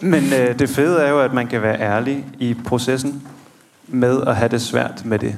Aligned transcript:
Men 0.00 0.32
øh, 0.32 0.58
det 0.58 0.68
fede 0.68 1.02
er 1.02 1.10
jo, 1.10 1.20
at 1.20 1.32
man 1.32 1.46
kan 1.46 1.62
være 1.62 1.80
ærlig 1.80 2.26
i 2.38 2.54
processen 2.66 3.28
med 3.88 4.22
at 4.26 4.36
have 4.36 4.48
det 4.48 4.62
svært 4.62 5.04
med 5.04 5.18
det. 5.18 5.36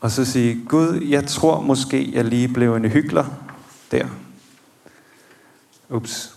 Og 0.00 0.10
så 0.10 0.24
sige, 0.24 0.64
Gud, 0.68 1.00
jeg 1.08 1.26
tror 1.26 1.60
måske, 1.60 2.10
jeg 2.12 2.24
lige 2.24 2.48
blev 2.48 2.74
en 2.74 2.84
hyggelig 2.84 3.24
der. 3.90 4.06
Ups. 5.90 6.36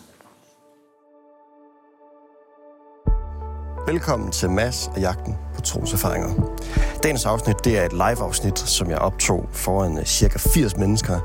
Velkommen 3.87 4.31
til 4.31 4.49
Mass 4.49 4.87
og 4.87 4.99
jagten 4.99 5.35
på 5.55 5.61
troserfaringer. 5.61 6.57
Dagens 7.03 7.25
afsnit 7.25 7.55
det 7.63 7.79
er 7.79 7.85
et 7.85 7.93
live-afsnit, 7.93 8.59
som 8.59 8.89
jeg 8.89 8.97
optog 8.97 9.49
foran 9.51 9.97
øh, 9.97 10.05
cirka 10.05 10.39
80 10.39 10.77
mennesker 10.77 11.19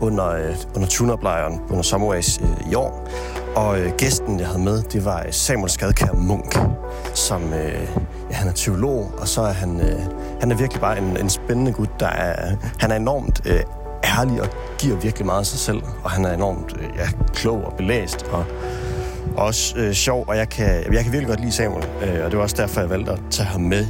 under, 0.00 0.28
øh, 0.28 0.56
under 0.74 0.88
tune-up-lejren 0.88 1.60
under 1.70 1.82
Sommerways 1.82 2.38
øh, 2.38 2.72
i 2.72 2.74
år. 2.74 3.08
Og 3.56 3.80
øh, 3.80 3.92
gæsten, 3.98 4.40
jeg 4.40 4.46
havde 4.46 4.62
med, 4.62 4.82
det 4.82 5.04
var 5.04 5.18
øh, 5.26 5.32
Samuel 5.32 5.70
Skadkær 5.70 6.12
Munk, 6.12 6.58
som 7.14 7.42
øh, 7.52 7.88
ja, 8.30 8.34
han 8.34 8.48
er 8.48 8.52
teolog, 8.52 9.12
og 9.18 9.28
så 9.28 9.42
er 9.42 9.52
han, 9.52 9.80
øh, 9.80 10.00
han 10.40 10.50
er 10.50 10.56
virkelig 10.56 10.80
bare 10.80 10.98
en, 10.98 11.16
en 11.16 11.30
spændende 11.30 11.72
gut, 11.72 12.00
der 12.00 12.06
er, 12.06 12.56
han 12.78 12.90
er 12.90 12.96
enormt 12.96 13.40
øh, 13.46 13.60
ærlig 14.18 14.42
og 14.42 14.48
giver 14.78 14.96
virkelig 14.96 15.26
meget 15.26 15.40
af 15.40 15.46
sig 15.46 15.58
selv, 15.58 15.82
og 16.04 16.10
han 16.10 16.24
er 16.24 16.34
enormt 16.34 16.76
øh, 16.80 16.88
ja, 16.96 17.08
klog 17.34 17.64
og 17.64 17.72
belæst, 17.76 18.22
og 18.22 18.44
også 19.36 19.78
øh, 19.78 19.92
sjov, 19.92 20.24
og 20.28 20.36
jeg 20.36 20.48
kan, 20.48 20.66
jeg 20.92 21.04
kan 21.04 21.12
virkelig 21.12 21.26
godt 21.26 21.40
lide 21.40 21.52
Samuel, 21.52 21.84
øh, 22.02 22.24
og 22.24 22.30
det 22.30 22.36
var 22.36 22.42
også 22.42 22.56
derfor, 22.56 22.80
jeg 22.80 22.90
valgte 22.90 23.12
at 23.12 23.20
tage 23.30 23.46
ham 23.46 23.60
med, 23.60 23.86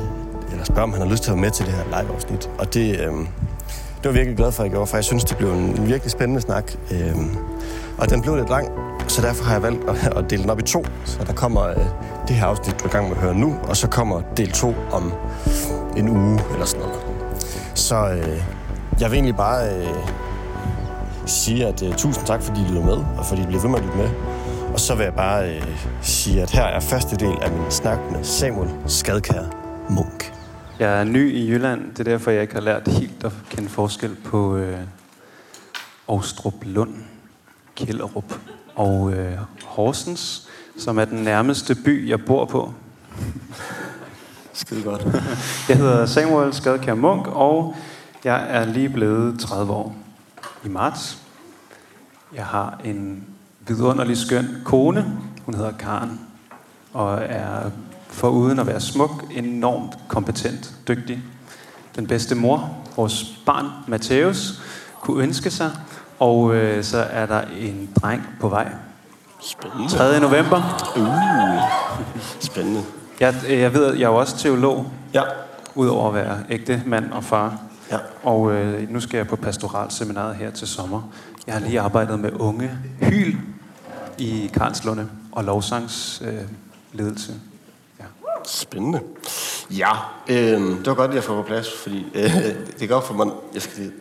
eller 0.50 0.64
spørge, 0.64 0.82
om 0.82 0.92
han 0.92 1.02
har 1.02 1.08
lyst 1.08 1.22
til 1.22 1.30
at 1.30 1.34
være 1.34 1.42
med 1.42 1.50
til 1.50 1.66
det 1.66 1.74
her 1.74 1.84
live-afsnit. 1.84 2.50
Og 2.58 2.74
det, 2.74 3.00
øh, 3.00 3.12
det 4.02 4.08
var 4.08 4.10
jeg 4.10 4.14
virkelig 4.14 4.36
glad 4.36 4.52
for, 4.52 4.62
at 4.62 4.66
jeg 4.66 4.72
gjorde, 4.72 4.86
for 4.86 4.96
jeg 4.96 5.04
synes, 5.04 5.24
det 5.24 5.36
blev 5.36 5.52
en, 5.52 5.58
en 5.58 5.86
virkelig 5.88 6.10
spændende 6.10 6.40
snak. 6.40 6.72
Øh, 6.90 7.16
og 7.98 8.10
den 8.10 8.22
blev 8.22 8.36
lidt 8.36 8.48
lang, 8.48 8.68
så 9.08 9.22
derfor 9.22 9.44
har 9.44 9.52
jeg 9.52 9.62
valgt 9.62 9.88
at, 9.88 10.16
at 10.16 10.30
dele 10.30 10.42
den 10.42 10.50
op 10.50 10.58
i 10.58 10.62
to. 10.62 10.84
Så 11.04 11.24
der 11.26 11.32
kommer 11.32 11.62
øh, 11.62 11.76
det 12.28 12.36
her 12.36 12.46
afsnit, 12.46 12.80
du 12.80 12.84
er 12.84 12.88
i 12.88 12.92
gang 12.92 13.08
med 13.08 13.16
at 13.16 13.22
høre 13.22 13.34
nu, 13.34 13.58
og 13.62 13.76
så 13.76 13.88
kommer 13.88 14.20
del 14.36 14.50
to 14.50 14.74
om 14.92 15.12
en 15.96 16.08
uge 16.08 16.40
eller 16.52 16.64
sådan 16.66 16.86
noget. 16.86 17.00
Så 17.74 17.96
øh, 17.96 18.42
jeg 19.00 19.10
vil 19.10 19.16
egentlig 19.16 19.36
bare 19.36 19.76
øh, 19.76 19.96
sige, 21.26 21.66
at 21.66 21.82
øh, 21.82 21.94
tusind 21.94 22.26
tak, 22.26 22.42
fordi 22.42 22.60
I 22.60 22.64
lytter 22.64 22.84
med, 22.84 23.04
og 23.18 23.26
fordi 23.26 23.42
I 23.42 23.46
bliver 23.46 23.62
ved 23.62 23.70
med 23.70 23.78
at 23.78 23.84
lytte 23.84 23.96
med. 23.96 24.10
Og 24.72 24.80
så 24.80 24.94
vil 24.94 25.04
jeg 25.04 25.14
bare 25.14 25.56
øh, 25.56 25.78
sige, 26.02 26.42
at 26.42 26.50
her 26.50 26.64
er 26.64 26.80
første 26.80 27.16
del 27.16 27.42
af 27.42 27.50
min 27.50 27.70
snak 27.70 27.98
med 28.12 28.24
Samuel 28.24 28.70
Skadkær 28.86 29.42
Munk. 29.88 30.32
Jeg 30.78 31.00
er 31.00 31.04
ny 31.04 31.32
i 31.32 31.50
Jylland, 31.50 31.90
det 31.90 32.00
er 32.00 32.04
derfor, 32.04 32.30
jeg 32.30 32.42
ikke 32.42 32.54
har 32.54 32.60
lært 32.60 32.88
helt 32.88 33.24
at 33.24 33.32
kende 33.50 33.68
forskel 33.68 34.16
på 34.24 34.56
øh, 34.56 34.78
Aarstrup 36.08 36.54
Lund, 36.62 36.94
Kjellerup 37.76 38.34
og 38.74 39.12
øh, 39.12 39.38
Horsens, 39.64 40.48
som 40.78 40.98
er 40.98 41.04
den 41.04 41.18
nærmeste 41.18 41.74
by, 41.74 42.08
jeg 42.08 42.24
bor 42.24 42.44
på. 42.44 42.74
Skide 44.52 44.82
godt. 44.82 45.06
Jeg 45.68 45.76
hedder 45.76 46.06
Samuel 46.06 46.54
Skadkær 46.54 46.94
Munk, 46.94 47.26
og 47.26 47.76
jeg 48.24 48.46
er 48.48 48.64
lige 48.64 48.88
blevet 48.88 49.40
30 49.40 49.72
år 49.72 49.96
i 50.64 50.68
marts. 50.68 51.18
Jeg 52.34 52.46
har 52.46 52.80
en 52.84 53.24
vidunderlig 53.66 54.16
skøn 54.16 54.46
kone. 54.64 55.18
Hun 55.44 55.54
hedder 55.54 55.72
Karen, 55.72 56.20
og 56.92 57.22
er 57.22 57.70
foruden 58.08 58.58
at 58.58 58.66
være 58.66 58.80
smuk, 58.80 59.24
enormt 59.30 59.98
kompetent, 60.08 60.74
dygtig. 60.88 61.22
Den 61.96 62.06
bedste 62.06 62.34
mor, 62.34 62.76
vores 62.96 63.38
barn 63.46 63.66
Matthæus, 63.88 64.62
kunne 65.00 65.22
ønske 65.22 65.50
sig. 65.50 65.70
Og 66.22 66.54
øh, 66.54 66.84
så 66.84 66.98
er 66.98 67.26
der 67.26 67.40
en 67.58 67.90
dreng 68.02 68.22
på 68.40 68.48
vej. 68.48 68.72
Spændende. 69.40 69.88
3. 69.88 70.20
november. 70.20 70.56
Uh, 70.96 72.20
spændende. 72.40 72.82
Jeg, 73.20 73.34
jeg 73.48 73.74
ved, 73.74 73.86
at 73.86 73.94
jeg 73.98 74.04
er 74.04 74.08
jo 74.08 74.16
også 74.16 74.38
teolog, 74.38 74.86
Ja. 75.14 75.22
udover 75.74 76.08
at 76.08 76.14
være 76.14 76.38
ægte 76.50 76.82
mand 76.86 77.12
og 77.12 77.24
far. 77.24 77.58
Ja. 77.90 77.98
Og 78.22 78.52
øh, 78.52 78.90
nu 78.90 79.00
skal 79.00 79.16
jeg 79.16 79.26
på 79.26 79.36
pastoralseminaret 79.36 80.36
her 80.36 80.50
til 80.50 80.68
sommer. 80.68 81.12
Jeg 81.46 81.54
har 81.54 81.60
lige 81.60 81.80
arbejdet 81.80 82.20
med 82.20 82.30
unge 82.32 82.70
hyl 83.00 83.36
i 84.18 84.50
Karlslunde 84.54 85.08
og 85.32 85.44
lovsangs 85.44 86.22
øh, 86.26 86.40
ledelse. 86.92 87.32
Ja. 88.00 88.04
Spændende. 88.46 89.00
Ja, 89.70 89.90
øh, 90.28 90.60
det 90.60 90.86
var 90.86 90.94
godt 90.94 91.10
at 91.14 91.24
få 91.24 91.34
på 91.34 91.42
plads, 91.42 91.66
fordi 91.82 92.06
øh, 92.14 92.34
det 92.78 92.82
er 92.82 92.86
godt 92.86 93.04
for 93.06 93.14
mig, 93.14 93.26
jeg 93.54 93.62
skal 93.62 93.92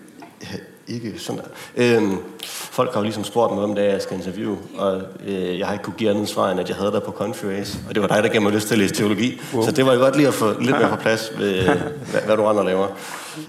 øh, 0.42 0.60
ikke 0.94 1.20
sådan 1.20 1.42
der. 1.42 1.48
Øh, 1.76 2.12
folk 2.46 2.94
har 2.94 3.00
jo 3.00 3.04
ligesom 3.04 3.24
spurgt 3.24 3.54
mig, 3.54 3.64
om 3.64 3.76
det 3.76 3.86
er, 3.86 3.92
jeg 3.92 4.02
skal 4.02 4.18
interviewe, 4.18 4.58
og 4.78 5.02
øh, 5.28 5.60
jeg 5.60 5.68
har 5.68 5.74
ikke 5.74 5.84
kunne 5.84 5.98
give 5.98 6.10
andet 6.10 6.30
svar, 6.30 6.52
end 6.52 6.60
at 6.60 6.70
jeg 6.70 6.78
havde 6.78 6.92
dig 6.92 7.04
på 7.04 7.12
Conference, 7.12 7.80
og 7.90 7.96
det 7.96 8.02
var 8.02 8.08
dig, 8.08 8.24
der 8.24 8.30
gav 8.30 8.42
mig 8.42 8.52
lyst 8.52 8.68
til 8.68 8.76
at 8.76 8.80
læse 8.80 8.94
teologi. 8.94 9.42
Wow. 9.54 9.66
Så 9.66 9.72
det 9.72 9.86
var 9.86 9.94
jo 9.94 10.00
godt 10.00 10.16
lige 10.16 10.28
at 10.28 10.34
få 10.34 10.60
lidt 10.60 10.80
mere 10.80 10.90
på 10.90 10.96
plads, 10.96 11.32
ved, 11.38 11.64
hvad, 12.12 12.22
hvad 12.26 12.38
du 12.38 12.46
andre 12.46 12.66
laver. 12.66 12.88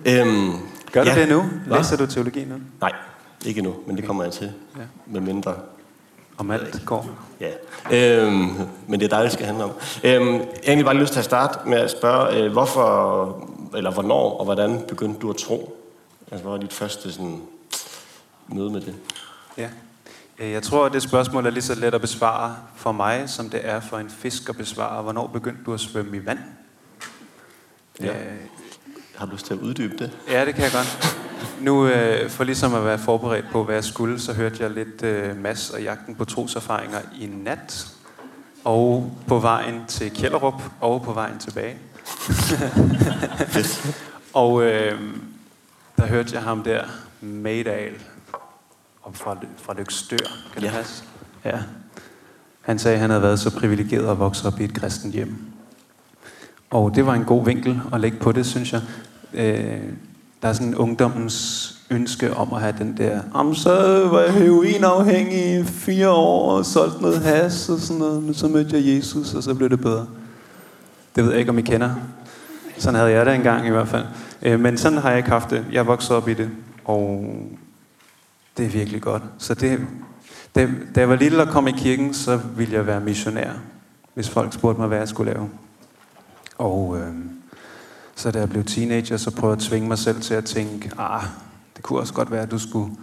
Øh, 0.06 0.26
Gør 0.92 1.04
du 1.04 1.10
ja. 1.10 1.20
det 1.20 1.28
nu? 1.28 1.44
Hva? 1.66 1.76
Læser 1.76 1.96
du 1.96 2.06
teologi 2.06 2.44
nu? 2.44 2.54
Nej, 2.80 2.92
ikke 3.46 3.58
endnu, 3.58 3.74
men 3.86 3.96
det 3.96 4.04
kommer 4.06 4.24
jeg 4.24 4.32
til. 4.32 4.52
Ja. 4.76 4.82
Med 5.06 5.20
mindre 5.20 5.54
Om 6.38 6.50
alt 6.50 6.82
går. 6.86 7.08
Ja, 7.40 8.26
øhm, 8.26 8.50
men 8.86 9.00
det 9.00 9.12
er 9.12 9.16
dig, 9.16 9.24
det 9.24 9.32
skal 9.32 9.46
handle 9.46 9.64
om. 9.64 9.70
Øhm, 10.04 10.32
jeg 10.32 10.38
har 10.38 10.46
egentlig 10.66 10.84
bare 10.84 10.96
lyst 10.96 11.12
til 11.12 11.18
at 11.18 11.24
starte 11.24 11.58
med 11.68 11.78
at 11.78 11.90
spørge, 11.90 12.36
øh, 12.36 12.52
hvorfor, 12.52 13.48
eller 13.76 13.90
hvornår 13.90 14.38
og 14.38 14.44
hvordan 14.44 14.80
begyndte 14.88 15.20
du 15.20 15.30
at 15.30 15.36
tro? 15.36 15.81
Altså, 16.32 16.42
hvad 16.42 16.52
var 16.52 16.58
dit 16.58 16.72
første 16.72 17.12
sådan, 17.12 17.42
møde 18.48 18.70
med 18.70 18.80
det? 18.80 18.94
Ja. 19.58 19.68
Øh, 20.38 20.50
Jeg 20.50 20.62
tror, 20.62 20.86
at 20.86 20.92
det 20.92 21.02
spørgsmål 21.02 21.46
er 21.46 21.50
lige 21.50 21.62
så 21.62 21.74
let 21.74 21.94
at 21.94 22.00
besvare 22.00 22.56
for 22.76 22.92
mig, 22.92 23.28
som 23.30 23.50
det 23.50 23.60
er 23.64 23.80
for 23.80 23.98
en 23.98 24.10
fisk 24.10 24.48
at 24.48 24.56
besvare. 24.56 25.02
Hvornår 25.02 25.26
begyndte 25.26 25.64
du 25.66 25.74
at 25.74 25.80
svømme 25.80 26.16
i 26.16 26.26
vand? 26.26 26.38
Ja. 28.00 28.06
Øh, 28.08 28.32
Har 29.16 29.26
du 29.26 29.32
lyst 29.32 29.46
til 29.46 29.54
at 29.54 29.60
uddybe 29.60 29.96
det? 29.98 30.18
Ja, 30.28 30.44
det 30.44 30.54
kan 30.54 30.64
jeg 30.64 30.72
godt. 30.72 31.18
Nu, 31.60 31.86
øh, 31.86 32.30
for 32.30 32.44
ligesom 32.44 32.74
at 32.74 32.84
være 32.84 32.98
forberedt 32.98 33.46
på, 33.52 33.64
hvad 33.64 33.74
jeg 33.74 33.84
skulle, 33.84 34.20
så 34.20 34.32
hørte 34.32 34.56
jeg 34.62 34.70
lidt 34.70 35.02
øh, 35.02 35.36
Mads 35.36 35.70
og 35.70 35.82
jagten 35.82 36.14
på 36.14 36.24
troserfaringer 36.24 36.98
i 37.20 37.26
nat. 37.26 37.86
Og 38.64 39.12
på 39.26 39.38
vejen 39.38 39.80
til 39.88 40.10
Kjellerup, 40.14 40.62
og 40.80 41.02
på 41.02 41.12
vejen 41.12 41.38
tilbage. 41.38 41.76
og 44.32 44.62
øh, 44.62 45.00
der 46.02 46.08
hørte 46.08 46.34
jeg 46.34 46.42
ham 46.42 46.62
der, 46.62 46.80
Maydal, 47.20 47.92
op 49.02 49.16
fra, 49.16 49.36
fra 49.56 49.74
Lykstør. 49.78 50.16
Kan 50.52 50.62
det 50.62 50.68
Ja. 50.68 50.72
passe? 50.72 51.04
Ja. 51.44 51.58
Han 52.60 52.78
sagde, 52.78 52.94
at 52.94 53.00
han 53.00 53.10
havde 53.10 53.22
været 53.22 53.40
så 53.40 53.50
privilegeret 53.50 54.10
at 54.10 54.18
vokse 54.18 54.46
op 54.46 54.60
i 54.60 54.64
et 54.64 54.74
kristent 54.74 55.14
hjem. 55.14 55.34
Og 56.70 56.94
det 56.94 57.06
var 57.06 57.14
en 57.14 57.24
god 57.24 57.44
vinkel 57.44 57.80
at 57.92 58.00
lægge 58.00 58.18
på 58.18 58.32
det, 58.32 58.46
synes 58.46 58.72
jeg. 58.72 58.80
Øh, 59.34 59.82
der 60.42 60.48
er 60.48 60.52
sådan 60.52 60.68
en 60.68 60.74
ungdommens 60.74 61.68
ønske 61.90 62.34
om 62.36 62.52
at 62.52 62.60
have 62.60 62.74
den 62.78 62.96
der, 62.96 63.20
om 63.34 63.54
så 63.54 64.06
var 64.08 64.20
jeg 64.20 64.32
heroinafhængig 64.32 65.60
i 65.60 65.64
fire 65.64 66.08
år 66.10 66.56
og 66.56 66.66
solgte 66.66 67.02
noget 67.02 67.20
has 67.20 67.68
og 67.68 67.78
sådan 67.78 67.98
noget, 68.00 68.22
men 68.22 68.34
så 68.34 68.48
mødte 68.48 68.76
jeg 68.76 68.96
Jesus, 68.96 69.34
og 69.34 69.42
så 69.42 69.54
blev 69.54 69.70
det 69.70 69.80
bedre. 69.80 70.06
Det 71.16 71.24
ved 71.24 71.30
jeg 71.30 71.40
ikke, 71.40 71.50
om 71.50 71.58
I 71.58 71.62
kender. 71.62 71.94
Sådan 72.78 72.94
havde 72.94 73.10
jeg 73.10 73.26
det 73.26 73.34
engang 73.34 73.66
i 73.66 73.70
hvert 73.70 73.88
fald. 73.88 74.04
Øh, 74.42 74.60
men 74.60 74.78
sådan 74.78 74.98
har 74.98 75.08
jeg 75.08 75.18
ikke 75.18 75.30
haft 75.30 75.50
det. 75.50 75.66
Jeg 75.72 75.78
er 75.78 75.84
vokset 75.84 76.10
op 76.16 76.28
i 76.28 76.34
det, 76.34 76.50
og 76.84 77.34
det 78.56 78.66
er 78.66 78.70
virkelig 78.70 79.02
godt. 79.02 79.22
Så 79.38 79.54
det, 79.54 79.86
da, 80.54 80.68
da 80.94 81.00
jeg 81.00 81.08
var 81.08 81.16
lille 81.16 81.42
og 81.42 81.48
kom 81.48 81.68
i 81.68 81.72
kirken, 81.72 82.14
så 82.14 82.40
ville 82.56 82.74
jeg 82.74 82.86
være 82.86 83.00
missionær, 83.00 83.52
hvis 84.14 84.30
folk 84.30 84.52
spurgte 84.52 84.80
mig, 84.80 84.88
hvad 84.88 84.98
jeg 84.98 85.08
skulle 85.08 85.32
lave. 85.32 85.50
Og 86.58 86.98
øh, 86.98 87.14
så 88.14 88.30
da 88.30 88.38
jeg 88.38 88.50
blev 88.50 88.64
teenager, 88.64 89.16
så 89.16 89.30
prøvede 89.30 89.56
jeg 89.56 89.64
at 89.64 89.68
tvinge 89.68 89.88
mig 89.88 89.98
selv 89.98 90.20
til 90.20 90.34
at 90.34 90.44
tænke, 90.44 90.90
ah, 90.98 91.22
det 91.76 91.82
kunne 91.82 91.98
også 91.98 92.14
godt 92.14 92.30
være, 92.30 92.42
at 92.42 92.50
du 92.50 92.58
skulle 92.58 92.96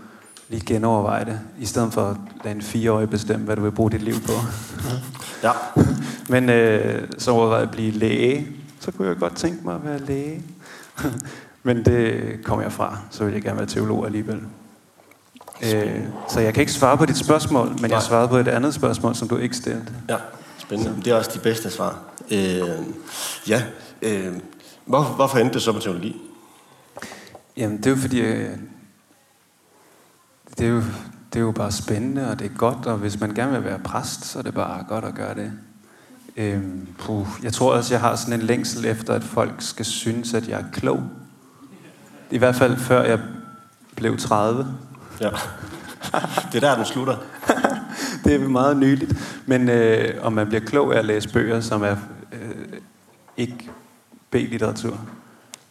lige 0.49 0.65
genoverveje 0.65 1.25
det, 1.25 1.39
i 1.59 1.65
stedet 1.65 1.93
for 1.93 2.01
at 2.01 2.17
lade 2.43 2.55
en 2.55 2.61
fireårig 2.61 3.09
bestemme, 3.09 3.45
hvad 3.45 3.55
du 3.55 3.61
vil 3.61 3.71
bruge 3.71 3.91
dit 3.91 4.01
liv 4.01 4.15
på. 4.25 4.31
Ja. 5.43 5.51
Men 6.33 6.49
øh, 6.49 7.07
så 7.17 7.31
overvejede 7.31 7.61
jeg 7.61 7.69
at 7.69 7.71
blive 7.71 7.91
læge. 7.91 8.47
Så 8.79 8.91
kunne 8.91 9.07
jeg 9.07 9.17
godt 9.17 9.35
tænke 9.35 9.59
mig 9.65 9.75
at 9.75 9.85
være 9.85 9.99
læge. 9.99 10.43
Men 11.63 11.85
det 11.85 12.23
kom 12.43 12.61
jeg 12.61 12.71
fra. 12.71 12.97
Så 13.11 13.23
ville 13.23 13.35
jeg 13.35 13.43
gerne 13.43 13.57
være 13.57 13.67
teolog 13.67 14.05
alligevel. 14.05 14.41
Øh, 15.63 16.03
så 16.29 16.39
jeg 16.39 16.53
kan 16.53 16.61
ikke 16.61 16.73
svare 16.73 16.97
på 16.97 17.05
dit 17.05 17.17
spørgsmål, 17.17 17.67
men 17.67 17.81
jeg 17.81 17.89
Nej. 17.89 17.99
svarede 17.99 18.27
på 18.27 18.37
et 18.37 18.47
andet 18.47 18.73
spørgsmål, 18.73 19.15
som 19.15 19.27
du 19.27 19.37
ikke 19.37 19.55
stillede. 19.55 19.85
Ja, 20.09 20.15
spændende. 20.57 20.95
Det 21.05 21.07
er 21.07 21.15
også 21.15 21.31
de 21.33 21.39
bedste 21.39 21.69
svar. 21.69 21.99
Øh, 22.31 22.69
ja, 23.47 23.63
øh, 24.01 24.33
hvor, 24.85 25.03
hvorfor 25.03 25.37
endte 25.37 25.53
det 25.53 25.61
så 25.61 25.73
på 25.73 25.79
teologi? 25.79 26.21
Jamen, 27.57 27.77
det 27.77 27.85
er 27.85 27.89
jo 27.89 27.95
fordi, 27.95 28.19
øh, 28.19 28.49
det 30.57 30.65
er 30.65 30.69
jo, 30.69 30.83
det 31.33 31.39
er 31.39 31.43
jo 31.43 31.51
bare 31.51 31.71
spændende, 31.71 32.29
og 32.31 32.39
det 32.39 32.45
er 32.51 32.55
godt, 32.57 32.85
og 32.85 32.97
hvis 32.97 33.19
man 33.19 33.33
gerne 33.33 33.51
vil 33.51 33.63
være 33.63 33.79
præst, 33.79 34.25
så 34.25 34.39
er 34.39 34.43
det 34.43 34.53
bare 34.53 34.85
godt 34.89 35.05
at 35.05 35.15
gøre 35.15 35.35
det. 35.35 35.51
Øhm, 36.39 36.87
puh, 36.97 37.27
jeg 37.43 37.53
tror 37.53 37.73
også, 37.73 37.93
jeg 37.93 38.01
har 38.01 38.15
sådan 38.15 38.39
en 38.39 38.45
længsel 38.45 38.85
efter, 38.85 39.13
at 39.13 39.23
folk 39.23 39.53
skal 39.59 39.85
synes, 39.85 40.33
at 40.33 40.47
jeg 40.47 40.59
er 40.59 40.63
klog. 40.73 41.03
I 42.31 42.37
hvert 42.37 42.55
fald 42.55 42.77
før 42.77 43.03
jeg 43.03 43.19
blev 43.95 44.17
30. 44.17 44.67
Ja. 45.21 45.29
Det 46.51 46.55
er 46.55 46.59
der, 46.59 46.75
den 46.75 46.85
slutter. 46.85 47.17
Det 48.23 48.35
er 48.35 48.47
meget 48.47 48.77
nyligt. 48.77 49.13
Men 49.45 49.69
øh, 49.69 50.25
om 50.25 50.33
man 50.33 50.47
bliver 50.47 50.61
klog 50.61 50.93
af 50.95 50.99
at 50.99 51.05
læse 51.05 51.29
bøger, 51.33 51.61
som 51.61 51.83
er 51.83 51.95
øh, 52.31 52.79
ikke 53.37 53.69
B-litteratur, 54.31 54.99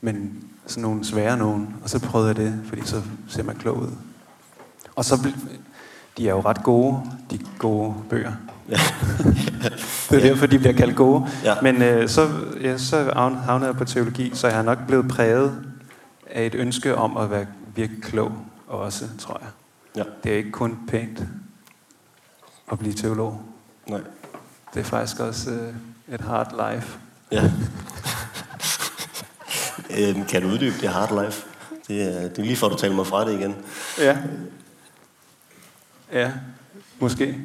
men 0.01 0.45
sådan 0.67 0.83
nogle 0.83 1.05
svære 1.05 1.37
nogen. 1.37 1.75
Og 1.83 1.91
så 1.91 1.99
prøvede 1.99 2.29
jeg 2.29 2.37
det, 2.37 2.61
fordi 2.65 2.83
så 2.85 3.03
ser 3.29 3.43
man 3.43 3.57
klog 3.57 3.83
ud. 3.83 3.91
Og 4.97 5.05
så 5.05 5.33
de 6.19 6.29
er 6.29 6.33
jo 6.33 6.41
ret 6.41 6.63
gode, 6.63 7.01
de 7.31 7.39
gode 7.59 7.95
bøger. 8.11 8.33
Ja. 8.69 8.77
Det 10.11 10.17
er 10.17 10.21
derfor, 10.29 10.47
de 10.47 10.59
bliver 10.59 10.73
kaldt 10.73 10.97
gode. 10.97 11.27
Ja. 11.45 11.55
Men 11.63 11.83
øh, 11.83 12.09
så, 12.09 12.29
ja, 12.61 12.79
så 12.79 13.11
havn- 13.17 13.45
havnede 13.45 13.67
jeg 13.71 13.77
på 13.77 13.85
teologi, 13.85 14.31
så 14.35 14.49
jeg 14.49 14.59
er 14.59 14.63
nok 14.63 14.79
blevet 14.87 15.09
præget 15.09 15.63
af 16.31 16.47
et 16.47 16.55
ønske 16.55 16.95
om 16.97 17.17
at 17.17 17.31
være 17.31 17.47
virkelig 17.77 18.03
klog 18.03 18.33
også, 18.69 19.05
tror 19.19 19.41
jeg. 19.43 19.49
Ja. 19.97 20.03
Det 20.25 20.33
er 20.33 20.37
ikke 20.37 20.51
kun 20.51 20.79
pænt 20.89 21.23
at 22.73 22.79
blive 22.79 22.95
teolog. 22.95 23.43
Nej. 23.87 24.01
Det 24.75 24.81
er 24.81 24.85
faktisk 24.85 25.21
også 25.21 25.51
øh, 25.51 26.15
et 26.15 26.21
hard 26.21 26.73
life. 26.75 26.99
Ja. 27.33 27.51
øhm, 29.99 30.25
kan 30.25 30.43
du 30.43 30.49
uddybe 30.49 30.75
det 30.81 30.89
hard 30.89 31.25
life? 31.25 31.45
Det 31.89 32.03
er, 32.03 32.21
det 32.29 32.39
er 32.39 32.43
lige 32.43 32.57
for, 32.57 32.67
at 32.67 32.73
du 32.73 32.79
taler 32.79 32.95
mig 32.95 33.07
fra 33.07 33.25
det 33.29 33.41
igen. 33.41 33.55
Ja. 33.99 34.19
Ja, 36.13 36.33
måske. 36.99 37.39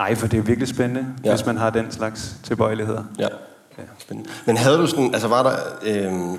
Nej, 0.00 0.14
for 0.14 0.26
det 0.26 0.38
er 0.38 0.42
virkelig 0.42 0.68
spændende, 0.68 1.14
Ja. 1.24 1.34
hvis 1.34 1.46
man 1.46 1.56
har 1.56 1.70
den 1.70 1.92
slags 1.92 2.36
tilbøjeligheder. 2.42 3.04
Ja. 3.18 3.28
Ja. 3.78 3.82
Spændende. 3.98 4.30
Men 4.46 4.56
havde 4.56 4.78
du 4.78 4.86
sådan, 4.86 5.12
altså 5.14 5.28
var 5.28 5.42
der, 5.42 5.56
øhm, 5.82 6.38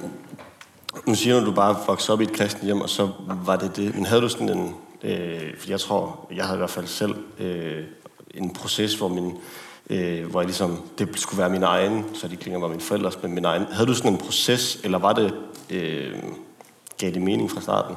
nu 1.08 1.16
siger 1.16 1.40
du, 1.40 1.46
du 1.46 1.52
bare 1.52 1.76
voksede 1.88 2.14
op 2.14 2.22
i 2.22 2.24
et 2.24 2.34
kristent 2.34 2.64
hjem, 2.64 2.82
og 2.82 2.90
så 2.90 3.10
var 3.46 3.56
det 3.56 3.76
det, 3.76 3.96
men 3.96 4.06
havde 4.06 4.22
du 4.22 4.30
sådan 4.30 4.50
en, 4.50 4.76
øh, 5.04 5.58
fordi 5.60 5.72
jeg 5.72 5.80
tror, 5.80 6.28
jeg 6.36 6.46
havde 6.46 6.58
i 6.58 6.58
hvert 6.58 6.70
fald 6.70 6.88
selv 6.88 7.16
øh, 7.40 7.84
en 8.34 8.54
proces, 8.54 8.96
hvor 8.96 9.08
min, 9.08 9.34
øh, 9.90 10.26
hvor 10.26 10.42
jeg 10.42 10.46
ligesom, 10.48 10.82
det 11.00 11.20
skulle 11.20 11.40
være 11.42 11.50
min 11.50 11.64
egen, 11.64 12.06
så 12.14 12.28
de 12.28 12.36
klinger 12.38 12.60
var 12.60 12.68
mine 12.68 12.82
forældres, 12.82 13.24
men 13.24 13.34
min 13.34 13.46
egen. 13.46 13.66
Havde 13.72 13.88
du 13.88 13.94
sådan 13.94 14.12
en 14.12 14.18
proces, 14.18 14.80
eller 14.84 14.98
var 14.98 15.14
det, 15.14 15.34
øh, 15.70 16.14
gav 16.98 17.12
det 17.12 17.22
mening 17.22 17.52
fra 17.52 17.62
starten? 17.62 17.96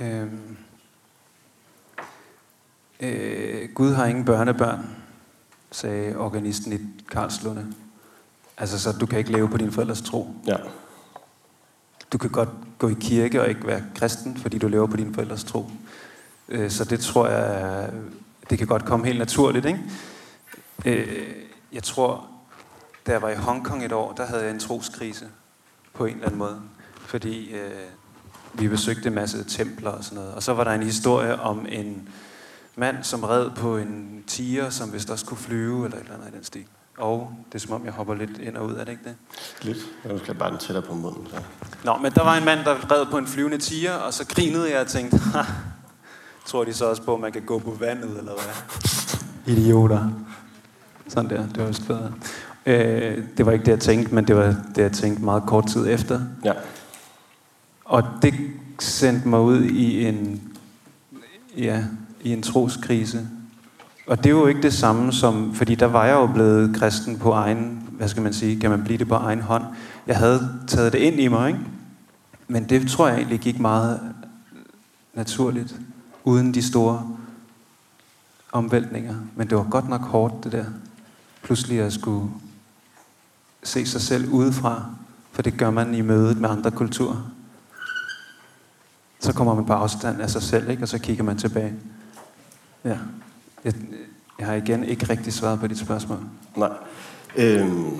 Øhm, 0.00 0.56
øh, 3.00 3.68
Gud 3.74 3.92
har 3.92 4.06
ingen 4.06 4.24
børnebørn, 4.24 4.86
sagde 5.70 6.16
organisten 6.16 6.72
i 6.72 6.78
Karlslunde. 7.10 7.66
Altså, 8.56 8.78
så 8.78 8.92
du 8.92 9.06
kan 9.06 9.18
ikke 9.18 9.32
leve 9.32 9.48
på 9.48 9.56
din 9.56 9.72
forældres 9.72 10.02
tro. 10.02 10.34
Ja. 10.46 10.56
Du 12.12 12.18
kan 12.18 12.30
godt 12.30 12.48
gå 12.78 12.88
i 12.88 12.96
kirke 13.00 13.40
og 13.42 13.48
ikke 13.48 13.66
være 13.66 13.82
kristen, 13.94 14.36
fordi 14.36 14.58
du 14.58 14.68
lever 14.68 14.86
på 14.86 14.96
din 14.96 15.14
forældres 15.14 15.44
tro. 15.44 15.66
Øh, 16.48 16.70
Så 16.70 16.84
det 16.84 17.00
tror 17.00 17.28
jeg, 17.28 17.90
det 18.50 18.58
kan 18.58 18.66
godt 18.66 18.84
komme 18.84 19.06
helt 19.06 19.18
naturligt. 19.18 19.66
Ikke? 19.66 19.80
Øh, 20.86 21.26
Jeg 21.72 21.82
tror, 21.82 22.26
da 23.06 23.12
jeg 23.12 23.22
var 23.22 23.28
i 23.30 23.34
Hongkong 23.36 23.84
et 23.84 23.92
år, 23.92 24.12
der 24.12 24.26
havde 24.26 24.42
jeg 24.42 24.50
en 24.50 24.58
troskrise 24.60 25.28
på 25.94 26.04
en 26.04 26.14
eller 26.14 26.26
anden 26.26 26.38
måde. 26.38 26.60
Fordi 27.00 27.50
øh, 27.54 27.70
vi 28.54 28.68
besøgte 28.68 29.08
en 29.08 29.14
masse 29.14 29.44
templer 29.44 29.90
og 29.90 30.04
sådan 30.04 30.18
noget. 30.18 30.34
Og 30.34 30.42
så 30.42 30.54
var 30.54 30.64
der 30.64 30.70
en 30.72 30.82
historie 30.82 31.40
om 31.40 31.66
en 31.68 32.08
mand, 32.76 32.96
som 33.02 33.24
red 33.24 33.50
på 33.50 33.76
en 33.76 34.24
tiger, 34.26 34.70
som 34.70 34.92
vist 34.92 35.10
også 35.10 35.26
kunne 35.26 35.38
flyve, 35.38 35.84
eller 35.84 35.96
et 35.96 36.02
eller 36.02 36.14
andet 36.14 36.28
i 36.28 36.36
den 36.36 36.44
stil. 36.44 36.64
Og 36.98 37.32
det 37.48 37.54
er 37.54 37.58
som 37.58 37.72
om, 37.72 37.84
jeg 37.84 37.92
hopper 37.92 38.14
lidt 38.14 38.38
ind 38.38 38.56
og 38.56 38.66
ud, 38.66 38.74
er 38.74 38.84
det 38.84 38.92
ikke 38.92 39.04
det? 39.04 39.14
Lidt. 39.62 39.78
Nu 40.04 40.18
skal 40.18 40.26
jeg 40.26 40.38
bare 40.38 40.50
den 40.50 40.58
tættere 40.58 40.82
på 40.82 40.94
munden. 40.94 41.26
Så. 41.26 41.36
Nå, 41.84 41.96
men 41.96 42.12
der 42.12 42.24
var 42.24 42.36
en 42.36 42.44
mand, 42.44 42.64
der 42.64 42.92
red 42.92 43.06
på 43.06 43.18
en 43.18 43.26
flyvende 43.26 43.58
tiger, 43.58 43.94
og 43.94 44.14
så 44.14 44.26
grinede 44.26 44.72
jeg 44.72 44.80
og 44.80 44.86
tænkte, 44.86 45.18
ha, 45.18 45.42
tror 46.46 46.64
de 46.64 46.72
så 46.74 46.84
også 46.84 47.02
på, 47.02 47.14
at 47.14 47.20
man 47.20 47.32
kan 47.32 47.42
gå 47.42 47.58
på 47.58 47.70
vandet, 47.70 48.18
eller 48.18 48.32
hvad? 48.32 49.56
Idioter. 49.56 50.10
Sådan 51.08 51.30
der, 51.30 51.46
det 51.46 51.58
var 51.58 51.66
vist 51.66 51.86
bedre. 51.86 52.12
Øh, 52.66 53.24
det 53.36 53.46
var 53.46 53.52
ikke 53.52 53.64
det, 53.64 53.70
jeg 53.70 53.80
tænkte, 53.80 54.14
men 54.14 54.26
det 54.26 54.36
var 54.36 54.56
det, 54.74 54.82
jeg 54.82 54.92
tænkte 54.92 55.24
meget 55.24 55.42
kort 55.46 55.66
tid 55.68 55.86
efter. 55.88 56.20
Ja. 56.44 56.52
Og 57.84 58.02
det 58.22 58.34
sendte 58.78 59.28
mig 59.28 59.40
ud 59.40 59.62
i 59.62 60.06
en, 60.06 60.42
ja, 61.56 61.84
i 62.20 62.32
en 62.32 62.42
troskrise. 62.42 63.28
Og 64.06 64.18
det 64.18 64.26
er 64.26 64.30
jo 64.30 64.46
ikke 64.46 64.62
det 64.62 64.72
samme 64.72 65.12
som, 65.12 65.54
fordi 65.54 65.74
der 65.74 65.86
var 65.86 66.06
jeg 66.06 66.14
jo 66.14 66.26
blevet 66.26 66.76
kristen 66.76 67.18
på 67.18 67.32
egen, 67.32 67.88
hvad 67.90 68.08
skal 68.08 68.22
man 68.22 68.32
sige, 68.32 68.60
kan 68.60 68.70
man 68.70 68.84
blive 68.84 68.98
det 68.98 69.08
på 69.08 69.14
egen 69.14 69.40
hånd. 69.40 69.64
Jeg 70.06 70.16
havde 70.16 70.58
taget 70.66 70.92
det 70.92 70.98
ind 70.98 71.20
i 71.20 71.28
mig, 71.28 71.48
ikke? 71.48 71.60
Men 72.48 72.68
det 72.68 72.88
tror 72.88 73.08
jeg 73.08 73.16
egentlig 73.16 73.40
gik 73.40 73.60
meget 73.60 74.00
naturligt, 75.14 75.80
uden 76.24 76.54
de 76.54 76.62
store 76.62 77.16
omvæltninger. 78.52 79.14
Men 79.36 79.48
det 79.48 79.56
var 79.56 79.66
godt 79.70 79.88
nok 79.88 80.00
hårdt, 80.00 80.44
det 80.44 80.52
der. 80.52 80.64
Pludselig 81.42 81.80
at 81.80 81.92
skulle 81.92 82.30
se 83.62 83.86
sig 83.86 84.00
selv 84.00 84.28
udefra, 84.28 84.84
for 85.32 85.42
det 85.42 85.56
gør 85.56 85.70
man 85.70 85.94
i 85.94 86.00
mødet 86.00 86.40
med 86.40 86.48
andre 86.48 86.70
kulturer. 86.70 87.30
Så 89.20 89.32
kommer 89.32 89.54
man 89.54 89.66
på 89.66 89.72
afstand 89.72 90.20
af 90.20 90.30
sig 90.30 90.42
selv, 90.42 90.70
ikke? 90.70 90.82
og 90.82 90.88
så 90.88 90.98
kigger 90.98 91.24
man 91.24 91.38
tilbage. 91.38 91.74
Ja. 92.84 92.96
Jeg, 93.64 93.74
jeg 94.38 94.46
har 94.46 94.54
igen 94.54 94.84
ikke 94.84 95.08
rigtig 95.08 95.32
svaret 95.32 95.60
på 95.60 95.66
dit 95.66 95.78
spørgsmål. 95.78 96.18
Nej. 96.56 96.70
Øhm. 97.36 97.90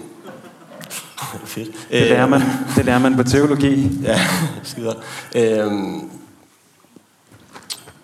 Fedt. 1.45 1.89
Det 1.91 2.09
lærer 2.09 2.27
man, 2.27 2.41
det 2.77 2.85
lærer 2.85 2.99
man 2.99 3.17
på 3.17 3.23
teologi. 3.23 3.91
Ja, 4.03 4.19
skide 4.63 4.87
godt. 4.87 4.99
Øhm, 5.37 6.11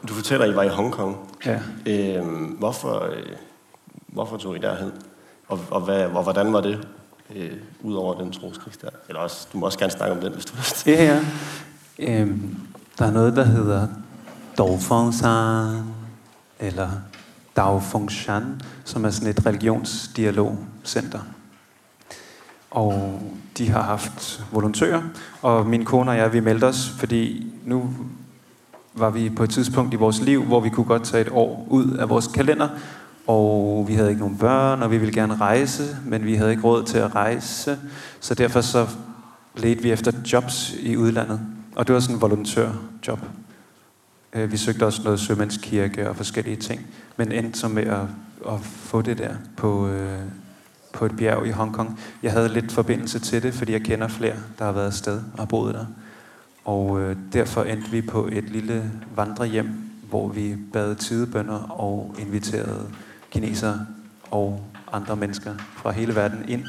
du 0.09 0.15
fortæller, 0.15 0.47
at 0.47 0.53
I 0.53 0.57
var 0.57 0.63
i 0.63 0.69
Hongkong. 0.69 1.17
Ja. 1.47 1.61
Øhm, 1.87 2.45
hvorfor, 2.45 3.05
øh, 3.05 3.23
hvorfor 4.07 4.37
tog 4.37 4.57
I 4.57 4.59
derhen? 4.59 4.93
Og, 5.49 5.61
og, 5.71 5.81
hvad, 5.81 6.05
og 6.05 6.23
hvordan 6.23 6.53
var 6.53 6.61
det, 6.61 6.89
øh, 7.37 7.53
ud 7.83 7.95
over 7.95 8.19
den 8.21 8.33
troskrig 8.33 8.75
der? 8.83 8.89
Eller 9.09 9.21
også, 9.21 9.49
du 9.53 9.59
må 9.59 9.67
også 9.67 9.79
gerne 9.79 9.93
snakke 9.93 10.15
om 10.15 10.21
den, 10.21 10.33
hvis 10.33 10.45
du 10.45 10.53
har 10.57 10.61
lyst. 10.61 10.87
Ja, 10.87 11.05
ja. 11.05 11.21
Øhm, 11.99 12.57
der 12.99 13.07
er 13.07 13.11
noget, 13.11 13.37
der 13.37 13.45
hedder 13.45 13.89
Dolfongsan, 14.59 15.83
eller 16.61 16.91
Dao 17.57 17.81
Fengshan, 17.81 18.61
som 18.85 19.05
er 19.05 19.11
sådan 19.11 19.29
et 19.29 19.47
religionsdialogcenter. 19.47 21.21
Og 22.71 23.23
de 23.59 23.69
har 23.69 23.83
haft 23.83 24.45
volontører, 24.53 25.03
og 25.43 25.67
min 25.67 25.85
kone 25.85 26.11
og 26.11 26.17
jeg, 26.17 26.33
vi 26.33 26.41
meldte 26.41 26.65
os, 26.65 26.89
fordi 26.99 27.47
nu 27.65 27.91
var 28.95 29.11
vi 29.11 29.31
på 29.31 29.45
et 29.45 29.51
tidspunkt 29.51 29.95
i 29.95 29.97
vores 29.97 30.21
liv, 30.21 30.45
hvor 30.45 30.61
vi 30.61 30.69
kunne 30.69 30.87
godt 30.87 31.05
tage 31.05 31.21
et 31.21 31.33
år 31.33 31.67
ud 31.71 31.93
af 31.93 32.09
vores 32.09 32.27
kalender, 32.27 32.69
og 33.27 33.85
vi 33.89 33.95
havde 33.95 34.09
ikke 34.09 34.21
nogen 34.21 34.39
børn, 34.39 34.83
og 34.83 34.91
vi 34.91 34.99
ville 34.99 35.15
gerne 35.15 35.37
rejse, 35.37 35.97
men 36.05 36.25
vi 36.25 36.35
havde 36.35 36.51
ikke 36.51 36.63
råd 36.63 36.85
til 36.85 36.99
at 36.99 37.15
rejse, 37.15 37.79
så 38.21 38.35
derfor 38.35 38.61
så 38.61 38.87
ledte 39.57 39.83
vi 39.83 39.93
efter 39.93 40.13
jobs 40.33 40.75
i 40.81 40.97
udlandet. 40.97 41.41
Og 41.77 41.87
det 41.87 41.95
var 41.95 42.01
sådan 42.01 42.17
en 42.17 42.21
volontørjob. 42.21 43.21
Øh, 44.37 44.53
Vi 44.53 44.57
søgte 44.57 44.87
også 44.87 45.03
noget 45.03 45.21
sømandskirke 45.21 46.09
og 46.09 46.17
forskellige 46.17 46.57
ting, 46.57 46.87
men 47.17 47.33
endte 47.33 47.59
så 47.59 47.69
med 47.69 47.83
at, 47.83 48.03
at 48.49 48.61
få 48.61 49.03
det 49.03 49.19
der 49.19 49.35
på, 49.57 49.89
øh, 49.89 50.21
på 50.93 51.07
et 51.07 51.17
bjerg 51.17 51.47
i 51.47 51.51
Hongkong. 51.51 52.01
Jeg 52.23 52.33
havde 52.33 52.49
lidt 52.49 52.73
forbindelse 52.73 53.19
til 53.19 53.43
det, 53.43 53.55
fordi 53.55 53.73
jeg 53.73 53.83
kender 53.83 54.09
flere, 54.09 54.37
der 54.59 54.65
har 54.65 54.73
været 54.73 54.87
afsted 54.87 55.23
og 55.33 55.39
har 55.39 55.45
boet 55.45 55.75
der. 55.75 55.87
Og 56.65 57.01
øh, 57.01 57.17
derfor 57.33 57.63
endte 57.63 57.91
vi 57.91 58.03
på 58.03 58.29
et 58.33 58.45
lille 58.45 58.91
vandrehjem, 59.17 59.69
hvor 60.09 60.29
vi 60.29 60.57
bad 60.73 60.95
tidebønder 60.95 61.59
og 61.59 62.15
inviterede 62.19 62.91
kinesere 63.31 63.87
og 64.31 64.65
andre 64.93 65.17
mennesker 65.17 65.55
fra 65.77 65.91
hele 65.91 66.15
verden 66.15 66.49
ind 66.49 66.65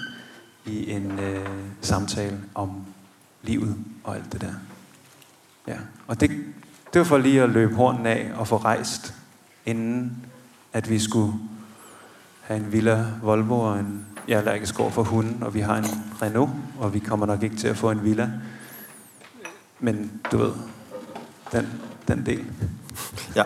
i 0.66 0.92
en 0.92 1.20
øh, 1.20 1.48
samtale 1.82 2.40
om 2.56 2.72
livet 3.44 3.76
og 4.04 4.16
alt 4.16 4.34
det 4.34 4.42
der. 4.42 4.54
Ja. 5.68 5.78
Og 6.08 6.22
det, 6.22 6.32
det 6.98 7.06
var 7.06 7.10
for 7.10 7.18
lige 7.18 7.42
at 7.42 7.50
løbe 7.50 7.76
hornen 7.76 8.06
af 8.06 8.32
og 8.36 8.48
få 8.48 8.58
rejst, 8.58 9.14
inden 9.66 10.26
at 10.74 10.90
vi 10.90 11.00
skulle 11.00 11.34
have 12.42 12.60
en 12.60 12.72
Villa 12.72 13.06
Volvo 13.22 13.60
og 13.60 13.80
en 13.80 14.06
jeg 14.28 14.36
er 14.36 14.40
allergisk 14.40 14.80
over 14.80 14.90
for 14.90 15.04
hunden, 15.04 15.44
og 15.44 15.54
vi 15.54 15.60
har 15.60 15.76
en 15.76 15.86
Renault, 16.22 16.52
og 16.80 16.94
vi 16.94 17.00
kommer 17.00 17.26
nok 17.26 17.44
ikke 17.44 17.56
til 17.56 17.68
at 17.68 17.78
få 17.78 17.92
en 17.92 18.04
villa. 18.04 18.30
Men 19.80 20.22
du 20.32 20.38
ved, 20.38 20.54
den, 21.52 21.82
den 22.08 22.26
del. 22.26 22.46
Ja, 23.36 23.44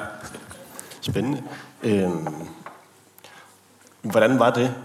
spændende. 1.01 1.43
Øhm, 1.84 2.27
hvordan 4.01 4.39
var 4.39 4.51
det? 4.51 4.75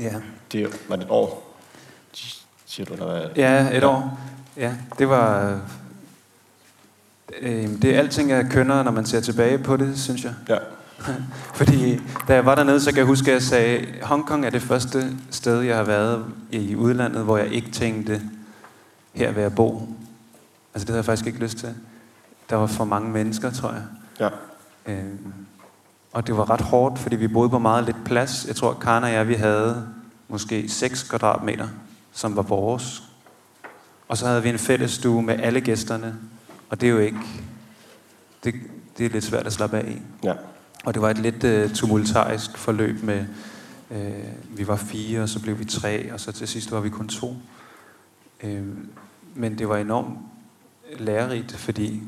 Ja. 0.00 0.14
Det 0.52 0.80
var 0.88 0.96
det 0.96 1.04
et 1.04 1.10
år, 1.10 1.56
siger 2.66 2.86
du, 2.86 2.92
eller 2.92 3.06
hvad? 3.06 3.30
Ja, 3.36 3.76
et 3.76 3.84
år. 3.84 4.18
Ja, 4.56 4.74
det 4.98 5.08
var... 5.08 5.60
Øh, 7.40 7.68
det 7.82 7.84
er 7.94 7.98
alting 7.98 8.32
er 8.32 8.48
kønnere, 8.48 8.84
når 8.84 8.90
man 8.90 9.06
ser 9.06 9.20
tilbage 9.20 9.58
på 9.58 9.76
det, 9.76 9.98
synes 9.98 10.24
jeg. 10.24 10.34
Ja. 10.48 10.58
Fordi 11.54 12.00
da 12.28 12.34
jeg 12.34 12.46
var 12.46 12.54
dernede, 12.54 12.80
så 12.80 12.90
kan 12.90 12.98
jeg 12.98 13.06
huske, 13.06 13.30
at 13.30 13.34
jeg 13.34 13.42
sagde, 13.42 13.86
Hongkong 14.02 14.46
er 14.46 14.50
det 14.50 14.62
første 14.62 15.16
sted, 15.30 15.60
jeg 15.60 15.76
har 15.76 15.84
været 15.84 16.24
i 16.52 16.76
udlandet, 16.76 17.24
hvor 17.24 17.38
jeg 17.38 17.48
ikke 17.48 17.70
tænkte, 17.70 18.22
her 19.14 19.32
vil 19.32 19.42
jeg 19.42 19.54
bo. 19.54 19.88
Altså 20.74 20.84
det 20.84 20.88
havde 20.88 20.96
jeg 20.96 21.04
faktisk 21.04 21.26
ikke 21.26 21.38
lyst 21.38 21.58
til. 21.58 21.74
Der 22.50 22.56
var 22.56 22.66
for 22.66 22.84
mange 22.84 23.10
mennesker, 23.10 23.50
tror 23.50 23.72
jeg. 23.72 23.82
Ja. 24.20 24.28
Øhm, 24.92 25.34
Og 26.12 26.26
det 26.26 26.36
var 26.36 26.50
ret 26.50 26.60
hårdt, 26.60 26.98
fordi 26.98 27.16
vi 27.16 27.28
boede 27.28 27.50
på 27.50 27.58
meget 27.58 27.84
lidt 27.84 27.96
plads. 28.04 28.46
Jeg 28.46 28.56
tror, 28.56 28.72
Karen 28.72 29.04
og 29.04 29.12
jeg, 29.12 29.28
vi 29.28 29.34
havde 29.34 29.86
måske 30.28 30.68
6 30.68 31.02
kvadratmeter, 31.02 31.68
som 32.12 32.36
var 32.36 32.42
vores. 32.42 33.02
Og 34.08 34.16
så 34.16 34.26
havde 34.26 34.42
vi 34.42 34.48
en 34.48 34.58
fælles 34.58 34.90
stue 34.90 35.22
med 35.22 35.40
alle 35.40 35.60
gæsterne. 35.60 36.14
Og 36.70 36.80
det 36.80 36.86
er 36.86 36.90
jo 36.90 36.98
ikke... 36.98 37.18
Det, 38.44 38.54
det 38.98 39.06
er 39.06 39.10
lidt 39.10 39.24
svært 39.24 39.46
at 39.46 39.52
slappe 39.52 39.78
af 39.78 39.90
i. 39.90 40.02
Ja. 40.24 40.34
Og 40.84 40.94
det 40.94 41.02
var 41.02 41.10
et 41.10 41.18
lidt 41.18 41.44
uh, 41.44 41.76
tumultarisk 41.76 42.58
forløb 42.58 43.02
med... 43.02 43.24
Uh, 43.90 44.58
vi 44.58 44.66
var 44.66 44.76
fire, 44.76 45.22
og 45.22 45.28
så 45.28 45.40
blev 45.40 45.58
vi 45.58 45.64
tre, 45.64 46.12
og 46.12 46.20
så 46.20 46.32
til 46.32 46.48
sidst 46.48 46.72
var 46.72 46.80
vi 46.80 46.88
kun 46.88 47.08
to. 47.08 47.36
Uh, 48.44 48.50
men 49.34 49.58
det 49.58 49.68
var 49.68 49.76
enormt 49.76 50.18
lærerigt, 50.98 51.52
fordi 51.52 52.02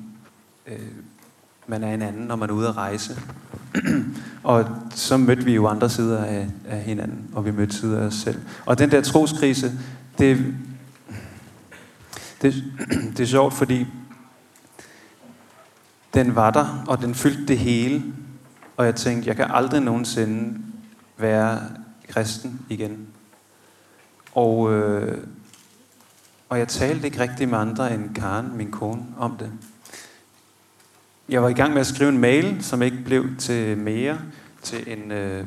uh, 0.67 0.73
man 1.67 1.85
er 1.85 1.95
en 1.95 2.03
anden, 2.03 2.23
når 2.23 2.37
man 2.37 2.51
er 2.51 2.55
ude 2.55 2.69
at 2.69 2.77
rejse. 2.77 3.21
og 4.43 4.65
så 4.95 5.17
mødte 5.17 5.45
vi 5.45 5.55
jo 5.55 5.67
andre 5.67 5.91
sider 5.91 6.25
af, 6.25 6.49
af 6.69 6.81
hinanden, 6.81 7.31
og 7.33 7.45
vi 7.45 7.51
mødte 7.51 7.77
sider 7.77 8.01
af 8.01 8.07
os 8.07 8.15
selv. 8.15 8.41
Og 8.67 8.79
den 8.79 8.91
der 8.91 9.01
troskrise, 9.01 9.73
det, 10.19 10.55
det, 12.43 12.65
det 13.17 13.21
er 13.21 13.27
sjovt, 13.27 13.55
fordi 13.55 13.87
den 16.17 16.35
var 16.35 16.51
der, 16.51 16.85
og 16.89 17.03
den 17.03 17.15
fyldte 17.15 17.47
det 17.47 17.59
hele. 17.59 18.03
Og 18.77 18.87
jeg 18.87 18.95
tænkte, 18.95 19.29
jeg 19.29 19.37
kan 19.37 19.47
aldrig 19.51 19.81
nogensinde 19.81 20.59
være 21.17 21.61
kristen 22.09 22.61
igen. 22.69 23.07
Og, 24.35 24.73
øh, 24.73 25.19
og 26.49 26.59
jeg 26.59 26.69
talte 26.69 27.07
ikke 27.07 27.21
rigtig 27.21 27.49
med 27.49 27.59
andre 27.59 27.95
end 27.95 28.15
Karen, 28.15 28.57
min 28.57 28.71
kone, 28.71 29.03
om 29.19 29.37
det. 29.37 29.51
Jeg 31.29 31.43
var 31.43 31.49
i 31.49 31.53
gang 31.53 31.73
med 31.73 31.81
at 31.81 31.87
skrive 31.87 32.09
en 32.09 32.19
mail, 32.19 32.65
som 32.65 32.83
ikke 32.83 32.99
blev 33.05 33.37
til 33.39 33.79
mere, 33.79 34.19
til 34.63 34.93
en 34.93 35.13
øh, 35.13 35.47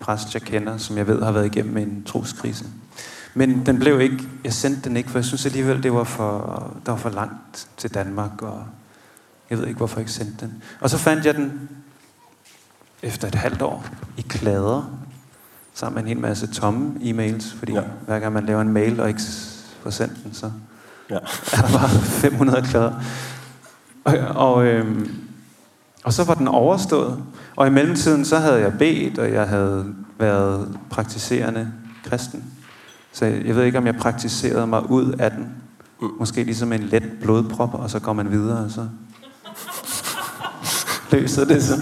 præst, 0.00 0.34
jeg 0.34 0.42
kender, 0.42 0.76
som 0.76 0.96
jeg 0.96 1.06
ved 1.06 1.22
har 1.22 1.32
været 1.32 1.46
igennem 1.46 1.76
en 1.76 2.04
troskrise. 2.04 2.64
Men 3.34 3.66
den 3.66 3.78
blev 3.78 4.00
ikke, 4.00 4.28
jeg 4.44 4.52
sendte 4.52 4.88
den 4.88 4.96
ikke, 4.96 5.10
for 5.10 5.18
jeg 5.18 5.24
synes 5.24 5.46
alligevel, 5.46 5.82
det 5.82 5.92
var 5.92 6.04
for, 6.04 6.72
der 6.86 6.92
var 6.92 6.98
for 6.98 7.10
langt 7.10 7.68
til 7.76 7.94
Danmark, 7.94 8.42
og 8.42 8.64
jeg 9.50 9.58
ved 9.58 9.66
ikke, 9.66 9.76
hvorfor 9.76 9.96
jeg 9.96 10.00
ikke 10.00 10.12
sendte 10.12 10.46
den. 10.46 10.62
Og 10.80 10.90
så 10.90 10.98
fandt 10.98 11.26
jeg 11.26 11.34
den 11.34 11.68
efter 13.02 13.28
et 13.28 13.34
halvt 13.34 13.62
år 13.62 13.86
i 14.16 14.20
klader, 14.20 14.98
sammen 15.74 15.94
med 15.94 16.02
en 16.02 16.08
hel 16.08 16.18
masse 16.18 16.46
tomme 16.46 16.94
e-mails, 17.00 17.54
fordi 17.58 17.72
ja. 17.72 17.82
hver 18.06 18.18
gang 18.18 18.32
man 18.32 18.46
laver 18.46 18.60
en 18.60 18.68
mail 18.68 19.00
og 19.00 19.08
ikke 19.08 19.20
får 19.82 19.90
sendt 19.90 20.24
den, 20.24 20.34
så 20.34 20.50
ja. 21.10 21.14
er 21.56 21.60
der 21.62 21.78
bare 21.78 21.88
500 21.88 22.62
klader. 22.62 22.92
Og, 24.04 24.14
og, 24.18 24.66
øhm, 24.66 25.10
og 26.04 26.12
så 26.12 26.24
var 26.24 26.34
den 26.34 26.48
overstået. 26.48 27.22
Og 27.56 27.66
i 27.66 27.70
mellemtiden, 27.70 28.24
så 28.24 28.38
havde 28.38 28.60
jeg 28.60 28.78
bedt, 28.78 29.18
og 29.18 29.32
jeg 29.32 29.48
havde 29.48 29.94
været 30.18 30.78
praktiserende 30.90 31.72
kristen. 32.04 32.44
Så 33.12 33.24
jeg 33.24 33.56
ved 33.56 33.64
ikke, 33.64 33.78
om 33.78 33.86
jeg 33.86 33.96
praktiserede 33.96 34.66
mig 34.66 34.90
ud 34.90 35.12
af 35.12 35.30
den. 35.30 35.48
Mm. 36.00 36.08
Måske 36.18 36.44
ligesom 36.44 36.72
en 36.72 36.82
let 36.82 37.12
blodprop, 37.22 37.74
og 37.74 37.90
så 37.90 37.98
går 37.98 38.12
man 38.12 38.30
videre, 38.30 38.64
og 38.64 38.70
så 38.70 38.88
løser 41.12 41.44
det 41.44 41.62
sig. 41.62 41.78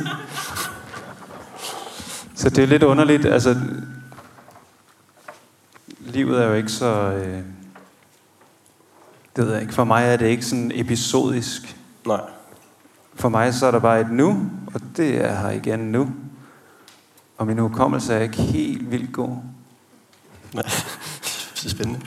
Så 2.35 2.50
det 2.50 2.64
er 2.64 2.66
lidt 2.66 2.82
underligt. 2.82 3.26
Altså, 3.26 3.56
livet 6.00 6.42
er 6.42 6.47
jo 6.47 6.54
ikke 6.54 6.73
så... 6.73 7.12
Øh, 7.12 7.42
det 9.37 9.47
ved 9.47 9.52
jeg 9.52 9.62
ikke. 9.62 9.75
For 9.75 9.85
mig 9.85 10.04
er 10.04 10.16
det 10.16 10.26
ikke 10.26 10.44
sådan 10.44 10.73
episodisk. 10.75 11.76
Nej. 12.06 12.20
For 13.14 13.28
mig 13.28 13.54
så 13.54 13.66
er 13.66 13.70
der 13.70 13.78
bare 13.78 14.00
et 14.00 14.11
nu, 14.11 14.50
og 14.75 14.80
det 14.97 15.25
er 15.25 15.40
her 15.40 15.50
igen 15.50 15.78
nu. 15.78 16.11
Og 17.38 17.47
min 17.47 17.58
hukommelse 17.58 18.14
er 18.14 18.20
ikke 18.20 18.42
helt 18.42 18.90
vildt 18.90 19.12
god. 19.12 19.37
Nej, 20.54 20.64
det 21.54 21.64
er 21.64 21.68
spændende. 21.68 22.00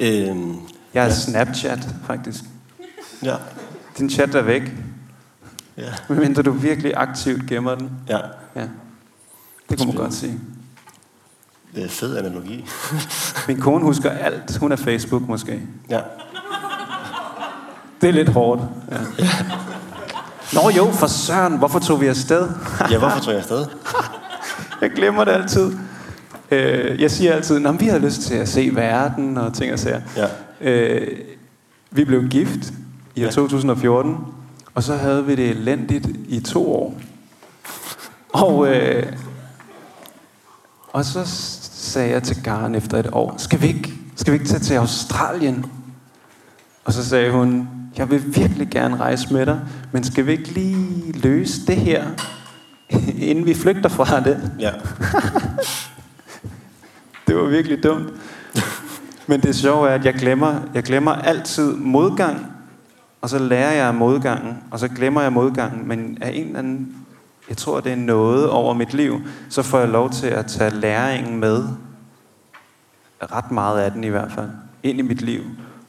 Øhm, 0.00 0.56
jeg 0.94 1.02
er 1.02 1.08
ja. 1.08 1.14
Snapchat, 1.14 1.88
faktisk. 2.06 2.44
Ja. 3.22 3.36
Din 3.98 4.10
chat 4.10 4.34
er 4.34 4.42
væk. 4.42 4.62
Ja. 5.76 5.82
Medmindre 6.08 6.42
du 6.42 6.50
virkelig 6.52 6.92
aktivt 6.96 7.46
gemmer 7.46 7.74
den. 7.74 7.90
Ja. 8.08 8.18
ja. 8.56 8.68
Det 9.70 9.78
kunne 9.78 9.86
man 9.86 9.96
godt 9.96 10.14
sige. 10.14 10.40
Det 11.74 11.84
er 11.84 11.88
fed 11.88 12.16
analogi. 12.16 12.66
Min 13.48 13.60
kone 13.60 13.84
husker 13.84 14.10
alt. 14.10 14.56
Hun 14.56 14.72
er 14.72 14.76
Facebook 14.76 15.28
måske. 15.28 15.62
Ja. 15.90 16.00
Det 18.00 18.08
er 18.08 18.12
lidt 18.12 18.28
hårdt. 18.28 18.62
Ja. 18.90 18.96
ja. 19.18 19.28
Nå 20.52 20.70
jo, 20.76 20.90
for 20.92 21.06
søren, 21.06 21.58
hvorfor 21.58 21.78
tog 21.78 22.00
vi 22.00 22.06
afsted? 22.06 22.48
ja, 22.90 22.98
hvorfor 22.98 23.20
tog 23.20 23.32
jeg 23.32 23.38
afsted? 23.38 23.66
jeg 24.82 24.90
glemmer 24.90 25.24
det 25.24 25.32
altid. 25.32 25.72
Øh, 26.50 27.00
jeg 27.00 27.10
siger 27.10 27.32
altid, 27.32 27.66
at 27.66 27.80
vi 27.80 27.86
har 27.86 27.98
lyst 27.98 28.20
til 28.20 28.34
at 28.34 28.48
se 28.48 28.70
verden 28.74 29.36
og 29.36 29.54
ting 29.54 29.72
og 29.72 29.78
sager. 29.78 30.00
Ja. 30.16 30.26
Øh, 30.60 31.18
vi 31.90 32.04
blev 32.04 32.28
gift 32.28 32.72
i 33.14 33.22
år 33.22 33.24
ja. 33.24 33.30
2014, 33.30 34.16
og 34.76 34.82
så 34.82 34.96
havde 34.96 35.26
vi 35.26 35.34
det 35.34 35.50
elendigt 35.50 36.06
i 36.28 36.40
to 36.40 36.74
år. 36.74 37.00
Og, 38.28 38.68
øh, 38.68 39.12
og 40.92 41.04
så 41.04 41.20
sagde 41.72 42.10
jeg 42.10 42.22
til 42.22 42.42
Karen 42.42 42.74
efter 42.74 42.98
et 42.98 43.08
år, 43.12 43.34
skal 43.38 43.62
vi 43.62 43.66
ikke, 43.66 43.92
skal 44.16 44.32
vi 44.32 44.38
ikke 44.38 44.48
tage 44.48 44.60
til 44.60 44.74
Australien? 44.74 45.66
Og 46.84 46.92
så 46.92 47.04
sagde 47.04 47.32
hun, 47.32 47.68
jeg 47.96 48.10
vil 48.10 48.36
virkelig 48.36 48.68
gerne 48.70 48.96
rejse 48.96 49.32
med 49.32 49.46
dig, 49.46 49.60
men 49.92 50.04
skal 50.04 50.26
vi 50.26 50.32
ikke 50.32 50.50
lige 50.50 51.12
løse 51.12 51.66
det 51.66 51.76
her, 51.76 52.04
inden 53.30 53.46
vi 53.46 53.54
flygter 53.54 53.88
fra 53.88 54.20
det? 54.20 54.52
Ja. 54.60 54.70
det 57.26 57.36
var 57.36 57.44
virkelig 57.44 57.82
dumt. 57.82 58.12
Men 59.26 59.40
det 59.40 59.56
sjove 59.56 59.88
er, 59.88 59.94
at 59.94 60.04
jeg 60.04 60.14
glemmer, 60.14 60.60
jeg 60.74 60.82
glemmer 60.82 61.12
altid 61.12 61.72
modgang, 61.72 62.55
og 63.20 63.30
så 63.30 63.38
lærer 63.38 63.84
jeg 63.84 63.94
modgangen, 63.94 64.58
og 64.70 64.78
så 64.78 64.88
glemmer 64.88 65.22
jeg 65.22 65.32
modgangen, 65.32 65.88
men 65.88 66.18
af 66.20 66.30
en 66.34 66.46
eller 66.46 66.58
anden, 66.58 66.96
jeg 67.48 67.56
tror, 67.56 67.80
det 67.80 67.92
er 67.92 67.96
noget 67.96 68.50
over 68.50 68.74
mit 68.74 68.94
liv, 68.94 69.20
så 69.48 69.62
får 69.62 69.78
jeg 69.78 69.88
lov 69.88 70.10
til 70.10 70.26
at 70.26 70.46
tage 70.46 70.70
læringen 70.70 71.40
med, 71.40 71.64
ret 73.22 73.50
meget 73.50 73.80
af 73.80 73.92
den 73.92 74.04
i 74.04 74.08
hvert 74.08 74.32
fald, 74.32 74.50
ind 74.82 74.98
i 74.98 75.02
mit 75.02 75.22
liv. 75.22 75.42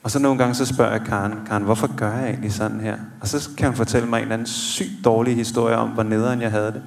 Og 0.03 0.11
så 0.11 0.19
nogle 0.19 0.37
gange 0.37 0.55
så 0.55 0.65
spørger 0.65 0.91
jeg 0.91 1.01
Karen, 1.01 1.33
Karen, 1.47 1.63
hvorfor 1.63 1.95
gør 1.95 2.13
jeg 2.13 2.29
egentlig 2.29 2.53
sådan 2.53 2.79
her? 2.79 2.97
Og 3.21 3.27
så 3.27 3.49
kan 3.57 3.67
hun 3.67 3.75
fortælle 3.75 4.07
mig 4.07 4.17
en 4.17 4.21
eller 4.21 4.33
anden 4.33 4.47
sygt 4.47 5.05
dårlig 5.05 5.35
historie 5.35 5.75
om, 5.75 5.89
hvor 5.89 6.03
nederen 6.03 6.41
jeg 6.41 6.51
havde 6.51 6.71
det. 6.71 6.81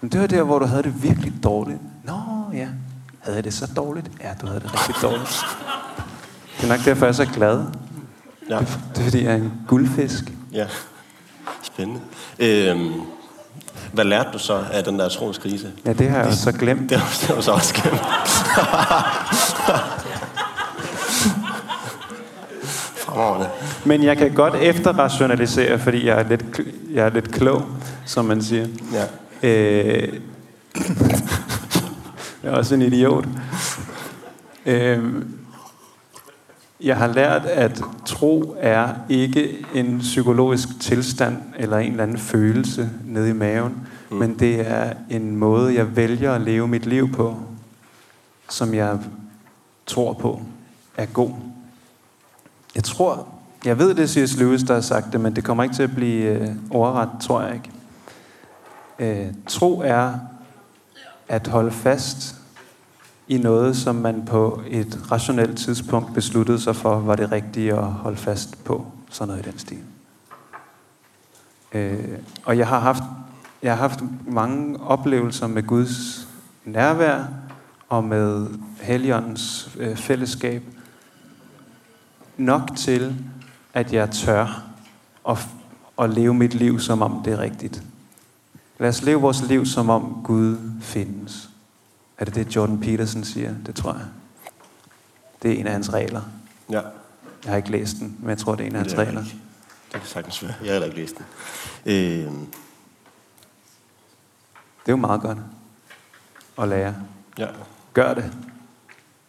Men 0.00 0.10
det 0.10 0.20
var 0.20 0.26
der, 0.26 0.42
hvor 0.42 0.58
du 0.58 0.64
havde 0.64 0.82
det 0.82 1.02
virkelig 1.02 1.32
dårligt. 1.44 1.78
Nå 2.04 2.14
ja, 2.52 2.68
havde 3.20 3.36
jeg 3.36 3.44
det 3.44 3.54
så 3.54 3.72
dårligt? 3.76 4.10
Ja, 4.20 4.28
du 4.40 4.46
havde 4.46 4.60
det 4.60 4.72
rigtig 4.74 5.02
dårligt. 5.02 5.44
Det 6.60 6.70
er 6.70 6.76
nok 6.76 6.84
derfor, 6.84 7.06
jeg 7.06 7.10
er 7.10 7.16
så 7.16 7.26
glad. 7.26 7.64
Ja. 8.50 8.58
Det, 8.58 8.68
det 8.94 9.00
er 9.00 9.04
fordi, 9.04 9.24
jeg 9.24 9.32
er 9.32 9.36
en 9.36 9.52
guldfisk. 9.68 10.24
Ja, 10.52 10.66
spændende. 11.62 12.00
Øhm, 12.38 12.92
hvad 13.92 14.04
lærte 14.04 14.28
du 14.32 14.38
så 14.38 14.64
af 14.72 14.84
den 14.84 14.98
der 14.98 15.08
troskrise? 15.08 15.72
Ja, 15.86 15.92
det 15.92 16.08
har 16.10 16.24
jeg 16.24 16.34
så 16.34 16.52
glemt. 16.52 16.90
Det 16.90 16.98
har, 16.98 17.18
det 17.20 17.28
har 17.28 17.34
du 17.34 17.42
så 17.42 17.52
også 17.52 17.74
glemt. 17.74 18.00
Fremragende. 22.98 23.48
Men 23.84 24.02
jeg 24.02 24.16
kan 24.16 24.34
godt 24.34 24.54
efterrationalisere, 24.54 25.78
fordi 25.78 26.06
jeg 26.06 26.20
er 26.20 26.28
lidt, 26.28 26.44
jeg 26.92 27.06
er 27.06 27.10
lidt 27.10 27.32
klog, 27.32 27.66
som 28.06 28.24
man 28.24 28.42
siger. 28.42 28.66
Ja. 28.92 29.04
Øh, 29.48 30.12
jeg 32.42 32.52
er 32.52 32.56
også 32.56 32.74
en 32.74 32.82
idiot. 32.82 33.24
Øh, 34.66 35.02
jeg 36.82 36.96
har 36.96 37.06
lært, 37.06 37.44
at 37.44 37.82
tro 38.06 38.56
er 38.58 38.94
ikke 39.08 39.66
en 39.74 39.98
psykologisk 39.98 40.80
tilstand 40.80 41.36
eller 41.58 41.78
en 41.78 41.90
eller 41.90 42.02
anden 42.02 42.18
følelse 42.18 42.90
nede 43.04 43.30
i 43.30 43.32
maven, 43.32 43.86
mm. 44.10 44.16
men 44.16 44.38
det 44.38 44.68
er 44.68 44.92
en 45.10 45.36
måde, 45.36 45.74
jeg 45.74 45.96
vælger 45.96 46.32
at 46.32 46.40
leve 46.40 46.68
mit 46.68 46.86
liv 46.86 47.12
på, 47.12 47.36
som 48.50 48.74
jeg 48.74 48.98
tror 49.86 50.12
på 50.12 50.42
er 50.96 51.06
god. 51.06 51.30
Jeg 52.74 52.84
tror, 52.84 53.28
jeg 53.64 53.78
ved 53.78 53.94
det, 53.94 54.10
siger 54.10 54.38
Lewis, 54.38 54.62
der 54.62 54.74
har 54.74 54.80
sagt 54.80 55.12
det, 55.12 55.20
men 55.20 55.36
det 55.36 55.44
kommer 55.44 55.62
ikke 55.62 55.74
til 55.74 55.82
at 55.82 55.94
blive 55.94 56.24
øh, 56.24 56.48
overret, 56.70 57.08
tror 57.22 57.42
jeg 57.42 57.54
ikke. 57.54 57.70
Øh, 58.98 59.34
tro 59.46 59.80
er 59.84 60.12
at 61.28 61.46
holde 61.46 61.70
fast 61.70 62.41
i 63.32 63.38
noget, 63.38 63.76
som 63.76 63.94
man 63.94 64.22
på 64.26 64.62
et 64.68 64.98
rationelt 65.12 65.58
tidspunkt 65.58 66.14
besluttede 66.14 66.60
sig 66.60 66.76
for, 66.76 67.00
var 67.00 67.16
det 67.16 67.32
rigtige 67.32 67.72
at 67.72 67.84
holde 67.84 68.16
fast 68.16 68.64
på. 68.64 68.86
Sådan 69.10 69.28
noget 69.28 69.46
i 69.46 69.50
den 69.50 69.58
stil. 69.58 69.78
Øh, 71.72 72.18
og 72.44 72.58
jeg 72.58 72.68
har 72.68 72.80
haft 72.80 73.02
jeg 73.62 73.72
har 73.72 73.88
haft 73.88 74.00
mange 74.26 74.80
oplevelser 74.80 75.46
med 75.46 75.62
Guds 75.62 76.28
nærvær 76.64 77.24
og 77.88 78.04
med 78.04 78.46
Helligåndens 78.80 79.70
øh, 79.78 79.96
fællesskab, 79.96 80.62
nok 82.36 82.76
til, 82.76 83.16
at 83.74 83.92
jeg 83.92 84.10
tør 84.10 84.64
at, 85.28 85.38
at 85.98 86.10
leve 86.10 86.34
mit 86.34 86.54
liv, 86.54 86.80
som 86.80 87.02
om 87.02 87.22
det 87.24 87.32
er 87.32 87.38
rigtigt. 87.38 87.82
Lad 88.78 88.88
os 88.88 89.02
leve 89.02 89.20
vores 89.20 89.42
liv, 89.48 89.66
som 89.66 89.90
om 89.90 90.20
Gud 90.24 90.56
findes. 90.80 91.51
Er 92.22 92.24
det 92.24 92.34
det, 92.34 92.56
Jordan 92.56 92.80
Peterson 92.80 93.24
siger? 93.24 93.54
Det 93.66 93.74
tror 93.74 93.92
jeg. 93.92 94.06
Det 95.42 95.52
er 95.52 95.60
en 95.60 95.66
af 95.66 95.72
hans 95.72 95.92
regler. 95.92 96.22
Ja. 96.70 96.80
Jeg 97.44 97.50
har 97.50 97.56
ikke 97.56 97.70
læst 97.70 97.96
den, 98.00 98.16
men 98.20 98.30
jeg 98.30 98.38
tror, 98.38 98.54
det 98.54 98.62
er 98.62 98.66
en 98.66 98.74
af 98.74 98.80
hans 98.80 98.92
Det 98.92 99.00
er 99.00 99.04
regler. 99.06 99.20
ikke. 99.24 99.36
Det 99.92 100.00
kan 100.00 100.08
sagtens 100.08 100.42
være. 100.42 100.54
Jeg 100.60 100.66
har 100.66 100.72
heller 100.72 100.86
ikke 100.86 100.98
læst 101.00 101.14
den. 101.16 101.24
Øh, 101.86 102.32
Det 104.80 104.88
er 104.88 104.92
jo 104.92 104.96
meget 104.96 105.20
godt 105.20 105.38
at 106.58 106.68
lære. 106.68 106.94
ja. 107.38 107.48
Gør 107.94 108.14
det. 108.14 108.32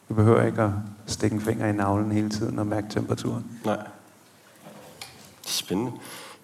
Du 0.10 0.14
behøver 0.14 0.44
ikke 0.46 0.62
at 0.62 0.72
stikke 1.08 1.34
en 1.36 1.42
finger 1.42 1.68
i 1.68 1.72
navlen 1.72 2.12
hele 2.12 2.30
tiden 2.30 2.60
og 2.60 2.68
mærke 2.68 2.88
temperaturen. 2.90 3.46
Nej. 3.66 3.88
Spændende. 5.48 5.92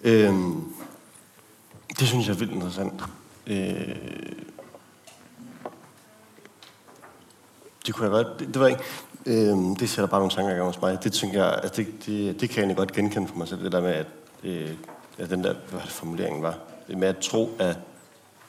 Øhm, 0.02 0.64
det 1.98 2.08
synes 2.08 2.26
jeg 2.26 2.34
er 2.34 2.38
vildt 2.38 2.52
interessant. 2.52 3.02
Øh, 3.46 3.96
det 7.86 7.94
kunne 7.94 8.04
jeg 8.04 8.24
godt... 8.24 8.38
Det, 8.38 8.48
det 8.48 8.60
var 8.60 8.66
ikke... 8.66 8.82
Øhm, 9.26 9.76
det 9.76 9.90
sætter 9.90 10.06
bare 10.06 10.20
nogle 10.20 10.34
tanker 10.34 10.52
i 10.52 10.54
gang 10.54 10.66
hos 10.66 10.80
mig. 10.80 11.04
Det 11.04 11.12
tænker 11.12 11.44
jeg... 11.44 11.60
Altså 11.62 11.82
det, 11.82 12.06
det, 12.06 12.40
det 12.40 12.50
kan 12.50 12.56
jeg 12.56 12.62
egentlig 12.62 12.76
godt 12.76 12.92
genkende 12.92 13.28
for 13.28 13.36
mig 13.36 13.48
selv. 13.48 13.64
Det 13.64 13.72
der 13.72 13.80
med, 13.80 13.92
at, 13.92 14.06
øh, 14.44 14.70
at 15.18 15.30
den 15.30 15.44
der... 15.44 15.54
Hvad 15.70 15.80
det, 15.80 15.90
formuleringen 15.90 16.42
var? 16.42 16.54
Det 16.88 16.98
med 16.98 17.08
at 17.08 17.18
tro, 17.18 17.50
at 17.58 17.76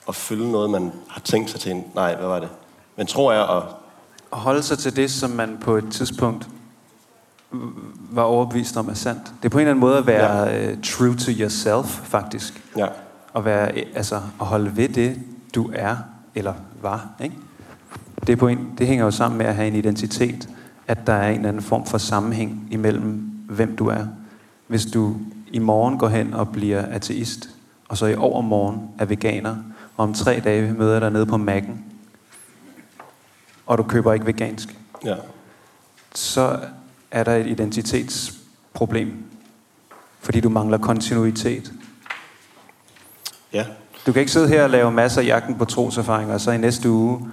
at 0.07 0.15
følge 0.15 0.51
noget, 0.51 0.69
man 0.69 0.91
har 1.07 1.21
tænkt 1.21 1.49
sig 1.49 1.59
til 1.59 1.71
en... 1.71 1.85
Nej, 1.95 2.15
hvad 2.15 2.27
var 2.27 2.39
det? 2.39 2.49
Men 2.97 3.07
tror 3.07 3.33
jeg 3.33 3.41
at... 3.41 3.63
Og 4.31 4.37
holde 4.37 4.63
sig 4.63 4.77
til 4.77 4.95
det, 4.95 5.11
som 5.11 5.29
man 5.29 5.57
på 5.61 5.75
et 5.75 5.85
tidspunkt 5.91 6.47
var 8.11 8.21
overbevist 8.21 8.77
om 8.77 8.89
er 8.89 8.93
sandt. 8.93 9.21
Det 9.41 9.45
er 9.45 9.49
på 9.49 9.57
en 9.57 9.61
eller 9.61 9.71
anden 9.71 9.79
måde 9.79 9.97
at 9.97 10.07
være 10.07 10.43
ja. 10.43 10.71
uh, 10.71 10.81
true 10.83 11.15
to 11.15 11.31
yourself, 11.31 11.85
faktisk. 11.85 12.63
Ja, 12.77 12.87
At, 13.35 13.45
være, 13.45 13.71
øh, 13.71 13.85
altså, 13.95 14.15
at 14.15 14.45
holde 14.45 14.77
ved 14.77 14.89
det, 14.89 15.19
du 15.55 15.71
er, 15.73 15.97
eller 16.35 16.53
var. 16.81 17.07
Ikke? 17.23 17.35
Det, 18.27 18.37
på 18.37 18.47
en, 18.47 18.73
det 18.77 18.87
hænger 18.87 19.05
jo 19.05 19.11
sammen 19.11 19.37
med 19.37 19.45
at 19.45 19.55
have 19.55 19.67
en 19.67 19.75
identitet, 19.75 20.49
at 20.87 21.07
der 21.07 21.13
er 21.13 21.29
en 21.29 21.35
eller 21.35 21.49
anden 21.49 21.63
form 21.63 21.85
for 21.85 21.97
sammenhæng 21.97 22.67
imellem, 22.71 23.11
hvem 23.49 23.75
du 23.75 23.87
er. 23.87 24.05
Hvis 24.67 24.85
du 24.85 25.15
i 25.51 25.59
morgen 25.59 25.97
går 25.97 26.07
hen 26.07 26.33
og 26.33 26.49
bliver 26.49 26.81
ateist, 26.85 27.49
og 27.87 27.97
så 27.97 28.05
i 28.05 28.15
overmorgen 28.15 28.89
er 28.99 29.05
veganer, 29.05 29.55
og 29.97 30.03
om 30.03 30.13
tre 30.13 30.41
dage 30.43 30.73
møder 30.73 30.91
jeg 30.91 31.01
dig 31.01 31.11
nede 31.11 31.25
på 31.25 31.35
Mac'en, 31.35 31.71
og 33.65 33.77
du 33.77 33.83
køber 33.83 34.13
ikke 34.13 34.25
vegansk, 34.25 34.77
ja, 35.05 35.15
så 36.15 36.59
er 37.11 37.23
der 37.23 37.35
et 37.35 37.47
identitetsproblem. 37.47 39.23
Fordi 40.19 40.39
du 40.39 40.49
mangler 40.49 40.77
kontinuitet. 40.77 41.73
ja. 43.53 43.65
Du 44.05 44.11
kan 44.11 44.19
ikke 44.19 44.31
sidde 44.31 44.47
her 44.47 44.63
og 44.63 44.69
lave 44.69 44.91
masser 44.91 45.21
af 45.21 45.25
jagten 45.25 45.55
på 45.55 45.65
troserfaringer, 45.65 46.33
og 46.33 46.41
så 46.41 46.51
i 46.51 46.57
næste 46.57 46.89
uge 46.89 47.31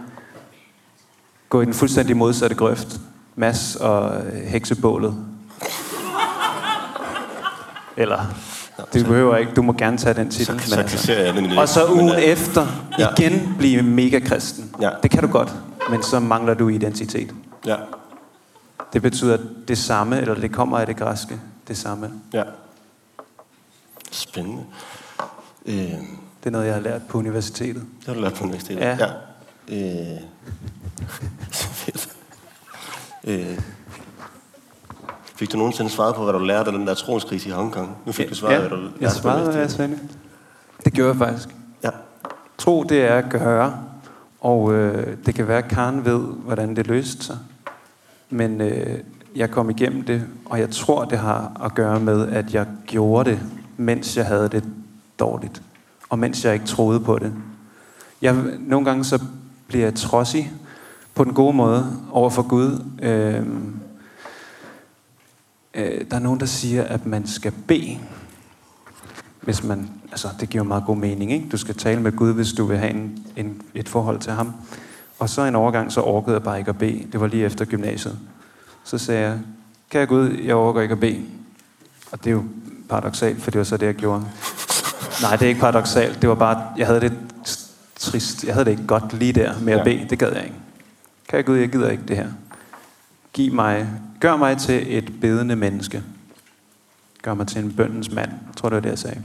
gå 1.48 1.60
i 1.62 1.64
den 1.64 1.74
fuldstændig 1.74 2.16
modsatte 2.16 2.56
grøft. 2.56 3.00
Mads 3.36 3.76
og 3.76 4.16
øh, 4.26 4.42
heksebålet. 4.42 5.14
Eller, 7.96 8.24
du 8.94 9.04
behøver 9.04 9.36
ikke, 9.36 9.52
du 9.56 9.62
må 9.62 9.72
gerne 9.72 9.98
tage 9.98 10.14
den 10.14 10.30
titel. 10.30 10.60
Så, 10.60 10.68
så 10.70 10.82
kasserer 10.82 11.24
jeg 11.24 11.34
den 11.34 11.52
i. 11.52 11.56
Og 11.56 11.68
så 11.68 11.86
ugen 11.92 12.06
Men, 12.06 12.14
øh, 12.14 12.20
efter 12.22 12.66
ja. 12.98 13.08
igen 13.18 13.54
blive 13.58 13.82
mega 13.82 14.18
kristen. 14.18 14.74
Ja. 14.80 14.90
Det 15.02 15.10
kan 15.10 15.22
du 15.22 15.28
godt, 15.28 15.54
men 15.90 16.02
så 16.02 16.20
mangler 16.20 16.54
du 16.54 16.68
identitet. 16.68 17.34
Ja, 17.66 17.76
Det 18.92 19.02
betyder 19.02 19.38
det 19.68 19.78
samme, 19.78 20.20
eller 20.20 20.34
det 20.34 20.52
kommer 20.52 20.78
af 20.78 20.86
det 20.86 20.96
græske, 20.96 21.40
det 21.68 21.76
samme. 21.76 22.10
ja. 22.32 22.42
Spændende. 24.12 24.62
Øh, 25.66 25.74
Det 25.74 26.46
er 26.46 26.50
noget, 26.50 26.66
jeg 26.66 26.74
har 26.74 26.80
lært 26.80 27.02
på 27.08 27.18
universitetet. 27.18 27.82
Det 27.98 28.06
har 28.06 28.14
du 28.14 28.20
lært 28.20 28.34
på 28.34 28.44
universitetet? 28.44 28.80
Ja. 28.84 28.96
ja. 29.00 29.06
Øh, 29.68 30.20
så 31.52 31.68
fedt. 31.68 32.08
Øh, 33.24 33.58
fik 35.36 35.52
du 35.52 35.56
nogensinde 35.56 35.90
svaret 35.90 36.14
på, 36.14 36.22
hvad 36.24 36.32
du 36.32 36.38
lærte 36.38 36.70
af 36.70 36.78
den 36.78 36.86
der 36.86 36.94
troskrise 36.94 37.48
i 37.48 37.52
Hongkong? 37.52 37.96
Nu 38.06 38.12
fik 38.12 38.28
du 38.28 38.34
svaret, 38.34 38.54
ja, 38.54 38.58
hvad 38.58 38.70
du 38.70 38.76
jeg 38.76 38.92
lærte 39.00 39.14
på 39.14 39.20
svarede, 39.20 39.50
hvad 39.50 39.60
jeg 39.60 39.70
sagde. 39.70 39.98
Det 40.84 40.92
gjorde 40.92 41.10
jeg 41.10 41.18
faktisk. 41.18 41.48
Ja, 41.84 41.90
Tro, 42.58 42.82
det 42.82 43.02
er 43.02 43.14
at 43.14 43.30
gøre, 43.30 43.84
og 44.40 44.72
øh, 44.72 45.16
det 45.26 45.34
kan 45.34 45.48
være, 45.48 45.58
at 45.58 45.68
Karen 45.68 46.04
ved, 46.04 46.20
hvordan 46.20 46.76
det 46.76 46.86
løste 46.86 47.24
sig. 47.24 47.38
Men 48.30 48.60
øh, 48.60 48.98
jeg 49.36 49.50
kom 49.50 49.70
igennem 49.70 50.02
det, 50.04 50.26
og 50.44 50.60
jeg 50.60 50.70
tror, 50.70 51.04
det 51.04 51.18
har 51.18 51.60
at 51.64 51.74
gøre 51.74 52.00
med, 52.00 52.28
at 52.28 52.54
jeg 52.54 52.66
gjorde 52.86 53.30
det, 53.30 53.40
mens 53.76 54.16
jeg 54.16 54.26
havde 54.26 54.48
det 54.48 54.64
dårligt. 55.18 55.62
Og 56.08 56.18
mens 56.18 56.44
jeg 56.44 56.54
ikke 56.54 56.66
troede 56.66 57.00
på 57.00 57.18
det. 57.18 57.32
Jeg, 58.22 58.36
nogle 58.58 58.84
gange 58.84 59.04
så 59.04 59.22
bliver 59.68 59.90
trodsig 59.90 60.52
på 61.14 61.24
den 61.24 61.34
gode 61.34 61.56
måde 61.56 62.00
over 62.10 62.30
for 62.30 62.42
Gud. 62.42 62.84
Øh, 63.02 63.46
øh, 65.74 66.04
der 66.10 66.16
er 66.16 66.20
nogen, 66.20 66.40
der 66.40 66.46
siger, 66.46 66.84
at 66.84 67.06
man 67.06 67.26
skal 67.26 67.52
bede 67.66 67.98
hvis 69.48 69.64
man, 69.64 69.90
altså 70.10 70.28
det 70.40 70.48
giver 70.48 70.64
meget 70.64 70.84
god 70.86 70.96
mening, 70.96 71.32
ikke? 71.32 71.48
Du 71.52 71.56
skal 71.56 71.74
tale 71.74 72.00
med 72.00 72.12
Gud, 72.12 72.32
hvis 72.32 72.52
du 72.52 72.64
vil 72.64 72.78
have 72.78 72.90
en, 72.90 73.26
en, 73.36 73.62
et 73.74 73.88
forhold 73.88 74.18
til 74.18 74.32
ham. 74.32 74.52
Og 75.18 75.28
så 75.28 75.42
en 75.42 75.54
overgang, 75.54 75.92
så 75.92 76.00
orkede 76.00 76.34
jeg 76.34 76.42
bare 76.42 76.58
ikke 76.58 76.68
at 76.68 76.78
bede. 76.78 77.06
Det 77.12 77.20
var 77.20 77.26
lige 77.26 77.44
efter 77.44 77.64
gymnasiet. 77.64 78.18
Så 78.84 78.98
sagde 78.98 79.20
jeg, 79.20 79.38
kære 79.90 80.06
Gud, 80.06 80.28
jeg 80.28 80.54
orker 80.56 80.80
ikke 80.80 80.92
at 80.92 81.00
bede. 81.00 81.22
Og 82.12 82.18
det 82.18 82.26
er 82.26 82.34
jo 82.34 82.44
paradoxalt, 82.88 83.42
for 83.42 83.50
det 83.50 83.58
var 83.58 83.64
så 83.64 83.76
det, 83.76 83.86
jeg 83.86 83.94
gjorde. 83.94 84.24
Nej, 85.22 85.36
det 85.36 85.44
er 85.44 85.48
ikke 85.48 85.60
paradoxalt. 85.60 86.20
Det 86.22 86.28
var 86.28 86.34
bare, 86.34 86.62
jeg 86.76 86.86
havde 86.86 87.00
det 87.00 87.12
trist. 88.10 88.44
Jeg 88.44 88.54
havde 88.54 88.64
det 88.64 88.70
ikke 88.70 88.86
godt 88.86 89.12
lige 89.12 89.32
der 89.32 89.60
med 89.60 89.72
at 89.72 89.78
Ja. 89.78 89.84
bede. 89.84 90.06
Det 90.10 90.18
gad 90.18 90.32
jeg 90.32 90.44
ikke. 90.44 90.56
Kære 91.28 91.42
Gud, 91.42 91.56
jeg 91.56 91.68
gider 91.68 91.90
ikke 91.90 92.02
det 92.08 92.16
her. 92.16 92.28
Giv 93.32 93.52
mig, 93.54 93.88
gør 94.20 94.36
mig 94.36 94.58
til 94.58 94.98
et 94.98 95.20
bedende 95.20 95.56
menneske. 95.56 96.02
Gør 97.22 97.34
mig 97.34 97.46
til 97.46 97.64
en 97.64 97.72
bøndens 97.72 98.10
mand. 98.10 98.30
Jeg 98.30 98.56
tror, 98.56 98.68
det 98.68 98.74
var 98.76 98.80
det, 98.80 98.90
jeg 98.90 98.98
sagde. 98.98 99.22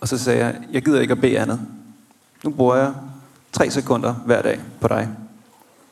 Og 0.00 0.08
så 0.08 0.18
sagde 0.18 0.44
jeg, 0.44 0.60
jeg 0.72 0.82
gider 0.84 1.00
ikke 1.00 1.12
at 1.12 1.20
bede 1.20 1.38
andet. 1.38 1.60
Nu 2.44 2.50
bruger 2.50 2.76
jeg 2.76 2.92
tre 3.52 3.70
sekunder 3.70 4.14
hver 4.14 4.42
dag 4.42 4.60
på 4.80 4.88
dig. 4.88 5.08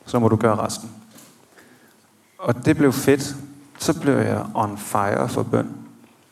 Så 0.05 0.19
må 0.19 0.27
du 0.27 0.35
gøre 0.35 0.55
resten. 0.55 0.89
Og 2.37 2.65
det 2.65 2.77
blev 2.77 2.93
fedt. 2.93 3.35
Så 3.79 3.99
blev 3.99 4.17
jeg 4.17 4.45
on 4.53 4.77
fire 4.77 5.29
for 5.29 5.43
bøn. 5.43 5.69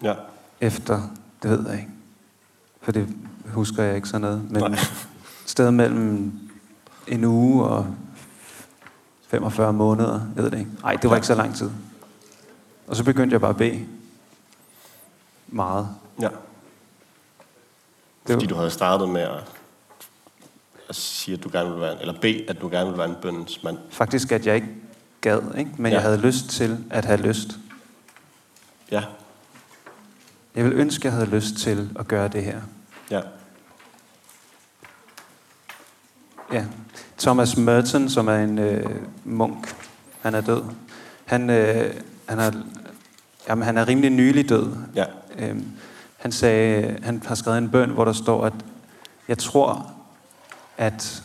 ja, 0.03 0.13
Efter, 0.61 1.01
det 1.43 1.51
ved 1.51 1.65
jeg 1.69 1.75
ikke. 1.79 1.89
For 2.81 2.91
det 2.91 3.07
husker 3.53 3.83
jeg 3.83 3.95
ikke 3.95 4.07
sådan 4.07 4.21
noget. 4.21 4.51
Men 4.51 4.61
Nej. 4.61 4.79
Sted 5.49 5.71
mellem 5.71 6.31
en 7.07 7.23
uge 7.23 7.65
og 7.65 7.95
45 9.27 9.73
måneder. 9.73 10.21
Jeg 10.35 10.43
ved 10.43 10.51
det 10.51 10.59
ikke. 10.59 10.71
Nej, 10.83 10.95
det 10.95 11.09
var 11.09 11.15
ikke 11.15 11.27
så 11.27 11.35
lang 11.35 11.55
tid. 11.55 11.69
Og 12.87 12.95
så 12.95 13.03
begyndte 13.03 13.33
jeg 13.33 13.41
bare 13.41 13.49
at 13.49 13.57
bede. 13.57 13.85
Meget. 15.47 15.89
ja. 16.21 16.27
Det 18.27 18.33
Fordi 18.33 18.45
du 18.45 18.55
havde 18.55 18.69
startet 18.69 19.09
med 19.09 19.21
at, 19.21 19.43
at 20.89 20.95
sige, 20.95 21.37
at 21.37 21.43
du 21.43 21.49
gerne 21.51 21.69
ville 21.69 21.81
være, 21.81 21.93
en- 21.93 21.99
eller 21.99 22.19
bede, 22.21 22.49
at 22.49 22.61
du 22.61 22.69
gerne 22.69 22.85
ville 22.85 22.97
være 22.97 23.09
en 23.09 23.15
bøndens 23.21 23.63
mand. 23.63 23.77
faktisk, 23.89 24.31
at 24.31 24.45
jeg 24.47 24.55
ikke 24.55 24.67
gad, 25.21 25.41
ikke? 25.57 25.71
men 25.77 25.91
Ja. 25.91 25.95
jeg 25.97 26.01
havde 26.03 26.17
lyst 26.17 26.49
til 26.49 26.85
at 26.89 27.05
have 27.05 27.19
lyst. 27.21 27.59
Ja, 28.91 29.03
Jeg 30.55 30.65
vil 30.65 30.73
ønske, 30.73 30.99
at 31.01 31.03
jeg 31.05 31.13
havde 31.13 31.29
lyst 31.29 31.55
til 31.55 31.89
at 31.99 32.07
gøre 32.07 32.27
det 32.27 32.43
her. 32.43 32.61
ja, 33.11 33.21
Ja. 36.53 36.65
Thomas 37.17 37.57
Merton, 37.57 38.09
som 38.09 38.27
er 38.27 38.35
en 38.35 38.57
øh, 38.59 38.85
munk, 39.23 39.75
han 40.21 40.35
er 40.35 40.41
død. 40.41 40.63
Han, 41.25 41.49
øh, 41.49 41.93
han, 42.25 42.39
er, 42.39 42.51
jamen, 43.49 43.63
han 43.63 43.77
er 43.77 43.87
rimelig 43.87 44.09
nylig 44.09 44.49
død. 44.49 44.75
ja, 44.95 45.05
Øhm, 45.39 45.65
han 46.17 46.31
sagde, 46.31 46.97
han 47.03 47.23
har 47.25 47.35
skrevet 47.35 47.57
en 47.57 47.69
bøn, 47.69 47.89
hvor 47.89 48.05
der 48.05 48.13
står, 48.13 48.45
at 48.45 48.53
jeg 49.27 49.37
tror, 49.37 49.91
at, 50.77 51.23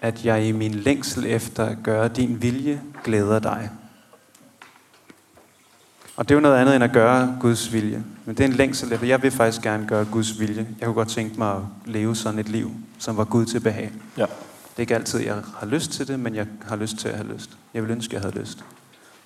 at 0.00 0.24
jeg 0.24 0.46
i 0.46 0.52
min 0.52 0.74
længsel 0.74 1.26
efter 1.26 1.64
at 1.64 1.76
gøre 1.82 2.08
din 2.08 2.42
vilje 2.42 2.82
glæder 3.04 3.38
dig. 3.38 3.70
Og 6.20 6.28
det 6.28 6.34
er 6.34 6.36
jo 6.36 6.40
noget 6.40 6.56
andet 6.56 6.74
end 6.74 6.84
at 6.84 6.92
gøre 6.92 7.36
Guds 7.40 7.72
vilje. 7.72 8.04
Men 8.24 8.36
det 8.36 8.44
er 8.44 8.48
en 8.48 8.54
længsel 8.54 8.92
efter, 8.92 9.06
jeg 9.06 9.22
vil 9.22 9.30
faktisk 9.30 9.62
gerne 9.62 9.86
gøre 9.86 10.04
Guds 10.04 10.40
vilje. 10.40 10.66
Jeg 10.78 10.86
kunne 10.86 10.94
godt 10.94 11.08
tænke 11.08 11.38
mig 11.38 11.50
at 11.50 11.62
leve 11.84 12.16
sådan 12.16 12.38
et 12.38 12.48
liv, 12.48 12.72
som 12.98 13.16
var 13.16 13.24
Gud 13.24 13.46
til 13.46 13.60
behag. 13.60 13.92
ja, 14.16 14.22
Det 14.22 14.76
er 14.76 14.80
ikke 14.80 14.94
altid, 14.94 15.20
jeg 15.20 15.34
har 15.58 15.66
lyst 15.66 15.92
til 15.92 16.08
det, 16.08 16.20
men 16.20 16.34
jeg 16.34 16.46
har 16.68 16.76
lyst 16.76 16.96
til 16.96 17.08
at 17.08 17.14
have 17.14 17.32
lyst. 17.34 17.50
Jeg 17.74 17.82
vil 17.82 17.90
ønske, 17.90 18.14
jeg 18.14 18.22
havde 18.22 18.38
lyst. 18.38 18.64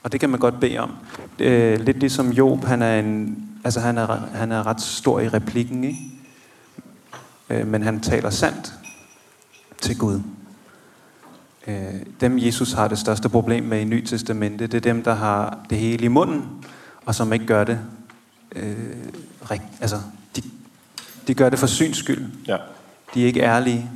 Og 0.02 0.12
det 0.12 0.20
kan 0.20 0.30
man 0.30 0.40
godt 0.40 0.61
bede 0.61 0.78
om. 0.78 0.90
Øh, 1.38 1.80
lidt 1.80 1.98
ligesom 1.98 2.30
Job, 2.30 2.64
han 2.64 2.83
er, 2.83 2.98
en, 2.98 3.38
altså 3.64 3.80
han 3.80 3.98
er, 3.98 4.07
han 4.35 4.52
er 4.52 4.66
ret 4.66 4.80
stor 4.80 5.20
i 5.20 5.28
replikken, 5.28 5.85
ikke? 5.85 5.98
Øh, 7.50 7.66
men 7.66 7.83
han 7.83 8.00
taler 8.00 8.30
sandt 8.30 8.74
til 9.80 9.98
Gud. 9.98 10.20
Øh, 11.66 11.76
dem, 12.20 12.38
Jesus 12.38 12.72
har 12.72 12.88
det 12.88 12.98
største 12.98 13.28
problem 13.28 13.64
med 13.64 13.80
i 13.80 13.85
Ny 13.85 14.04
Testamente, 14.04 14.66
det 14.66 14.74
er 14.74 14.92
dem, 14.92 15.02
der 15.02 15.14
har 15.14 15.59
det 15.70 15.78
hele 15.78 16.04
i 16.04 16.09
munden, 16.09 16.64
og 17.06 17.14
som 17.14 17.32
ikke 17.32 17.46
gør 17.46 17.64
det. 17.64 17.80
Øh, 18.56 18.76
rigt, 19.50 19.62
altså, 19.80 19.96
de, 20.36 20.42
de 21.26 21.34
gør 21.34 21.48
det 21.48 21.58
for 21.58 21.66
syns 21.66 21.96
skyld. 21.96 22.24
ja, 22.46 22.56
De 23.14 23.22
er 23.22 23.26
ikke 23.26 23.40
ærlige. 23.40 23.90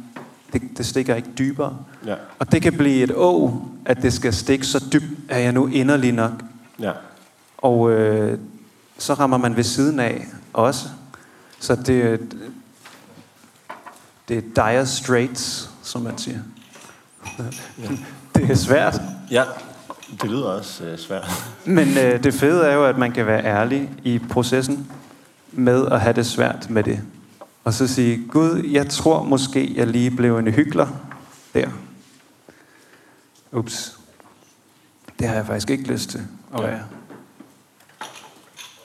Det, 0.53 0.63
det 0.77 0.87
stikker 0.87 1.15
ikke 1.15 1.29
dybere. 1.39 1.77
Ja. 2.07 2.15
Og 2.39 2.53
det 2.53 2.63
kan 2.63 2.73
blive 2.73 3.03
et 3.05 3.13
å, 3.17 3.63
at 3.85 4.03
det 4.03 4.13
skal 4.13 4.35
stikke 4.35 4.67
så 4.67 4.85
dybt, 4.93 5.31
at 5.31 5.43
jeg 5.43 5.53
nu 5.53 5.67
inderlig 5.67 6.13
nok. 6.13 6.33
Ja. 6.81 6.93
Og 7.59 7.91
øh, 7.91 8.39
så 8.99 9.15
rammer 9.15 9.37
man 9.37 9.57
ved 9.57 9.65
siden 9.65 10.01
af 10.01 10.27
også. 10.53 10.89
Så 11.61 11.75
det, 11.75 12.21
det 14.29 14.39
er 14.39 14.73
dire 14.73 14.87
straits, 14.87 15.71
som 15.83 16.03
man 16.03 16.19
siger. 16.19 16.39
Det 18.35 18.51
er 18.51 18.55
svært. 18.55 19.01
Ja. 19.31 19.45
Det 20.23 20.31
lyder 20.31 20.45
også 20.49 20.85
øh, 20.85 20.99
svært. 20.99 21.29
Men 21.65 21.89
øh, 21.99 22.23
det 22.25 22.35
fede 22.35 22.67
er 22.67 22.75
jo, 22.75 22.85
at 22.85 22.99
man 22.99 23.13
kan 23.13 23.27
være 23.27 23.45
ærlig 23.45 23.91
i 24.05 24.19
processen 24.31 24.91
med 25.53 25.87
at 25.87 26.01
have 26.01 26.13
det 26.13 26.27
svært 26.27 26.71
med 26.71 26.83
det. 26.85 27.01
Og 27.65 27.75
så 27.75 27.87
sige, 27.87 28.27
Gud, 28.29 28.63
jeg 28.71 28.89
tror 28.91 29.23
måske, 29.23 29.73
jeg 29.77 29.87
lige 29.87 30.11
blev 30.11 30.39
en 30.39 30.49
hyggelig 30.53 30.87
der. 31.55 31.69
Ups. 33.53 33.99
Det 35.19 35.29
har 35.29 35.35
jeg 35.35 35.47
faktisk 35.47 35.71
ikke 35.71 35.85
lyst 35.93 36.11
til 36.11 36.21
at 36.55 36.61
Ja. 36.61 36.67
være. 36.67 36.83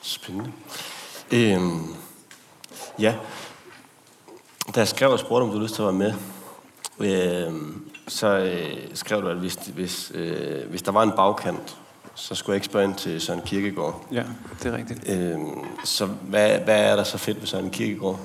Spændende. 0.02 0.52
Øhm, 1.32 1.86
ja. 2.98 3.14
Da 4.74 4.80
jeg 4.80 4.88
skrev 4.88 5.10
og 5.10 5.18
spurgte, 5.18 5.42
om 5.42 5.48
du 5.48 5.54
havde 5.54 5.64
lyst 5.64 5.74
til 5.74 5.82
at 5.82 5.86
være 5.98 6.12
med, 6.98 7.46
øhm, 7.46 7.84
så 8.08 8.38
øh, 8.38 8.76
skrev 8.94 9.22
du, 9.22 9.28
at 9.28 9.36
hvis, 9.36 9.54
hvis, 9.54 10.12
øh, 10.14 10.70
hvis 10.70 10.82
der 10.82 10.92
var 10.92 11.02
en 11.02 11.12
bagkant, 11.16 11.76
så 12.14 12.34
skulle 12.34 12.54
jeg 12.54 12.56
ikke 12.56 12.66
spørge 12.66 12.84
ind 12.84 12.94
til 12.94 13.20
Søren 13.20 13.40
Kierkegaard. 13.40 14.06
Ja, 14.12 14.22
det 14.62 14.72
er 14.72 14.76
rigtigt. 14.76 15.10
Øhm, 15.10 15.50
så 15.84 16.06
hvad, 16.06 16.58
hvad 16.58 16.84
er 16.84 16.96
der 16.96 17.04
så 17.04 17.18
fedt 17.18 17.40
ved 17.40 17.46
Søren 17.46 17.70
Kierkegaard? 17.70 18.20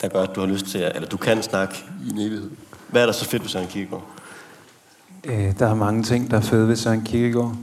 der 0.00 0.08
gør, 0.08 0.22
at 0.22 0.34
du 0.34 0.40
har 0.40 0.46
lyst 0.46 0.66
til 0.66 0.78
at, 0.78 0.94
eller 0.94 1.08
du 1.08 1.16
kan 1.16 1.42
snakke 1.42 1.84
i 2.06 2.10
en 2.10 2.18
evighed. 2.18 2.50
Hvad 2.88 3.02
er 3.02 3.06
der 3.06 3.12
så 3.12 3.24
fedt 3.24 3.42
ved 3.42 3.50
Søren 3.50 3.66
Kierkegaard? 3.66 4.04
Øh, 5.24 5.58
der 5.58 5.66
er 5.66 5.74
mange 5.74 6.02
ting, 6.02 6.30
der 6.30 6.36
er 6.36 6.40
fede 6.40 6.68
ved 6.68 6.76
Søren 6.76 7.02
Kierkegaard. 7.04 7.56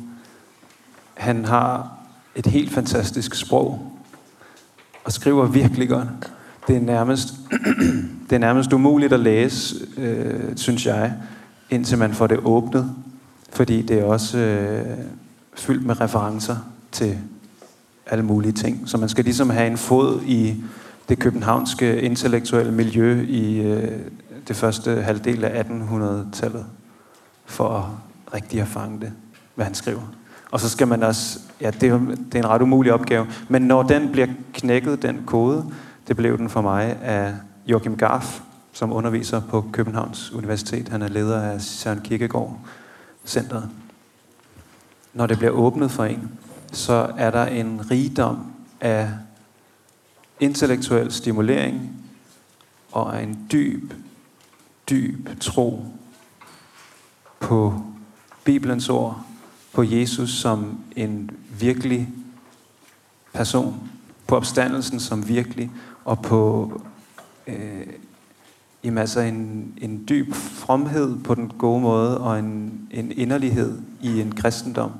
Han 1.13 1.45
har 1.45 1.91
et 2.35 2.45
helt 2.45 2.73
fantastisk 2.73 3.35
sprog, 3.35 3.91
og 5.03 5.11
skriver 5.11 5.45
virkelig 5.45 5.89
godt. 5.89 6.07
Det 6.67 6.75
er 6.75 6.79
nærmest, 6.79 7.27
det 8.29 8.35
er 8.35 8.39
nærmest 8.39 8.73
umuligt 8.73 9.13
at 9.13 9.19
læse, 9.19 9.75
øh, 9.97 10.55
synes 10.55 10.85
jeg, 10.85 11.13
indtil 11.69 11.97
man 11.97 12.13
får 12.13 12.27
det 12.27 12.39
åbnet. 12.43 12.95
Fordi 13.51 13.81
det 13.81 13.99
er 13.99 14.03
også 14.03 14.37
øh, 14.37 14.97
fyldt 15.55 15.85
med 15.85 16.01
referencer 16.01 16.55
til 16.91 17.17
alle 18.05 18.25
mulige 18.25 18.51
ting. 18.51 18.81
Så 18.85 18.97
man 18.97 19.09
skal 19.09 19.23
ligesom 19.23 19.49
have 19.49 19.67
en 19.67 19.77
fod 19.77 20.21
i 20.25 20.55
det 21.09 21.19
københavnske 21.19 22.01
intellektuelle 22.01 22.71
miljø 22.71 23.25
i 23.27 23.61
øh, 23.61 23.99
det 24.47 24.55
første 24.55 25.01
halvdel 25.01 25.43
af 25.43 25.63
1800-tallet 25.63 26.65
for 27.45 27.69
at 27.69 27.83
rigtig 28.33 28.61
at 28.61 28.67
fange 28.67 28.99
det, 29.01 29.11
hvad 29.55 29.65
han 29.65 29.75
skriver. 29.75 30.01
Og 30.51 30.59
så 30.59 30.69
skal 30.69 30.87
man 30.87 31.03
også, 31.03 31.39
ja, 31.61 31.71
det 31.71 31.89
er, 31.89 31.99
det 31.99 32.35
er 32.35 32.39
en 32.39 32.49
ret 32.49 32.61
umulig 32.61 32.93
opgave, 32.93 33.27
men 33.49 33.61
når 33.61 33.83
den 33.83 34.11
bliver 34.11 34.27
knækket, 34.53 35.01
den 35.01 35.19
kode, 35.25 35.65
det 36.07 36.15
blev 36.15 36.37
den 36.37 36.49
for 36.49 36.61
mig 36.61 37.01
af 37.01 37.35
Joachim 37.67 37.97
Garf, 37.97 38.41
som 38.73 38.93
underviser 38.93 39.41
på 39.49 39.69
Københavns 39.73 40.31
Universitet. 40.31 40.89
Han 40.89 41.01
er 41.01 41.07
leder 41.07 41.41
af 41.41 41.61
Søren 41.61 42.01
Kierkegaard 42.01 42.59
Centeret. 43.25 43.69
Når 45.13 45.27
det 45.27 45.37
bliver 45.37 45.51
åbnet 45.51 45.91
for 45.91 46.05
en, 46.05 46.31
så 46.71 47.13
er 47.17 47.31
der 47.31 47.45
en 47.45 47.91
rigdom 47.91 48.51
af 48.81 49.09
intellektuel 50.39 51.11
stimulering 51.11 51.97
og 52.91 53.23
en 53.23 53.47
dyb, 53.51 53.93
dyb 54.89 55.29
tro 55.39 55.85
på 57.39 57.81
Bibelens 58.43 58.89
ord, 58.89 59.25
på 59.73 59.83
Jesus 59.83 60.29
som 60.29 60.79
en 60.95 61.31
virkelig 61.59 62.09
person, 63.33 63.89
på 64.27 64.35
opstandelsen 64.35 64.99
som 64.99 65.27
virkelig, 65.27 65.71
og 66.07 66.21
på 66.21 66.71
øh, 67.47 67.87
jamen 68.83 68.97
altså 68.97 69.19
en, 69.19 69.73
en 69.77 70.05
dyb 70.09 70.33
fromhed 70.33 71.17
på 71.23 71.35
den 71.35 71.51
gode 71.57 71.81
måde, 71.81 72.17
og 72.17 72.39
en, 72.39 72.81
en 72.91 73.11
inderlighed 73.11 73.79
i 74.01 74.21
en 74.21 74.35
kristendom, 74.35 74.91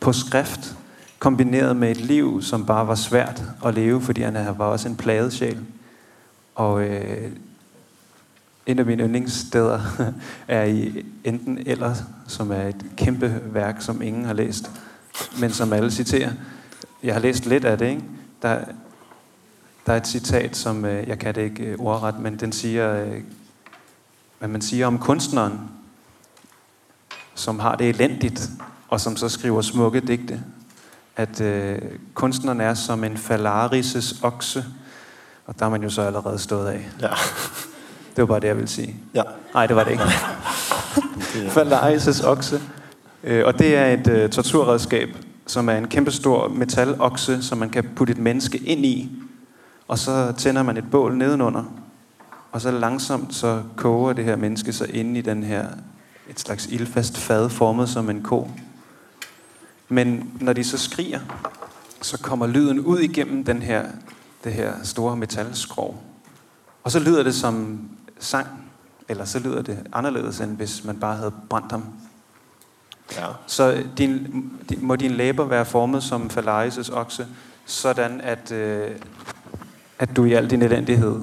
på 0.00 0.12
skrift, 0.12 0.76
kombineret 1.18 1.76
med 1.76 1.90
et 1.90 1.96
liv, 2.00 2.42
som 2.42 2.66
bare 2.66 2.86
var 2.86 2.94
svært 2.94 3.42
at 3.64 3.74
leve, 3.74 4.00
fordi 4.00 4.20
han 4.20 4.34
var 4.34 4.64
også 4.64 4.88
en 4.88 4.96
plaget 4.96 5.32
sjæl. 5.32 5.58
Og 6.54 6.82
øh, 6.82 7.30
en 8.66 8.78
af 8.78 8.86
mine 8.86 9.02
yndlingssteder 9.02 9.80
er 10.48 10.64
i 10.64 11.04
enten 11.24 11.58
eller, 11.66 11.94
som 12.26 12.50
er 12.50 12.62
et 12.62 12.84
kæmpe 12.96 13.40
værk, 13.44 13.76
som 13.80 14.02
ingen 14.02 14.24
har 14.24 14.34
læst, 14.34 14.70
men 15.40 15.50
som 15.50 15.72
alle 15.72 15.90
citerer. 15.90 16.30
Jeg 17.02 17.14
har 17.14 17.20
læst 17.20 17.46
lidt 17.46 17.64
af 17.64 17.78
det, 17.78 17.88
ikke? 17.88 18.02
Der, 18.42 18.58
der 19.86 19.92
er 19.92 19.96
et 19.96 20.06
citat, 20.06 20.56
som 20.56 20.84
øh, 20.84 21.08
jeg 21.08 21.18
kan 21.18 21.34
det 21.34 21.42
ikke 21.42 21.64
øh, 21.64 21.78
ordret, 21.78 22.18
men 22.18 22.36
den 22.36 22.52
siger, 22.52 23.04
øh, 23.04 23.22
hvad 24.38 24.48
man 24.48 24.62
siger 24.62 24.86
om 24.86 24.98
kunstneren, 24.98 25.60
som 27.34 27.58
har 27.58 27.76
det 27.76 27.88
elendigt, 27.88 28.50
og 28.88 29.00
som 29.00 29.16
så 29.16 29.28
skriver 29.28 29.62
smukke 29.62 30.00
digte, 30.00 30.42
at 31.16 31.40
øh, 31.40 31.78
kunstneren 32.14 32.60
er 32.60 32.74
som 32.74 33.04
en 33.04 33.16
falarises 33.16 34.14
okse, 34.22 34.64
og 35.46 35.58
der 35.58 35.66
er 35.66 35.70
man 35.70 35.82
jo 35.82 35.90
så 35.90 36.02
allerede 36.02 36.38
stået 36.38 36.68
af. 36.68 36.88
Ja. 37.00 37.08
Det 38.16 38.22
var 38.22 38.26
bare 38.26 38.40
det, 38.40 38.48
jeg 38.48 38.56
ville 38.56 38.68
sige. 38.68 38.96
ja. 39.14 39.22
Nej, 39.54 39.66
det 39.66 39.76
var 39.76 39.84
det 39.84 39.90
ikke. 39.90 40.04
Falarises 41.50 42.20
okse. 42.34 42.60
Øh, 43.24 43.46
og 43.46 43.58
det 43.58 43.76
er 43.76 43.86
et 43.86 44.08
øh, 44.08 44.30
torturredskab, 44.30 45.08
som 45.46 45.68
er 45.68 45.76
en 45.76 45.88
kæmpestor 45.88 46.48
metalokse, 46.48 47.42
som 47.42 47.58
man 47.58 47.70
kan 47.70 47.84
putte 47.96 48.10
et 48.10 48.18
menneske 48.18 48.58
ind 48.58 48.86
i. 48.86 49.21
Og 49.88 49.98
så 49.98 50.32
tænder 50.32 50.62
man 50.62 50.76
et 50.76 50.90
bål 50.90 51.16
nedenunder. 51.16 51.64
Og 52.52 52.60
så 52.60 52.70
langsomt 52.70 53.34
så 53.34 53.62
koger 53.76 54.12
det 54.12 54.24
her 54.24 54.36
menneske 54.36 54.72
sig 54.72 54.94
inde 54.94 55.18
i 55.18 55.22
den 55.22 55.42
her, 55.42 55.66
et 56.28 56.40
slags 56.40 56.66
ildfast 56.66 57.18
fad, 57.18 57.48
formet 57.48 57.88
som 57.88 58.10
en 58.10 58.22
ko. 58.22 58.50
Men 59.88 60.32
når 60.40 60.52
de 60.52 60.64
så 60.64 60.78
skriger, 60.78 61.20
så 62.00 62.18
kommer 62.18 62.46
lyden 62.46 62.80
ud 62.80 62.98
igennem 62.98 63.44
den 63.44 63.62
her, 63.62 63.86
det 64.44 64.52
her 64.52 64.72
store 64.82 65.16
metalskrog. 65.16 66.02
Og 66.84 66.90
så 66.90 66.98
lyder 66.98 67.22
det 67.22 67.34
som 67.34 67.80
sang, 68.18 68.46
eller 69.08 69.24
så 69.24 69.38
lyder 69.38 69.62
det 69.62 69.86
anderledes, 69.92 70.40
end 70.40 70.56
hvis 70.56 70.84
man 70.84 71.00
bare 71.00 71.16
havde 71.16 71.32
brændt 71.48 71.72
ham. 71.72 71.84
ja. 73.16 73.26
Så 73.46 73.84
din, 73.98 74.26
din, 74.68 74.78
må 74.82 74.96
din 74.96 75.10
læber 75.10 75.44
være 75.44 75.64
formet 75.64 76.02
som 76.02 76.30
Falarises 76.30 76.88
okse, 76.88 77.26
sådan 77.66 78.20
at, 78.20 78.52
øh, 78.52 78.90
at 80.02 80.16
du 80.16 80.24
i 80.24 80.32
al 80.32 80.50
din 80.50 80.62
elendighed 80.62 81.20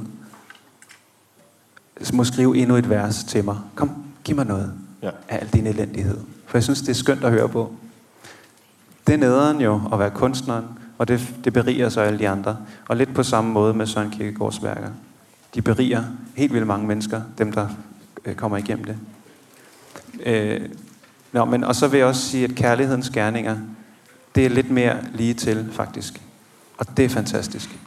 må 2.13 2.23
skrive 2.23 2.57
endnu 2.57 2.75
et 2.75 2.89
vers 2.89 3.23
til 3.23 3.45
mig. 3.45 3.57
Kom, 3.75 3.91
giv 4.23 4.35
mig 4.35 4.45
noget 4.45 4.73
Ja. 5.01 5.09
af 5.29 5.37
al 5.41 5.47
din 5.47 5.67
elendighed. 5.67 6.17
For 6.45 6.57
jeg 6.57 6.63
synes, 6.63 6.79
det 6.81 6.89
er 6.89 6.93
skønt 6.93 7.23
at 7.23 7.31
høre 7.31 7.49
på. 7.49 7.73
Det 9.07 9.13
er 9.13 9.17
nederen 9.17 9.61
jo 9.61 9.81
at 9.93 9.99
være 9.99 10.09
kunstneren, 10.09 10.65
og 10.97 11.07
det, 11.07 11.35
det 11.43 11.53
beriger 11.53 11.89
så 11.89 12.01
alle 12.01 12.19
de 12.19 12.29
andre. 12.29 12.57
Og 12.87 12.97
lidt 12.97 13.13
på 13.13 13.23
samme 13.23 13.51
måde 13.51 13.73
med 13.73 13.85
Søren 13.85 14.09
Kierkegaards 14.11 14.63
værker. 14.63 14.89
De 15.55 15.61
beriger 15.61 16.03
helt 16.35 16.53
vildt 16.53 16.67
mange 16.67 16.87
mennesker, 16.87 17.21
dem 17.37 17.51
der 17.51 17.67
øh, 18.25 18.35
kommer 18.35 18.57
igennem 18.57 18.85
det. 18.85 18.97
Øh, 20.25 20.69
nå, 21.31 21.45
men, 21.45 21.63
og 21.63 21.75
så 21.75 21.87
vil 21.87 21.97
jeg 21.97 22.07
også 22.07 22.21
sige, 22.21 22.43
at 22.43 22.55
kærlighedens 22.55 23.09
gerninger, 23.09 23.57
det 24.35 24.45
er 24.45 24.49
lidt 24.49 24.71
mere 24.71 24.97
lige 25.13 25.33
til, 25.33 25.69
faktisk. 25.71 26.21
Og 26.77 26.97
det 26.97 27.05
er 27.05 27.09
fantastisk. 27.09 27.79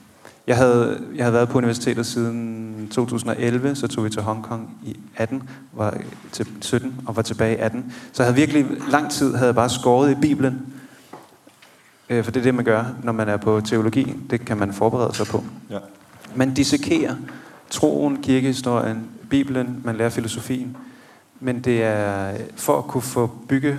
Jeg 0.46 0.56
havde, 0.56 1.00
jeg 1.14 1.24
havde 1.24 1.34
været 1.34 1.48
på 1.48 1.58
universitetet 1.58 2.06
siden 2.06 2.88
2011, 2.90 3.74
så 3.74 3.88
tog 3.88 4.04
vi 4.04 4.10
til 4.10 4.22
Hongkong 4.22 4.78
i 4.84 4.96
18, 5.16 5.42
var 5.72 5.98
til 6.32 6.46
17 6.60 7.00
og 7.06 7.16
var 7.16 7.22
tilbage 7.22 7.56
i 7.56 7.58
18. 7.58 7.94
Så 8.12 8.22
jeg 8.22 8.32
havde 8.32 8.36
virkelig 8.36 8.66
lang 8.90 9.10
tid 9.10 9.34
havde 9.34 9.46
jeg 9.46 9.54
bare 9.54 9.70
skåret 9.70 10.10
i 10.10 10.14
Bibelen. 10.14 10.66
Øh, 12.08 12.24
for 12.24 12.30
det 12.30 12.40
er 12.40 12.44
det, 12.44 12.54
man 12.54 12.64
gør, 12.64 12.84
når 13.02 13.12
man 13.12 13.28
er 13.28 13.36
på 13.36 13.60
teologi. 13.60 14.16
Det 14.30 14.44
kan 14.44 14.56
man 14.56 14.72
forberede 14.72 15.14
sig 15.14 15.26
på. 15.26 15.44
Ja. 15.70 15.78
Man 16.34 16.54
dissekerer 16.54 17.14
troen, 17.70 18.22
kirkehistorien, 18.22 19.06
Bibelen, 19.30 19.80
man 19.84 19.96
lærer 19.96 20.10
filosofien. 20.10 20.76
Men 21.40 21.60
det 21.60 21.82
er 21.82 22.32
for 22.56 22.78
at 22.78 22.84
kunne 22.84 23.02
få 23.02 23.30
bygge 23.48 23.78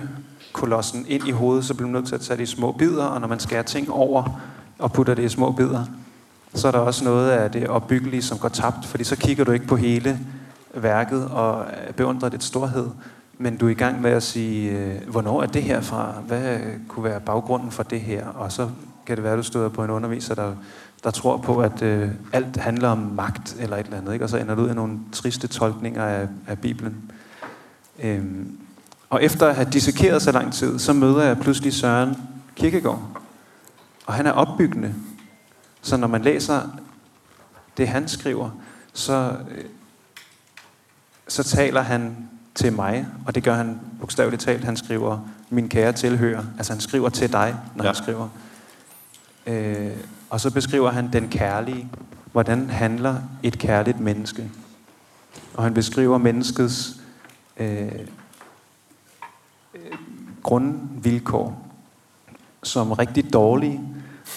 kolossen 0.52 1.06
ind 1.08 1.28
i 1.28 1.30
hovedet, 1.30 1.64
så 1.64 1.74
bliver 1.74 1.88
man 1.88 1.94
nødt 1.94 2.08
til 2.08 2.14
at 2.14 2.20
tage 2.20 2.36
det 2.36 2.42
i 2.42 2.46
små 2.46 2.72
bidder, 2.72 3.04
og 3.04 3.20
når 3.20 3.28
man 3.28 3.40
skærer 3.40 3.62
ting 3.62 3.90
over 3.90 4.40
og 4.78 4.92
putter 4.92 5.14
det 5.14 5.22
i 5.22 5.28
små 5.28 5.52
bidder, 5.52 5.84
så 6.54 6.68
er 6.68 6.72
der 6.72 6.78
også 6.78 7.04
noget 7.04 7.30
af 7.30 7.50
det 7.50 7.68
opbyggelige, 7.68 8.22
som 8.22 8.38
går 8.38 8.48
tabt, 8.48 8.86
fordi 8.86 9.04
så 9.04 9.16
kigger 9.16 9.44
du 9.44 9.52
ikke 9.52 9.66
på 9.66 9.76
hele 9.76 10.18
værket 10.74 11.28
og 11.28 11.66
beundrer 11.96 12.28
dit 12.28 12.44
storhed, 12.44 12.86
men 13.38 13.56
du 13.56 13.66
er 13.66 13.70
i 13.70 13.74
gang 13.74 14.02
med 14.02 14.10
at 14.10 14.22
sige, 14.22 14.70
øh, 14.70 15.08
hvornår 15.08 15.42
er 15.42 15.46
det 15.46 15.62
her 15.62 15.80
fra? 15.80 16.14
Hvad 16.26 16.58
kunne 16.88 17.04
være 17.04 17.20
baggrunden 17.20 17.70
for 17.70 17.82
det 17.82 18.00
her? 18.00 18.26
Og 18.26 18.52
så 18.52 18.68
kan 19.06 19.16
det 19.16 19.24
være, 19.24 19.32
at 19.32 19.38
du 19.38 19.42
støder 19.42 19.68
på 19.68 19.84
en 19.84 19.90
underviser, 19.90 20.34
der, 20.34 20.52
der 21.04 21.10
tror 21.10 21.36
på, 21.36 21.58
at 21.58 21.82
øh, 21.82 22.08
alt 22.32 22.56
handler 22.56 22.88
om 22.88 22.98
magt 22.98 23.56
eller 23.60 23.76
et 23.76 23.84
eller 23.84 23.98
andet, 23.98 24.12
ikke? 24.12 24.24
og 24.24 24.28
så 24.28 24.36
ender 24.36 24.54
du 24.54 24.62
ud 24.62 24.70
i 24.70 24.74
nogle 24.74 24.98
triste 25.12 25.46
tolkninger 25.46 26.04
af, 26.04 26.28
af 26.46 26.58
Bibelen. 26.58 27.12
Øhm, 28.02 28.58
og 29.10 29.24
efter 29.24 29.46
at 29.46 29.54
have 29.54 29.68
dissekeret 29.72 30.22
så 30.22 30.32
lang 30.32 30.52
tid, 30.52 30.78
så 30.78 30.92
møder 30.92 31.22
jeg 31.22 31.38
pludselig 31.38 31.72
Søren 31.72 32.16
Kirkegaard. 32.56 33.02
Og 34.06 34.14
han 34.14 34.26
er 34.26 34.32
opbyggende. 34.32 34.94
Så 35.84 35.96
når 35.96 36.06
man 36.06 36.22
læser 36.22 36.60
det, 37.76 37.88
han 37.88 38.08
skriver, 38.08 38.50
så, 38.92 39.36
øh, 39.50 39.64
så 41.28 41.42
taler 41.42 41.80
han 41.80 42.28
til 42.54 42.72
mig, 42.72 43.06
og 43.26 43.34
det 43.34 43.44
gør 43.44 43.54
han 43.54 43.80
bogstaveligt 44.00 44.42
talt. 44.42 44.64
Han 44.64 44.76
skriver, 44.76 45.18
min 45.50 45.68
kære 45.68 45.92
tilhører. 45.92 46.44
Altså 46.56 46.72
han 46.72 46.80
skriver 46.80 47.08
til 47.08 47.32
dig, 47.32 47.56
når 47.74 47.84
ja. 47.84 47.88
han 47.88 47.96
skriver. 47.96 48.28
Øh, 49.46 49.96
og 50.30 50.40
så 50.40 50.50
beskriver 50.50 50.90
han 50.90 51.12
den 51.12 51.28
kærlige. 51.28 51.88
Hvordan 52.32 52.70
handler 52.70 53.16
et 53.42 53.58
kærligt 53.58 54.00
menneske? 54.00 54.50
Og 55.54 55.62
han 55.62 55.74
beskriver 55.74 56.18
menneskets 56.18 56.96
øh, 57.56 58.08
grundvilkår 60.42 61.68
som 62.62 62.92
rigtig 62.92 63.32
dårlige, 63.32 63.80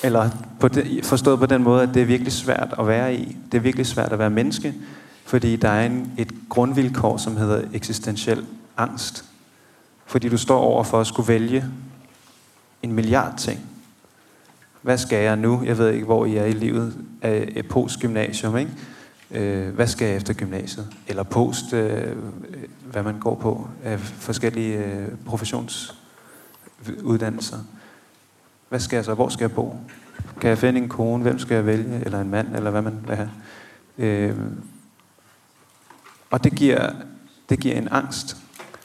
eller 0.03 0.29
på 0.59 0.67
det, 0.67 1.05
forstået 1.05 1.39
på 1.39 1.45
den 1.45 1.63
måde, 1.63 1.83
at 1.83 1.89
det 1.93 2.01
er 2.01 2.05
virkelig 2.05 2.33
svært 2.33 2.75
at 2.79 2.87
være 2.87 3.15
i. 3.15 3.37
Det 3.51 3.57
er 3.57 3.61
virkelig 3.61 3.85
svært 3.85 4.13
at 4.13 4.19
være 4.19 4.29
menneske, 4.29 4.73
fordi 5.25 5.55
der 5.55 5.69
er 5.69 5.85
en, 5.85 6.11
et 6.17 6.31
grundvilkår, 6.49 7.17
som 7.17 7.37
hedder 7.37 7.61
eksistentiel 7.73 8.45
angst. 8.77 9.25
Fordi 10.05 10.29
du 10.29 10.37
står 10.37 10.59
over 10.59 10.83
for 10.83 11.01
at 11.01 11.07
skulle 11.07 11.27
vælge 11.27 11.65
en 12.83 12.93
milliard 12.93 13.37
ting. 13.37 13.59
Hvad 14.81 14.97
skal 14.97 15.23
jeg 15.23 15.35
nu? 15.35 15.61
Jeg 15.65 15.77
ved 15.77 15.93
ikke, 15.93 16.05
hvor 16.05 16.25
I 16.25 16.35
er 16.35 16.45
i 16.45 16.51
livet. 16.51 16.93
Af 17.21 17.63
postgymnasium, 17.69 18.57
ikke? 18.57 18.71
Øh, 19.31 19.75
hvad 19.75 19.87
skal 19.87 20.07
jeg 20.07 20.15
efter 20.15 20.33
gymnasiet? 20.33 20.87
Eller 21.07 21.23
post, 21.23 21.73
øh, 21.73 22.15
hvad 22.91 23.03
man 23.03 23.19
går 23.19 23.35
på 23.35 23.67
af 23.83 23.99
forskellige 23.99 24.77
øh, 24.77 25.07
professionsuddannelser. 25.25 27.57
Hvad 28.69 28.79
skal 28.79 28.97
jeg 28.97 29.05
så? 29.05 29.13
Hvor 29.13 29.29
skal 29.29 29.43
jeg 29.43 29.51
bo? 29.51 29.75
Kan 30.41 30.49
jeg 30.49 30.57
finde 30.57 30.79
en 30.79 30.89
kone? 30.89 31.23
Hvem 31.23 31.39
skal 31.39 31.55
jeg 31.55 31.65
vælge? 31.65 32.01
Eller 32.05 32.21
en 32.21 32.29
mand? 32.29 32.55
Eller 32.55 32.71
hvad 32.71 32.81
man 32.81 32.99
vil 33.07 33.15
have? 33.15 33.29
Øh, 33.97 34.35
og 36.31 36.43
det 36.43 36.51
giver, 36.51 36.89
det 37.49 37.59
giver 37.59 37.75
en 37.75 37.87
angst. 37.91 38.37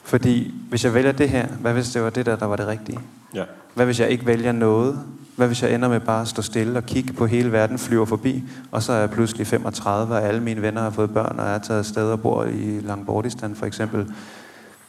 Fordi 0.03 0.53
hvis 0.69 0.85
jeg 0.85 0.93
vælger 0.93 1.11
det 1.11 1.29
her, 1.29 1.47
hvad 1.47 1.73
hvis 1.73 1.89
det 1.89 2.03
var 2.03 2.09
det 2.09 2.25
der, 2.25 2.35
der 2.35 2.45
var 2.45 2.55
det 2.55 2.67
rigtige? 2.67 2.99
Ja. 3.33 3.43
Hvad 3.73 3.85
hvis 3.85 3.99
jeg 3.99 4.09
ikke 4.09 4.25
vælger 4.25 4.51
noget? 4.51 4.99
Hvad 5.35 5.47
hvis 5.47 5.63
jeg 5.63 5.73
ender 5.73 5.89
med 5.89 5.99
bare 5.99 6.21
at 6.21 6.27
stå 6.27 6.41
stille 6.41 6.77
og 6.77 6.85
kigge 6.85 7.13
på 7.13 7.25
hele 7.25 7.51
verden, 7.51 7.79
flyver 7.79 8.05
forbi, 8.05 8.43
og 8.71 8.83
så 8.83 8.93
er 8.93 8.99
jeg 8.99 9.09
pludselig 9.09 9.47
35, 9.47 10.15
og 10.15 10.23
alle 10.23 10.41
mine 10.41 10.61
venner 10.61 10.81
har 10.81 10.89
fået 10.89 11.13
børn, 11.13 11.39
og 11.39 11.45
jeg 11.45 11.55
er 11.55 11.59
taget 11.59 11.79
afsted 11.79 12.11
og 12.11 12.21
bor 12.21 12.43
i 12.43 12.79
Langbordistan, 12.79 13.55
for 13.55 13.65
eksempel 13.65 14.13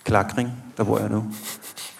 Klakring, 0.04 0.52
der 0.76 0.84
bor 0.84 0.98
jeg 0.98 1.08
nu. 1.08 1.24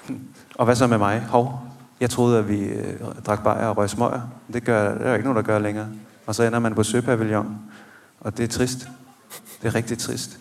Og 0.55 0.65
hvad 0.65 0.75
så 0.75 0.87
med 0.87 0.99
mig? 0.99 1.21
Hov, 1.21 1.61
jeg 2.01 2.11
troede, 2.11 2.39
at 2.39 2.49
vi 2.49 2.61
øh, 2.65 3.01
drak 3.27 3.43
bajer 3.43 3.67
og 3.67 3.77
røg 3.77 3.91
smøger. 3.91 4.21
Det, 4.53 4.65
gør, 4.65 4.95
det 4.95 5.03
er 5.03 5.09
jo 5.09 5.15
ikke 5.15 5.25
nogen, 5.25 5.37
der 5.37 5.43
gør 5.43 5.59
længere. 5.59 5.87
Og 6.27 6.35
så 6.35 6.43
ender 6.43 6.59
man 6.59 6.75
på 6.75 6.83
Søpavillon, 6.83 7.59
og 8.21 8.37
det 8.37 8.45
er 8.45 8.49
trist. 8.49 8.89
Det 9.63 9.69
er 9.69 9.75
rigtig 9.75 9.99
trist. 9.99 10.39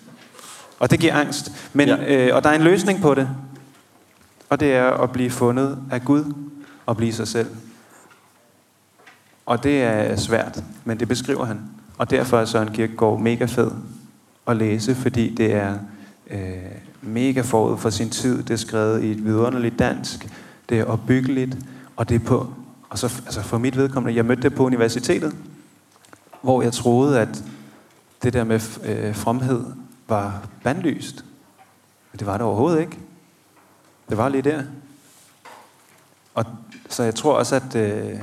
Og 0.79 0.91
det 0.91 0.99
giver 0.99 1.13
angst. 1.13 1.69
Men, 1.73 1.87
ja. 1.87 2.27
øh, 2.27 2.35
og 2.35 2.43
der 2.43 2.49
er 2.49 2.53
en 2.53 2.61
løsning 2.61 3.01
på 3.01 3.13
det. 3.13 3.29
Og 4.49 4.59
det 4.59 4.73
er 4.73 4.91
at 4.91 5.11
blive 5.11 5.29
fundet 5.29 5.77
af 5.91 6.01
Gud 6.01 6.33
og 6.85 6.97
blive 6.97 7.13
sig 7.13 7.27
selv. 7.27 7.47
Og 9.45 9.63
det 9.63 9.83
er 9.83 10.15
svært, 10.15 10.63
men 10.85 10.99
det 10.99 11.07
beskriver 11.07 11.45
han. 11.45 11.59
Og 11.97 12.09
derfor 12.09 12.39
er 12.39 12.45
Søren 12.45 12.71
Kierkegaard 12.71 13.19
mega 13.19 13.45
fed 13.45 13.71
at 14.47 14.57
læse, 14.57 14.95
fordi 14.95 15.35
det 15.35 15.53
er 15.53 15.77
øh, 16.29 16.39
mega 17.01 17.41
forud 17.41 17.77
for 17.77 17.89
sin 17.89 18.09
tid. 18.09 18.43
Det 18.43 18.53
er 18.53 18.57
skrevet 18.57 19.03
i 19.03 19.11
et 19.11 19.25
vidunderligt 19.25 19.79
dansk. 19.79 20.27
Det 20.73 20.81
er 20.81 20.85
opbyggeligt, 20.85 21.57
og 21.95 22.09
det 22.09 22.15
er 22.15 22.25
på... 22.25 22.53
Og 22.89 22.99
så, 22.99 23.21
altså 23.25 23.41
for 23.41 23.57
mit 23.57 23.77
vedkommende, 23.77 24.15
jeg 24.15 24.25
mødte 24.25 24.41
det 24.41 24.55
på 24.55 24.65
universitetet, 24.65 25.35
hvor 26.41 26.61
jeg 26.61 26.73
troede, 26.73 27.19
at 27.19 27.43
det 28.23 28.33
der 28.33 28.43
med 28.43 28.59
øh, 28.83 29.15
fromhed 29.15 29.65
var 30.07 30.47
bandlyst. 30.63 31.25
Men 32.11 32.19
det 32.19 32.27
var 32.27 32.37
det 32.37 32.41
overhovedet 32.41 32.79
ikke. 32.79 32.99
Det 34.09 34.17
var 34.17 34.29
lige 34.29 34.41
der. 34.41 34.63
Og 36.33 36.45
så 36.89 37.03
jeg 37.03 37.15
tror 37.15 37.33
også, 37.33 37.55
at 37.55 37.75
øh, 37.75 38.19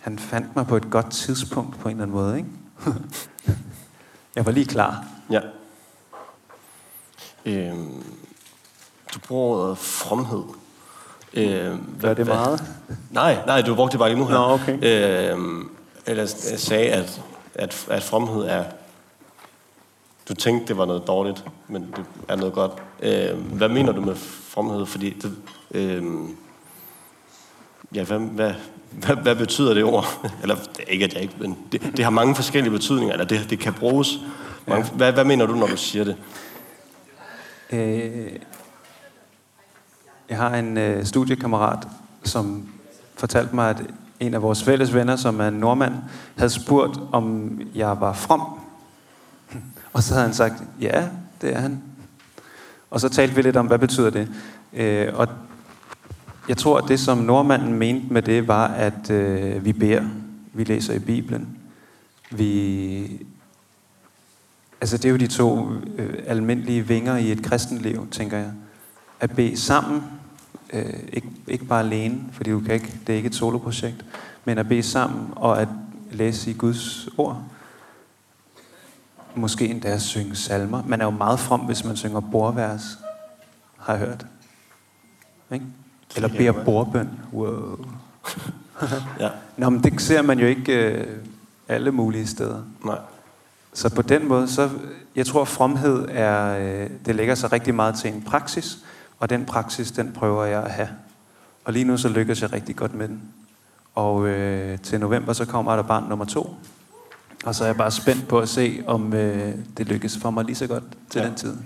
han 0.00 0.18
fandt 0.18 0.56
mig 0.56 0.66
på 0.66 0.76
et 0.76 0.90
godt 0.90 1.10
tidspunkt 1.10 1.78
på 1.78 1.88
en 1.88 1.96
eller 1.96 2.02
anden 2.02 2.16
måde. 2.16 2.36
Ikke? 2.36 2.48
jeg 4.36 4.46
var 4.46 4.52
lige 4.52 4.66
klar. 4.66 5.04
Ja. 5.30 5.40
Øhm, 7.44 8.04
du 9.14 9.18
bruger 9.18 9.58
ordet 9.58 9.78
fromhed. 9.78 10.61
Hvad, 11.32 12.10
er 12.10 12.14
det 12.14 12.26
meget? 12.26 12.60
Hvad? 12.86 12.96
Nej, 13.10 13.38
nej, 13.46 13.62
du 13.62 13.74
brugte 13.74 13.92
det 13.92 13.98
bare 13.98 14.08
lige 14.08 14.18
nu 14.18 14.26
her. 14.26 14.34
Nå, 14.34 14.52
okay. 14.52 15.32
Øhm, 15.32 15.70
eller 16.06 16.26
sagde, 16.56 16.88
at, 16.88 17.22
at, 17.54 17.86
at 17.90 18.02
fromhed 18.02 18.44
er... 18.44 18.64
Du 20.28 20.34
tænkte, 20.34 20.68
det 20.68 20.78
var 20.78 20.84
noget 20.84 21.06
dårligt, 21.06 21.44
men 21.68 21.82
det 21.82 22.04
er 22.28 22.36
noget 22.36 22.54
godt. 22.54 22.72
Øhm, 23.02 23.40
hvad 23.40 23.68
mener 23.68 23.92
du 23.92 24.00
med 24.00 24.14
fromhed? 24.48 24.86
Fordi 24.86 25.10
det, 25.10 25.32
øhm, 25.70 26.36
ja, 27.94 28.04
hvad, 28.04 28.18
hvad, 28.18 28.52
hvad, 28.90 29.16
hvad 29.16 29.36
betyder 29.36 29.74
det 29.74 29.84
ord? 29.84 30.06
Eller 30.42 30.56
ikke, 30.88 31.04
at 31.04 31.14
jeg 31.14 31.22
ikke, 31.22 31.34
men 31.38 31.58
det, 31.72 31.82
det 31.96 32.04
har 32.04 32.10
mange 32.10 32.34
forskellige 32.34 32.72
betydninger, 32.72 33.12
eller 33.12 33.26
det, 33.26 33.46
det 33.50 33.58
kan 33.58 33.72
bruges. 33.72 34.18
Mange, 34.66 34.86
ja. 34.90 34.96
hvad, 34.96 35.12
hvad 35.12 35.24
mener 35.24 35.46
du, 35.46 35.54
når 35.54 35.66
du 35.66 35.76
siger 35.76 36.04
det? 36.04 36.16
Øh, 37.72 38.32
jeg 40.32 40.40
har 40.40 40.56
en 40.56 40.76
øh, 40.76 41.04
studiekammerat, 41.04 41.88
som 42.24 42.68
fortalte 43.16 43.54
mig, 43.54 43.70
at 43.70 43.82
en 44.20 44.34
af 44.34 44.42
vores 44.42 44.64
fælles 44.64 44.94
venner, 44.94 45.16
som 45.16 45.40
er 45.40 45.48
en 45.48 45.54
nordmand, 45.54 45.94
havde 46.36 46.50
spurgt, 46.50 47.00
om 47.12 47.60
jeg 47.74 48.00
var 48.00 48.12
from. 48.12 48.42
Og 49.92 50.02
så 50.02 50.14
havde 50.14 50.26
han 50.26 50.34
sagt, 50.34 50.54
ja, 50.80 51.08
det 51.40 51.56
er 51.56 51.60
han. 51.60 51.82
Og 52.90 53.00
så 53.00 53.08
talte 53.08 53.34
vi 53.34 53.42
lidt 53.42 53.56
om, 53.56 53.66
hvad 53.66 53.78
betyder 53.78 54.10
det. 54.10 54.28
Øh, 54.72 55.08
og 55.14 55.28
jeg 56.48 56.56
tror, 56.56 56.78
at 56.78 56.84
det, 56.88 57.00
som 57.00 57.18
nordmanden 57.18 57.74
mente 57.74 58.12
med 58.12 58.22
det, 58.22 58.48
var, 58.48 58.66
at 58.66 59.10
øh, 59.10 59.64
vi 59.64 59.72
beder. 59.72 60.02
Vi 60.52 60.64
læser 60.64 60.94
i 60.94 60.98
Bibelen. 60.98 61.58
Vi... 62.30 63.26
Altså, 64.80 64.96
det 64.96 65.04
er 65.04 65.10
jo 65.10 65.16
de 65.16 65.26
to 65.26 65.68
øh, 65.98 66.14
almindelige 66.26 66.86
vinger 66.86 67.16
i 67.16 67.32
et 67.32 67.42
kristenliv, 67.42 68.08
tænker 68.10 68.38
jeg. 68.38 68.50
At 69.20 69.30
bede 69.30 69.56
sammen, 69.56 70.02
øh, 70.72 70.94
ikke, 71.12 71.28
ikke 71.46 71.64
bare 71.64 71.80
alene, 71.80 72.20
fordi 72.32 72.50
du 72.50 72.60
kan 72.60 72.74
ikke, 72.74 73.00
det 73.06 73.12
er 73.12 73.16
ikke 73.16 73.26
et 73.26 73.34
soloprojekt, 73.34 74.04
men 74.44 74.58
at 74.58 74.68
bede 74.68 74.82
sammen 74.82 75.26
og 75.36 75.60
at 75.62 75.68
læse 76.10 76.50
i 76.50 76.54
Guds 76.54 77.08
ord. 77.18 77.42
Måske 79.34 79.68
endda 79.68 79.88
at 79.88 80.02
synge 80.02 80.36
salmer. 80.36 80.82
Man 80.86 81.00
er 81.00 81.04
jo 81.04 81.10
meget 81.10 81.40
from, 81.40 81.60
hvis 81.60 81.84
man 81.84 81.96
synger 81.96 82.20
bordvers, 82.20 82.98
har 83.78 83.92
jeg 83.92 84.06
hørt. 84.06 84.26
Ikke? 85.52 85.66
Eller 86.16 86.28
beder 86.28 86.64
bordbøn. 86.64 87.10
Wow. 87.32 87.84
ja. 89.20 89.28
Nå, 89.56 89.70
men 89.70 89.82
det 89.82 90.00
ser 90.00 90.22
man 90.22 90.38
jo 90.38 90.46
ikke 90.46 90.72
øh, 90.72 91.06
alle 91.68 91.92
mulige 91.92 92.26
steder. 92.26 92.62
Nej. 92.84 92.98
Så 93.72 93.94
på 93.94 94.02
den 94.02 94.28
måde, 94.28 94.48
så 94.48 94.70
jeg 95.16 95.26
tror, 95.26 95.44
fromhed 95.44 96.08
er, 96.08 96.58
øh, 96.58 96.90
det 97.06 97.14
lægger 97.14 97.34
sig 97.34 97.52
rigtig 97.52 97.74
meget 97.74 97.94
til 97.94 98.14
en 98.14 98.22
praksis, 98.22 98.78
og 99.22 99.30
den 99.30 99.46
praksis, 99.46 99.92
den 99.92 100.12
prøver 100.12 100.44
jeg 100.44 100.64
at 100.64 100.70
have. 100.70 100.88
Og 101.64 101.72
lige 101.72 101.84
nu 101.84 101.96
så 101.96 102.08
lykkes 102.08 102.42
jeg 102.42 102.52
rigtig 102.52 102.76
godt 102.76 102.94
med 102.94 103.08
den. 103.08 103.22
Og 103.94 104.28
øh, 104.28 104.78
til 104.78 105.00
november, 105.00 105.32
så 105.32 105.44
kommer 105.44 105.76
der 105.76 105.82
barn 105.82 106.08
nummer 106.08 106.24
to. 106.24 106.56
Og 107.44 107.54
så 107.54 107.64
er 107.64 107.68
jeg 107.68 107.76
bare 107.76 107.90
spændt 107.90 108.28
på 108.28 108.38
at 108.38 108.48
se, 108.48 108.84
om 108.86 109.12
øh, 109.12 109.54
det 109.76 109.88
lykkes 109.88 110.18
for 110.18 110.30
mig 110.30 110.44
lige 110.44 110.56
så 110.56 110.66
godt 110.66 110.84
til 111.10 111.20
ja. 111.20 111.26
den 111.26 111.34
tid. 111.34 111.56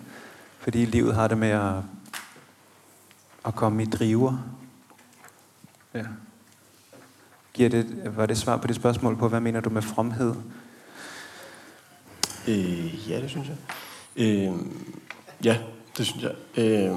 Fordi 0.59 0.85
livet 0.85 1.14
har 1.14 1.29
det 1.29 1.38
med 1.38 1.49
at 1.49 1.73
at 3.45 3.55
komme 3.55 3.83
i 3.83 3.87
driver. 3.87 4.38
Ja. 5.95 6.05
Giver 7.55 7.69
det, 7.69 8.12
var 8.16 8.27
det 8.27 8.38
svar 8.38 8.57
på 8.57 8.66
det 8.66 8.77
spørgsmål 8.77 9.16
på, 9.16 9.29
hvad 9.29 9.40
mener 9.40 9.61
du 9.61 9.71
med 9.71 9.83
fromhed? 9.83 10.35
Øh, 12.49 13.11
ja, 13.11 13.21
det 13.21 13.31
synes 13.31 13.49
jeg. 13.49 13.57
Øh, 14.16 14.55
ja, 15.45 15.59
det 15.97 16.07
synes 16.07 16.23
jeg. 16.23 16.35
Øh, 16.57 16.97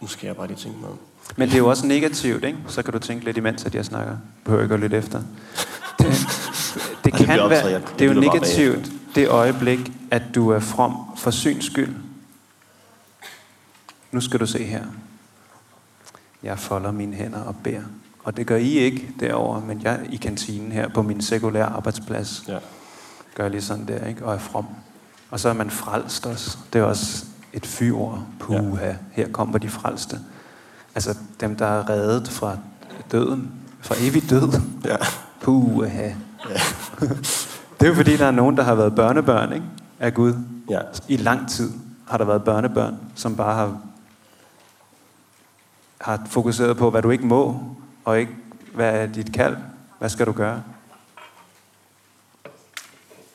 nu 0.00 0.06
skal 0.06 0.26
jeg 0.26 0.36
bare 0.36 0.46
lige 0.46 0.56
tænke 0.58 0.78
mig 0.80 0.88
om. 0.90 0.98
Men 1.36 1.48
det 1.48 1.54
er 1.54 1.58
jo 1.58 1.68
også 1.68 1.86
negativt, 1.86 2.44
ikke? 2.44 2.58
Så 2.68 2.82
kan 2.82 2.92
du 2.92 2.98
tænke 2.98 3.24
lidt 3.24 3.36
imens, 3.36 3.64
at 3.64 3.74
jeg 3.74 3.84
snakker. 3.84 4.16
Behøver 4.44 4.62
ikke 4.62 4.74
at 4.74 4.80
lytte 4.80 4.96
efter. 4.96 5.22
Det, 5.98 6.06
det 7.04 7.12
kan 7.24 7.28
det 7.28 7.50
være, 7.50 7.82
det 7.98 8.10
er 8.10 8.14
jo 8.14 8.20
negativt, 8.20 8.92
det 9.14 9.28
øjeblik, 9.28 9.92
at 10.10 10.22
du 10.34 10.50
er 10.50 10.60
from 10.60 10.96
for 11.16 11.30
syns 11.30 11.64
skyld. 11.64 11.94
Nu 14.12 14.20
skal 14.20 14.40
du 14.40 14.46
se 14.46 14.64
her. 14.64 14.84
Jeg 16.42 16.58
folder 16.58 16.90
mine 16.90 17.16
hænder 17.16 17.42
og 17.42 17.56
beder, 17.64 17.82
Og 18.24 18.36
det 18.36 18.46
gør 18.46 18.56
I 18.56 18.68
ikke 18.68 19.10
derover, 19.20 19.60
men 19.60 19.82
jeg 19.82 20.00
i 20.12 20.16
kantinen 20.16 20.72
her 20.72 20.88
på 20.88 21.02
min 21.02 21.20
sekulære 21.20 21.64
arbejdsplads 21.66 22.44
Ja. 22.48 22.58
gør 23.34 23.48
lige 23.48 23.62
sådan 23.62 23.88
der, 23.88 24.06
ikke? 24.06 24.24
og 24.24 24.34
er 24.34 24.38
from. 24.38 24.66
Og 25.30 25.40
så 25.40 25.48
er 25.48 25.52
man 25.52 25.70
frelst 25.70 26.26
også. 26.26 26.58
Det 26.72 26.78
er 26.78 26.82
også 26.82 27.24
et 27.56 27.66
fyord. 27.66 28.22
Puha, 28.40 28.92
her 29.12 29.28
kommer 29.28 29.58
de 29.58 29.68
frelste. 29.68 30.20
Altså 30.94 31.18
dem, 31.40 31.56
der 31.56 31.66
er 31.66 31.88
reddet 31.88 32.28
fra 32.28 32.58
døden, 33.12 33.52
fra 33.80 33.94
evig 33.98 34.30
død. 34.30 34.60
Ja. 34.84 34.96
Puha. 35.40 36.02
Ja. 36.48 36.60
det 37.80 37.82
er 37.82 37.86
jo 37.86 37.94
fordi, 37.94 38.16
der 38.16 38.26
er 38.26 38.30
nogen, 38.30 38.56
der 38.56 38.62
har 38.62 38.74
været 38.74 38.94
børnebørn 38.94 39.52
ikke? 39.52 39.66
af 40.00 40.14
Gud. 40.14 40.34
Ja. 40.70 40.80
I 41.08 41.16
lang 41.16 41.50
tid 41.50 41.72
har 42.08 42.18
der 42.18 42.24
været 42.24 42.44
børnebørn, 42.44 42.98
som 43.14 43.36
bare 43.36 43.54
har, 43.54 43.80
har 46.00 46.22
fokuseret 46.26 46.76
på, 46.76 46.90
hvad 46.90 47.02
du 47.02 47.10
ikke 47.10 47.26
må, 47.26 47.60
og 48.04 48.20
ikke, 48.20 48.32
hvad 48.74 48.94
er 48.94 49.06
dit 49.06 49.32
kald, 49.32 49.56
hvad 49.98 50.08
skal 50.08 50.26
du 50.26 50.32
gøre? 50.32 50.62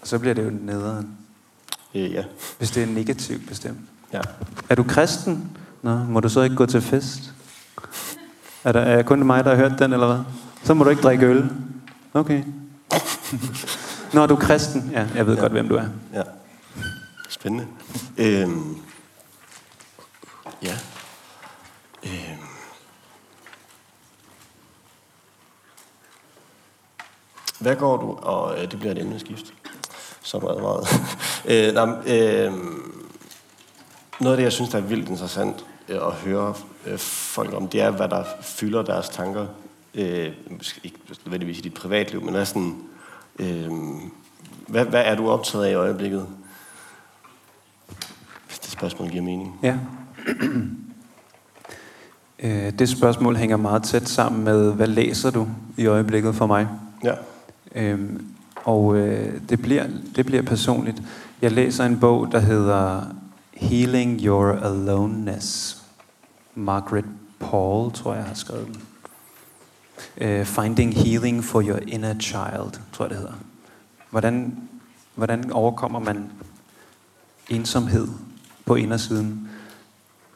Og 0.02 0.08
så 0.08 0.20
bliver 0.20 0.34
det 0.34 0.46
jo 0.46 0.50
nederen, 0.50 1.18
ja. 1.94 2.24
hvis 2.58 2.72
det 2.72 2.84
er 2.84 2.88
negativt 2.88 3.48
bestemt. 3.48 3.91
Ja. 4.14 4.22
Er 4.70 4.76
du 4.76 4.84
kristen? 4.84 5.58
Nå, 5.82 5.96
må 5.96 6.20
du 6.20 6.30
så 6.30 6.42
ikke 6.42 6.56
gå 6.56 6.66
til 6.66 6.82
fest? 6.82 7.34
Er, 8.64 8.72
der, 8.72 8.80
er 8.80 9.04
kun 9.04 9.24
mig, 9.24 9.44
der 9.44 9.56
har 9.56 9.58
hørt 9.58 9.80
den, 9.80 9.94
eller 9.94 10.08
hvad? 10.08 10.20
Så 10.64 10.74
må 10.74 10.84
du 10.84 10.90
ikke 10.90 11.02
drikke 11.02 11.26
øl. 11.26 11.50
Okay. 12.14 12.44
Nå, 14.14 14.26
du 14.26 14.36
er 14.36 14.40
kristen. 14.40 14.90
Ja, 14.94 15.08
jeg 15.16 15.28
ved 15.28 15.36
ja. 15.36 15.42
godt, 15.42 15.52
hvem 15.52 15.68
du 15.68 15.76
er. 15.76 15.86
Ja. 16.14 16.22
Spændende. 17.30 17.68
Øhm. 18.18 18.78
Ja. 20.64 20.78
Øhm. 22.04 22.38
Hvad 27.60 27.76
går 27.76 27.98
du, 27.98 28.12
og 28.12 28.58
øh, 28.58 28.72
det 28.72 28.80
bliver 28.80 28.92
et 28.92 29.02
emneskift, 29.02 29.54
så 30.22 30.38
er 30.38 30.42
du 30.42 30.50
advaret. 30.50 30.88
øh, 31.52 31.74
nej, 31.74 32.18
øh, 32.18 32.54
noget 34.22 34.34
af 34.34 34.38
det, 34.38 34.44
jeg 34.44 34.52
synes, 34.52 34.70
der 34.70 34.78
er 34.78 34.82
vildt 34.82 35.10
interessant 35.10 35.66
øh, 35.90 35.96
at 35.96 36.14
høre 36.14 36.54
øh, 36.88 36.98
folk 36.98 37.54
om, 37.54 37.68
det 37.68 37.82
er, 37.82 37.92
hvad 37.92 38.10
der 38.10 38.24
fylder 38.42 38.82
deres 38.82 39.10
tanker. 39.10 39.48
Øh, 39.96 40.32
ikke 40.84 40.98
nødvendigvis 41.26 41.58
i 41.58 41.62
dit 41.62 41.74
privatliv, 41.74 42.22
men 42.22 42.34
hvad, 42.34 42.46
sådan, 42.46 42.76
øh, 43.40 43.72
hvad, 44.68 44.86
hvad 44.86 45.04
er 45.06 45.16
du 45.16 45.30
optaget 45.30 45.66
af 45.66 45.72
i 45.72 45.74
øjeblikket? 45.74 46.28
Hvis 48.48 48.60
det 48.60 48.72
spørgsmål 48.72 49.10
giver 49.10 49.24
mening. 49.24 49.60
Ja. 49.64 49.78
Øh, 52.44 52.72
det 52.80 52.90
spørgsmål 52.90 53.36
hænger 53.36 53.58
meget 53.58 53.84
tæt 53.84 54.10
sammen 54.10 54.44
med, 54.44 54.74
hvad 54.74 54.88
læser 54.88 55.32
du 55.32 55.48
i 55.78 55.86
øjeblikket 55.86 56.36
for 56.36 56.46
mig? 56.46 56.68
Ja. 57.04 57.14
Øhm, 57.76 58.26
og 58.56 58.98
øh, 58.98 59.42
det, 59.50 59.62
bliver, 59.62 59.88
det 60.16 60.26
bliver 60.26 60.42
personligt. 60.42 61.02
Jeg 61.42 61.52
læser 61.52 61.86
en 61.86 62.00
bog, 62.00 62.32
der 62.32 62.40
hedder 62.40 63.02
Healing 63.62 64.26
Your 64.26 64.52
Aloneness. 64.52 65.78
Margaret 66.56 67.06
Paul, 67.40 67.92
tror 67.92 68.14
jeg, 68.14 68.24
har 68.24 68.34
skrevet 68.34 68.68
den. 68.68 68.82
Uh, 70.22 70.46
Finding 70.46 70.96
Healing 70.96 71.44
for 71.44 71.62
Your 71.62 71.80
Inner 71.88 72.20
Child, 72.20 72.82
tror 72.94 73.06
jeg, 73.06 73.10
det 73.10 73.18
hedder. 73.18 73.34
Hvordan, 74.10 74.58
hvordan 75.16 75.52
overkommer 75.52 76.00
man 76.00 76.30
ensomhed 77.50 78.08
på 78.66 78.76
indersiden? 78.76 79.50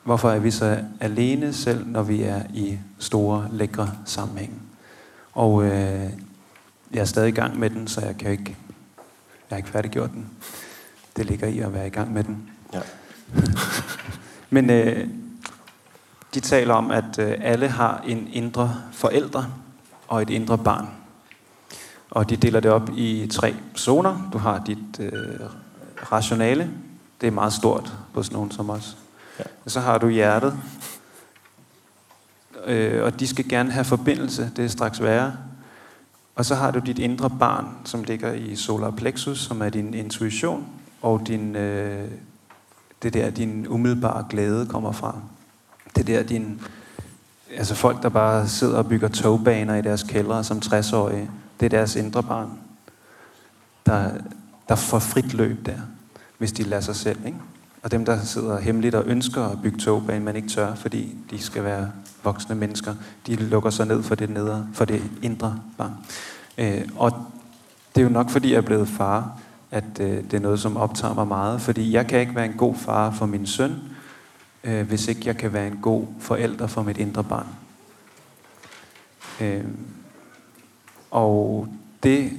Hvorfor 0.03 0.29
er 0.29 0.39
vi 0.39 0.51
så 0.51 0.83
alene 0.99 1.53
selv, 1.53 1.87
når 1.87 2.03
vi 2.03 2.23
er 2.23 2.41
i 2.53 2.77
store, 2.99 3.47
lækre 3.51 3.91
sammenhæng? 4.05 4.61
Og 5.33 5.63
øh, 5.63 6.09
jeg 6.91 7.01
er 7.01 7.05
stadig 7.05 7.29
i 7.29 7.35
gang 7.35 7.59
med 7.59 7.69
den, 7.69 7.87
så 7.87 8.01
jeg 8.01 8.17
kan 8.17 8.31
ikke, 8.31 8.57
jeg 9.49 9.55
har 9.55 9.57
ikke 9.57 9.69
færdiggjort 9.69 10.11
den. 10.11 10.25
Det 11.17 11.25
ligger 11.25 11.47
i 11.47 11.59
at 11.59 11.73
være 11.73 11.87
i 11.87 11.89
gang 11.89 12.13
med 12.13 12.23
den. 12.23 12.49
Ja. 12.73 12.81
Men 14.49 14.69
øh, 14.69 15.07
de 16.33 16.39
taler 16.39 16.73
om, 16.73 16.91
at 16.91 17.19
øh, 17.19 17.33
alle 17.41 17.67
har 17.67 18.03
en 18.07 18.29
indre 18.33 18.75
forældre 18.91 19.45
og 20.07 20.21
et 20.21 20.29
indre 20.29 20.57
barn. 20.57 20.87
Og 22.09 22.29
de 22.29 22.35
deler 22.35 22.59
det 22.59 22.71
op 22.71 22.89
i 22.95 23.27
tre 23.31 23.55
zoner. 23.77 24.29
Du 24.33 24.37
har 24.37 24.63
dit 24.63 24.99
øh, 24.99 25.39
rationale. 26.11 26.71
Det 27.21 27.27
er 27.27 27.31
meget 27.31 27.53
stort 27.53 27.93
på 28.13 28.23
sådan 28.23 28.35
nogen 28.35 28.51
som 28.51 28.69
os. 28.69 28.97
Ja. 29.39 29.43
Og 29.65 29.71
så 29.71 29.79
har 29.79 29.97
du 29.97 30.09
hjertet. 30.09 30.57
Øh, 32.65 33.03
og 33.03 33.19
de 33.19 33.27
skal 33.27 33.49
gerne 33.49 33.71
have 33.71 33.85
forbindelse. 33.85 34.51
Det 34.55 34.65
er 34.65 34.69
straks 34.69 35.01
værre. 35.01 35.33
Og 36.35 36.45
så 36.45 36.55
har 36.55 36.71
du 36.71 36.79
dit 36.79 36.99
indre 36.99 37.29
barn, 37.29 37.65
som 37.85 38.03
ligger 38.03 38.33
i 38.33 38.55
solar 38.55 38.91
plexus, 38.91 39.39
som 39.39 39.61
er 39.61 39.69
din 39.69 39.93
intuition, 39.93 40.67
og 41.01 41.21
din, 41.27 41.55
øh, 41.55 42.11
det 43.03 43.13
der, 43.13 43.29
din 43.29 43.67
umiddelbare 43.67 44.25
glæde 44.29 44.65
kommer 44.65 44.91
fra. 44.91 45.15
Det 45.95 46.07
der, 46.07 46.23
din, 46.23 46.61
altså 47.57 47.75
folk, 47.75 48.03
der 48.03 48.09
bare 48.09 48.47
sidder 48.47 48.77
og 48.77 48.87
bygger 48.87 49.07
togbaner 49.07 49.75
i 49.75 49.81
deres 49.81 50.03
kældre 50.03 50.43
som 50.43 50.57
60-årige, 50.65 51.29
det 51.59 51.65
er 51.65 51.69
deres 51.69 51.95
indre 51.95 52.23
barn, 52.23 52.49
der, 53.85 54.09
der 54.69 54.75
får 54.75 54.99
frit 54.99 55.33
løb 55.33 55.65
der, 55.65 55.79
hvis 56.37 56.51
de 56.51 56.63
lader 56.63 56.81
sig 56.81 56.95
selv. 56.95 57.25
Ikke? 57.25 57.37
Og 57.83 57.91
dem, 57.91 58.05
der 58.05 58.23
sidder 58.23 58.59
hemmeligt 58.59 58.95
og 58.95 59.03
ønsker 59.05 59.43
at 59.43 59.61
bygge 59.61 59.77
togbanen, 59.77 60.25
men 60.25 60.35
ikke 60.35 60.47
tør, 60.47 60.75
fordi 60.75 61.15
de 61.31 61.39
skal 61.39 61.63
være 61.63 61.91
voksne 62.23 62.55
mennesker, 62.55 62.95
de 63.27 63.35
lukker 63.35 63.69
sig 63.69 63.85
ned 63.85 64.03
for 64.03 64.15
det, 64.15 64.29
nedre, 64.29 64.67
for 64.73 64.85
det 64.85 65.03
indre 65.21 65.59
barn. 65.77 65.93
Øh, 66.57 66.81
og 66.95 67.11
det 67.95 68.01
er 68.01 68.05
jo 68.05 68.09
nok, 68.09 68.29
fordi 68.29 68.51
jeg 68.51 68.57
er 68.57 68.61
blevet 68.61 68.87
far, 68.87 69.39
at 69.75 69.99
øh, 69.99 70.23
det 70.23 70.33
er 70.33 70.39
noget, 70.39 70.59
som 70.59 70.77
optager 70.77 71.13
mig 71.13 71.27
meget. 71.27 71.61
Fordi 71.61 71.93
jeg 71.93 72.07
kan 72.07 72.19
ikke 72.19 72.35
være 72.35 72.45
en 72.45 72.57
god 72.57 72.75
far 72.75 73.11
for 73.11 73.25
min 73.25 73.47
søn, 73.47 73.75
øh, 74.63 74.87
hvis 74.87 75.07
ikke 75.07 75.21
jeg 75.25 75.37
kan 75.37 75.53
være 75.53 75.67
en 75.67 75.79
god 75.81 76.05
forælder 76.19 76.67
for 76.67 76.83
mit 76.83 76.97
indre 76.97 77.23
barn. 77.23 77.47
Øh, 79.41 79.63
og 81.11 81.67
det, 82.03 82.31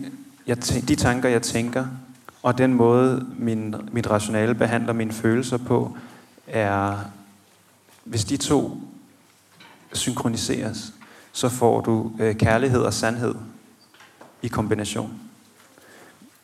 jeg 0.47 0.57
de 0.89 0.95
tanker, 0.95 1.29
jeg 1.29 1.43
tænker, 1.43 1.87
og 2.43 2.59
den 2.59 2.75
måde, 2.75 3.27
min, 3.39 3.75
mit 3.93 4.11
rationale 4.11 4.55
behandler 4.55 4.93
mine 4.93 5.13
følelser 5.13 5.57
på, 5.57 5.97
er, 6.47 6.99
hvis 8.05 8.25
de 8.25 8.37
to 8.37 8.79
synkroniseres, 9.93 10.93
så 11.33 11.49
får 11.49 11.81
du 11.81 12.13
øh, 12.21 12.35
kærlighed 12.35 12.81
og 12.81 12.95
sandhed 12.95 13.35
i 14.43 14.49
kombination. 14.49 15.26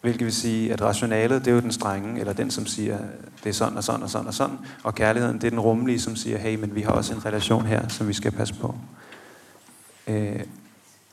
Hvilket 0.03 0.25
vil 0.25 0.35
sige, 0.35 0.73
at 0.73 0.83
rationalet, 0.83 1.45
det 1.45 1.51
er 1.51 1.55
jo 1.55 1.61
den 1.61 1.73
strenge, 1.73 2.21
eller 2.21 2.33
den, 2.33 2.51
som 2.51 2.67
siger, 2.67 2.99
det 3.45 3.51
er 3.51 3.55
sådan 3.55 3.77
og 3.77 3.85
sådan 3.85 4.03
og 4.03 4.11
sådan 4.11 4.27
og 4.27 4.35
sådan. 4.35 4.59
Og 4.83 4.95
kærligheden, 4.95 5.37
det 5.37 5.45
er 5.45 5.51
den 5.51 5.61
rummelige, 5.61 6.01
som 6.01 6.17
siger, 6.17 6.39
hey, 6.39 6.57
men 6.57 6.75
vi 6.75 6.81
har 6.81 6.91
også 6.91 7.15
en 7.15 7.27
relation 7.27 7.67
her, 7.67 7.89
som 7.89 8.09
vi 8.09 8.13
skal 8.13 8.31
passe 8.31 8.55
på. 8.55 8.75
Øh, 10.07 10.41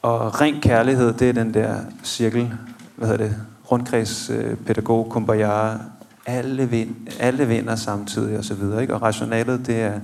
og 0.02 0.42
ren 0.42 0.62
kærlighed, 0.62 1.14
det 1.14 1.30
er 1.30 1.34
den 1.34 1.54
der 1.54 1.82
cirkel, 2.04 2.54
hvad 2.96 3.08
hedder 3.08 3.28
det, 3.28 3.36
rundkreds, 3.72 4.30
øh, 4.30 4.56
pædagog, 4.56 5.10
kumbaya, 5.10 5.78
alle, 6.26 6.70
vind, 6.70 6.96
alle 7.20 7.48
vinder 7.48 7.76
samtidig 7.76 8.38
og 8.38 8.44
så 8.44 8.54
videre. 8.54 8.82
Ikke? 8.82 8.94
Og 8.94 9.02
rationalet, 9.02 9.68
det 9.68 9.82
er, 9.82 10.00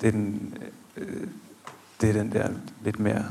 det 0.00 0.06
er 0.06 0.12
den, 0.12 0.54
øh, 0.96 1.26
det 2.00 2.08
er 2.08 2.12
den 2.12 2.32
der 2.32 2.48
lidt 2.84 2.98
mere 2.98 3.24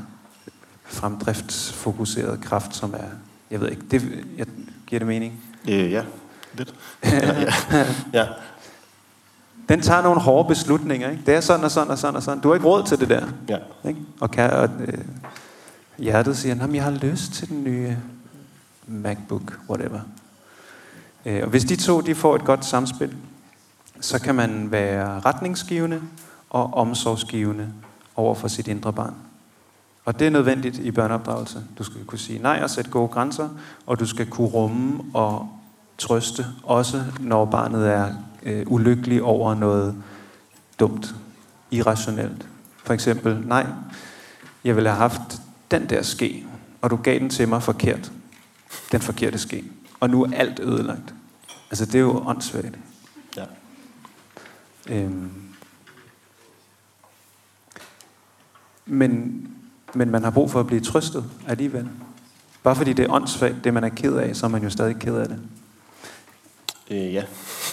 fremdriftsfokuserede 0.84 2.38
kraft, 2.42 2.76
som 2.76 2.94
er, 2.94 3.08
jeg 3.50 3.60
ved 3.60 3.68
ikke, 3.68 3.82
det, 3.90 4.24
jeg, 4.38 4.46
giver 4.90 4.98
det 4.98 5.08
mening? 5.08 5.42
Øh, 5.68 5.92
ja. 5.92 6.02
Lidt. 6.54 6.74
ja, 7.04 7.42
ja. 7.42 7.84
ja. 8.12 8.26
Den 9.68 9.80
tager 9.80 10.02
nogle 10.02 10.20
hårde 10.20 10.48
beslutninger, 10.48 11.10
ikke? 11.10 11.22
Det 11.26 11.34
er 11.34 11.40
sådan 11.40 11.64
og 11.64 11.70
sådan 11.70 11.90
og 11.90 11.98
sådan 11.98 12.16
og 12.16 12.22
sådan. 12.22 12.40
Du 12.40 12.48
har 12.48 12.54
ikke 12.54 12.66
råd 12.66 12.86
til 12.86 13.00
det 13.00 13.08
der. 13.08 13.26
Ja. 13.48 13.58
Ikke? 13.88 14.00
Og, 14.20 14.30
kan, 14.30 14.50
og 14.50 14.68
øh, 14.80 14.98
hjertet 15.98 16.36
siger, 16.36 16.64
at 16.64 16.74
jeg 16.74 16.84
har 16.84 16.90
lyst 16.90 17.32
til 17.32 17.48
den 17.48 17.64
nye 17.64 17.96
MacBook, 18.86 19.60
whatever. 19.68 20.00
Øh, 21.26 21.42
og 21.42 21.48
hvis 21.48 21.64
de 21.64 21.76
to 21.76 22.00
de 22.00 22.14
får 22.14 22.34
et 22.34 22.44
godt 22.44 22.64
samspil, 22.64 23.16
så 24.00 24.20
kan 24.20 24.34
man 24.34 24.70
være 24.70 25.20
retningsgivende 25.20 26.00
og 26.50 26.74
omsorgsgivende 26.74 27.68
over 28.16 28.34
for 28.34 28.48
sit 28.48 28.68
indre 28.68 28.92
barn. 28.92 29.14
Og 30.04 30.18
det 30.18 30.26
er 30.26 30.30
nødvendigt 30.30 30.78
i 30.78 30.90
børneopdragelse. 30.90 31.62
Du 31.78 31.84
skal 31.84 32.04
kunne 32.04 32.18
sige 32.18 32.38
nej 32.38 32.60
og 32.62 32.70
sætte 32.70 32.90
gode 32.90 33.08
grænser, 33.08 33.48
og 33.86 34.00
du 34.00 34.06
skal 34.06 34.26
kunne 34.26 34.48
rumme 34.48 35.02
og 35.14 35.48
trøste, 35.98 36.46
også 36.62 37.04
når 37.20 37.44
barnet 37.44 37.88
er 37.88 38.14
øh, 38.42 38.62
ulykkelig 38.66 39.22
over 39.22 39.54
noget 39.54 40.02
dumt, 40.80 41.14
irrationelt. 41.70 42.48
For 42.84 42.94
eksempel, 42.94 43.42
nej, 43.46 43.66
jeg 44.64 44.76
ville 44.76 44.88
have 44.88 44.98
haft 44.98 45.42
den 45.70 45.88
der 45.88 46.02
ske, 46.02 46.46
og 46.82 46.90
du 46.90 46.96
gav 46.96 47.18
den 47.18 47.30
til 47.30 47.48
mig 47.48 47.62
forkert. 47.62 48.12
Den 48.92 49.00
forkerte 49.00 49.38
ske. 49.38 49.64
Og 50.00 50.10
nu 50.10 50.22
er 50.22 50.28
alt 50.32 50.60
ødelagt. 50.60 51.14
Altså, 51.70 51.86
det 51.86 51.94
er 51.94 51.98
jo 51.98 52.22
åndssvagt. 52.26 52.78
ja. 53.36 53.44
Øhm. 54.88 55.30
Men 58.86 59.46
Men 59.94 60.10
man 60.10 60.24
har 60.24 60.30
brug 60.30 60.50
for 60.50 60.60
at 60.60 60.66
blive 60.66 60.80
trøstet 60.80 61.24
alligevel. 61.48 61.88
Bare 62.62 62.76
fordi 62.76 62.92
det 62.92 63.04
er 63.04 63.12
åndssvagt, 63.12 63.64
det 63.64 63.74
man 63.74 63.84
er 63.84 63.88
ked 63.88 64.14
af, 64.14 64.36
så 64.36 64.46
er 64.46 64.50
man 64.50 64.62
jo 64.62 64.70
stadig 64.70 64.96
ked 64.96 65.16
af 65.16 65.28
det. 65.28 65.38
Øh, 66.90 67.14
ja. 67.14 67.22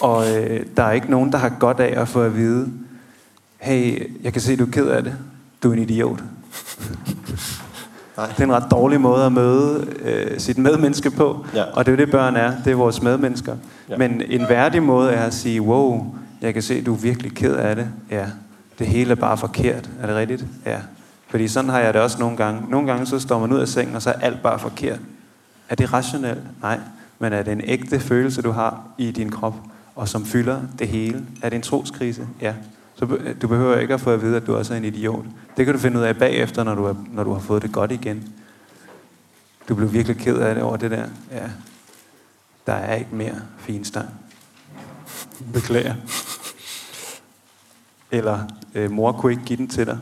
Og 0.00 0.36
øh, 0.36 0.66
der 0.76 0.82
er 0.82 0.92
ikke 0.92 1.10
nogen, 1.10 1.32
der 1.32 1.38
har 1.38 1.48
godt 1.48 1.80
af 1.80 2.00
at 2.00 2.08
få 2.08 2.22
at 2.22 2.36
vide, 2.36 2.68
hey, 3.58 4.12
jeg 4.22 4.32
kan 4.32 4.42
se, 4.42 4.56
du 4.56 4.66
er 4.66 4.70
ked 4.70 4.86
af 4.86 5.04
det. 5.04 5.14
Du 5.62 5.70
er 5.70 5.72
en 5.72 5.82
idiot. 5.82 6.22
Nej. 8.16 8.26
Det 8.26 8.40
er 8.40 8.44
en 8.44 8.52
ret 8.52 8.70
dårlig 8.70 9.00
måde 9.00 9.24
at 9.24 9.32
møde 9.32 9.86
øh, 10.02 10.40
sit 10.40 10.58
medmenneske 10.58 11.10
på. 11.10 11.46
Ja. 11.54 11.62
Og 11.62 11.86
det 11.86 11.92
er 11.92 11.96
jo 11.96 12.04
det, 12.04 12.10
børn 12.10 12.36
er. 12.36 12.62
Det 12.64 12.70
er 12.70 12.76
vores 12.76 13.02
medmennesker. 13.02 13.56
Ja. 13.88 13.96
Men 13.96 14.22
en 14.28 14.48
værdig 14.48 14.82
måde 14.82 15.10
er 15.10 15.24
at 15.24 15.34
sige, 15.34 15.62
wow, 15.62 16.14
jeg 16.40 16.54
kan 16.54 16.62
se, 16.62 16.84
du 16.84 16.94
er 16.94 16.98
virkelig 16.98 17.34
ked 17.34 17.54
af 17.54 17.76
det. 17.76 17.88
Ja, 18.10 18.26
det 18.78 18.86
hele 18.86 19.10
er 19.10 19.14
bare 19.14 19.38
forkert. 19.38 19.90
Er 20.00 20.06
det 20.06 20.16
rigtigt? 20.16 20.44
Ja. 20.66 20.78
Fordi 21.28 21.48
sådan 21.48 21.70
har 21.70 21.80
jeg 21.80 21.94
det 21.94 22.02
også 22.02 22.18
nogle 22.18 22.36
gange. 22.36 22.70
Nogle 22.70 22.86
gange 22.86 23.06
så 23.06 23.18
står 23.18 23.38
man 23.38 23.52
ud 23.52 23.58
af 23.58 23.68
sengen, 23.68 23.96
og 23.96 24.02
så 24.02 24.10
er 24.10 24.18
alt 24.20 24.42
bare 24.42 24.58
forkert. 24.58 25.00
Er 25.68 25.74
det 25.74 25.92
rationelt? 25.92 26.60
Nej. 26.62 26.80
Men 27.18 27.32
er 27.32 27.42
det 27.42 27.52
en 27.52 27.60
ægte 27.64 28.00
følelse, 28.00 28.42
du 28.42 28.50
har 28.50 28.82
i 28.98 29.10
din 29.10 29.30
krop, 29.30 29.54
og 29.94 30.08
som 30.08 30.24
fylder 30.24 30.60
det 30.78 30.88
hele? 30.88 31.26
Er 31.42 31.48
det 31.48 31.56
en 31.56 31.62
troskrise? 31.62 32.28
Ja. 32.40 32.54
Så 32.94 33.06
du 33.42 33.48
behøver 33.48 33.78
ikke 33.78 33.94
at 33.94 34.00
få 34.00 34.10
at 34.10 34.22
vide, 34.22 34.36
at 34.36 34.46
du 34.46 34.56
også 34.56 34.74
er 34.74 34.78
en 34.78 34.84
idiot. 34.84 35.24
Det 35.56 35.64
kan 35.64 35.74
du 35.74 35.80
finde 35.80 35.98
ud 35.98 36.04
af 36.04 36.16
bagefter, 36.16 36.64
når 36.64 36.74
du, 36.74 36.84
er, 36.84 36.94
når 37.12 37.24
du 37.24 37.32
har 37.32 37.40
fået 37.40 37.62
det 37.62 37.72
godt 37.72 37.92
igen. 37.92 38.32
Du 39.68 39.74
blev 39.74 39.92
virkelig 39.92 40.16
ked 40.16 40.36
af 40.36 40.54
det 40.54 40.64
over 40.64 40.76
det 40.76 40.90
der. 40.90 41.04
Ja. 41.32 41.48
Der 42.66 42.72
er 42.72 42.94
ikke 42.94 43.14
mere 43.14 43.34
finstang. 43.58 44.08
Beklager. 45.52 45.94
Eller 48.10 48.38
øh, 48.74 48.90
mor 48.90 49.12
kunne 49.12 49.32
ikke 49.32 49.44
give 49.44 49.56
den 49.56 49.68
til 49.68 49.86
dig, 49.86 49.98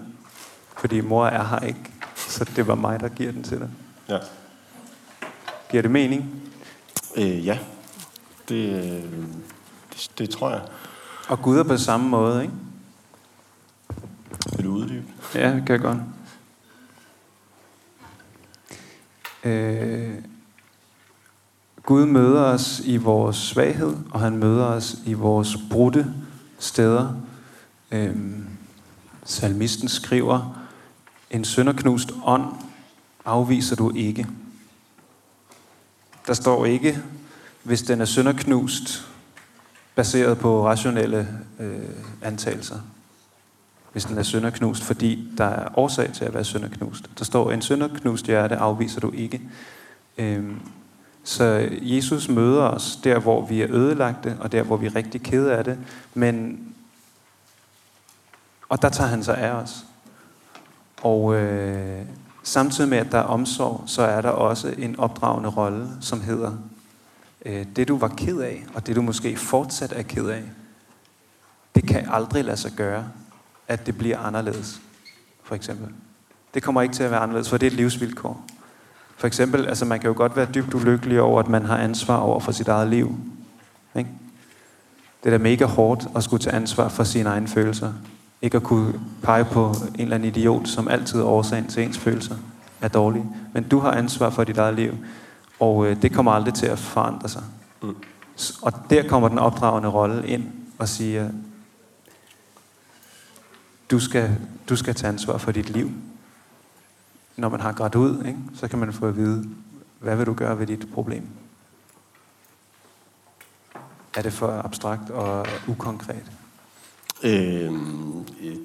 fordi 0.87 1.01
mor 1.01 1.27
er 1.27 1.45
her 1.45 1.59
ikke. 1.59 1.93
Så 2.17 2.45
det 2.57 2.67
var 2.67 2.75
mig, 2.75 3.01
der 3.01 3.09
giver 3.09 3.33
den 3.33 3.43
til 3.43 3.59
dig. 3.59 3.71
Ja. 4.09 4.19
Giver 5.71 5.83
det 5.83 5.91
mening? 5.91 6.43
Øh, 7.17 7.47
ja. 7.47 7.59
Det, 8.49 8.69
øh, 8.69 9.03
det, 9.93 10.11
det 10.19 10.31
tror 10.31 10.51
jeg. 10.51 10.61
Og 11.29 11.43
Gud 11.43 11.59
er 11.59 11.63
på 11.63 11.77
samme 11.77 12.09
måde, 12.09 12.43
ikke? 12.43 12.55
Vil 14.57 14.65
du 14.65 14.71
uddybe? 14.71 15.07
Ja, 15.35 15.55
det 15.55 15.67
kan 15.67 15.73
jeg 15.73 15.81
godt. 15.81 15.99
Øh, 19.45 20.15
Gud 21.83 22.07
møder 22.07 22.43
os 22.43 22.81
i 22.85 22.97
vores 22.97 23.37
svaghed, 23.37 23.97
og 24.11 24.21
han 24.21 24.37
møder 24.37 24.65
os 24.65 24.97
i 25.07 25.13
vores 25.13 25.57
brudte 25.71 26.15
steder. 26.59 27.15
Øh, 27.91 28.17
salmisten 29.25 29.89
skriver, 29.89 30.66
en 31.31 31.45
sønderknust 31.45 32.13
ånd 32.25 32.53
afviser 33.25 33.77
du 33.77 33.93
ikke. 33.95 34.27
Der 36.27 36.35
står 36.35 36.67
ikke, 36.67 37.03
hvis 37.63 37.83
den 37.83 38.01
er 38.01 38.05
sønderknust, 38.05 39.09
baseret 39.95 40.39
på 40.39 40.67
rationelle 40.67 41.29
øh, 41.61 41.89
antagelser 42.23 42.81
hvis 43.97 44.05
den 44.05 44.19
er 44.19 44.23
sønderknust, 44.23 44.83
fordi 44.83 45.29
der 45.39 45.45
er 45.45 45.79
årsag 45.79 46.13
til 46.13 46.25
at 46.25 46.35
være 46.35 46.45
sønderknust. 46.45 47.11
Der 47.19 47.25
står, 47.25 47.51
en 47.53 47.63
sønderknust 47.63 48.27
hjerte 48.27 48.57
afviser 48.57 49.01
du 49.01 49.13
ikke. 49.13 49.41
Øhm, 50.19 50.61
så 51.25 51.69
Jesus 51.83 52.29
møder 52.29 52.63
os 52.63 52.99
der, 53.05 53.19
hvor 53.19 53.47
vi 53.47 53.63
er 53.63 53.71
ødelagte, 53.71 54.37
og 54.41 54.53
der, 54.53 54.63
hvor 54.63 54.77
vi 54.77 54.87
er 54.87 54.97
rigtig 54.97 55.23
kede 55.23 55.55
af 55.55 55.65
det. 55.65 55.79
Men, 56.15 56.61
og 58.69 58.83
der 58.83 58.89
tager 58.89 59.11
han 59.11 59.25
sig 59.25 59.39
af 59.39 59.51
os. 59.51 59.85
Og 61.03 61.35
øh, 61.35 62.03
samtidig 62.43 62.91
med, 62.91 62.99
at 62.99 63.13
der 63.13 63.19
er 63.19 63.23
omsorg, 63.23 63.83
så 63.87 64.03
er 64.03 64.21
der 64.21 64.29
også 64.29 64.75
en 64.79 64.99
opdragende 64.99 65.49
rolle, 65.49 65.89
som 66.01 66.21
hedder, 66.21 66.53
øh, 67.45 67.67
det 67.77 67.89
du 67.89 67.97
var 67.97 68.09
ked 68.09 68.39
af, 68.39 68.65
og 68.75 68.87
det 68.87 68.97
du 68.97 69.03
måske 69.03 69.37
fortsat 69.37 69.93
er 69.93 70.03
ked 70.03 70.27
af, 70.27 70.43
det 71.75 71.89
kan 71.89 72.09
aldrig 72.11 72.45
lade 72.45 72.57
sig 72.57 72.73
gøre, 72.73 73.05
at 73.69 73.87
det 73.87 73.99
bliver 73.99 74.19
anderledes, 74.19 74.81
for 75.45 75.55
eksempel. 75.55 75.89
Det 76.55 76.63
kommer 76.63 76.83
ikke 76.83 76.95
til 76.95 77.03
at 77.03 77.11
være 77.11 77.21
anderledes, 77.21 77.51
for 77.51 77.57
det 77.57 77.67
er 77.67 77.71
et 77.71 77.77
livsvilkår. 77.77 78.45
For 79.17 79.27
eksempel, 79.27 79.67
altså 79.67 79.85
man 79.85 80.01
kan 80.01 80.09
jo 80.09 80.15
godt 80.17 80.37
være 80.37 80.49
dybt 80.55 80.75
ulykkelig 80.75 81.21
over, 81.21 81.41
at 81.41 81.49
man 81.49 81.65
har 81.65 81.77
ansvar 81.77 82.17
over 82.17 82.41
for 82.41 82.53
sit 82.53 82.69
eget 82.69 82.89
liv. 82.89 83.17
Ikke? 83.97 84.11
Det 85.25 85.33
er 85.33 85.39
da 85.39 85.43
mega 85.43 85.65
hårdt 85.65 86.07
at 86.17 86.25
skulle 86.25 86.43
tage 86.43 86.57
ansvar 86.57 86.89
for 86.89 87.05
sine 87.05 87.29
egne 87.29 87.49
følelser. 87.49 87.93
Ikke 88.43 88.57
at 88.57 88.63
kunne 88.63 89.01
pege 89.23 89.45
på 89.45 89.75
en 89.95 90.01
eller 90.01 90.15
anden 90.15 90.29
idiot, 90.29 90.69
som 90.69 90.89
altid 90.89 91.21
er 91.21 91.25
årsagen 91.25 91.69
til 91.69 91.83
ens 91.83 91.99
følelser 91.99 92.37
er 92.81 92.89
dårlige. 92.89 93.27
Men 93.53 93.69
du 93.69 93.79
har 93.79 93.91
ansvar 93.91 94.31
for 94.31 94.45
dit 94.45 94.59
eget 94.59 94.75
liv, 94.75 94.93
og 95.61 95.87
øh, 95.87 96.03
det 96.03 96.13
kommer 96.13 96.33
aldrig 96.33 96.55
til 96.55 96.67
at 96.67 96.79
forandre 96.79 97.29
sig. 97.29 97.43
Mm. 97.83 97.97
Og 98.63 98.73
der 98.91 99.09
kommer 99.09 99.29
den 99.29 99.39
opdragende 99.39 99.89
rolle 99.89 100.29
ind 100.29 100.53
og 100.79 100.89
siger, 100.89 101.31
du 103.91 104.01
skal, 104.01 104.37
du 104.69 104.77
skal 104.77 104.95
tage 104.95 105.13
ansvar 105.13 105.39
for 105.39 105.53
dit 105.53 105.71
liv. 105.71 105.91
Når 107.37 107.49
man 107.49 107.61
har 107.61 107.73
grædt 107.73 107.95
ud, 107.95 108.25
ikke, 108.25 108.39
så 108.55 108.69
kan 108.69 108.79
man 108.79 108.93
få 108.93 109.07
at 109.07 109.17
vide, 109.17 109.49
hvad 110.01 110.17
vil 110.17 110.27
du 110.27 110.35
gøre 110.35 110.59
ved 110.59 110.67
dit 110.67 110.87
problem? 110.95 111.29
Er 114.17 114.23
det 114.23 114.33
for 114.33 114.63
abstrakt 114.65 115.11
og 115.11 115.47
ukonkret? 115.69 116.33
Øh, 117.23 117.73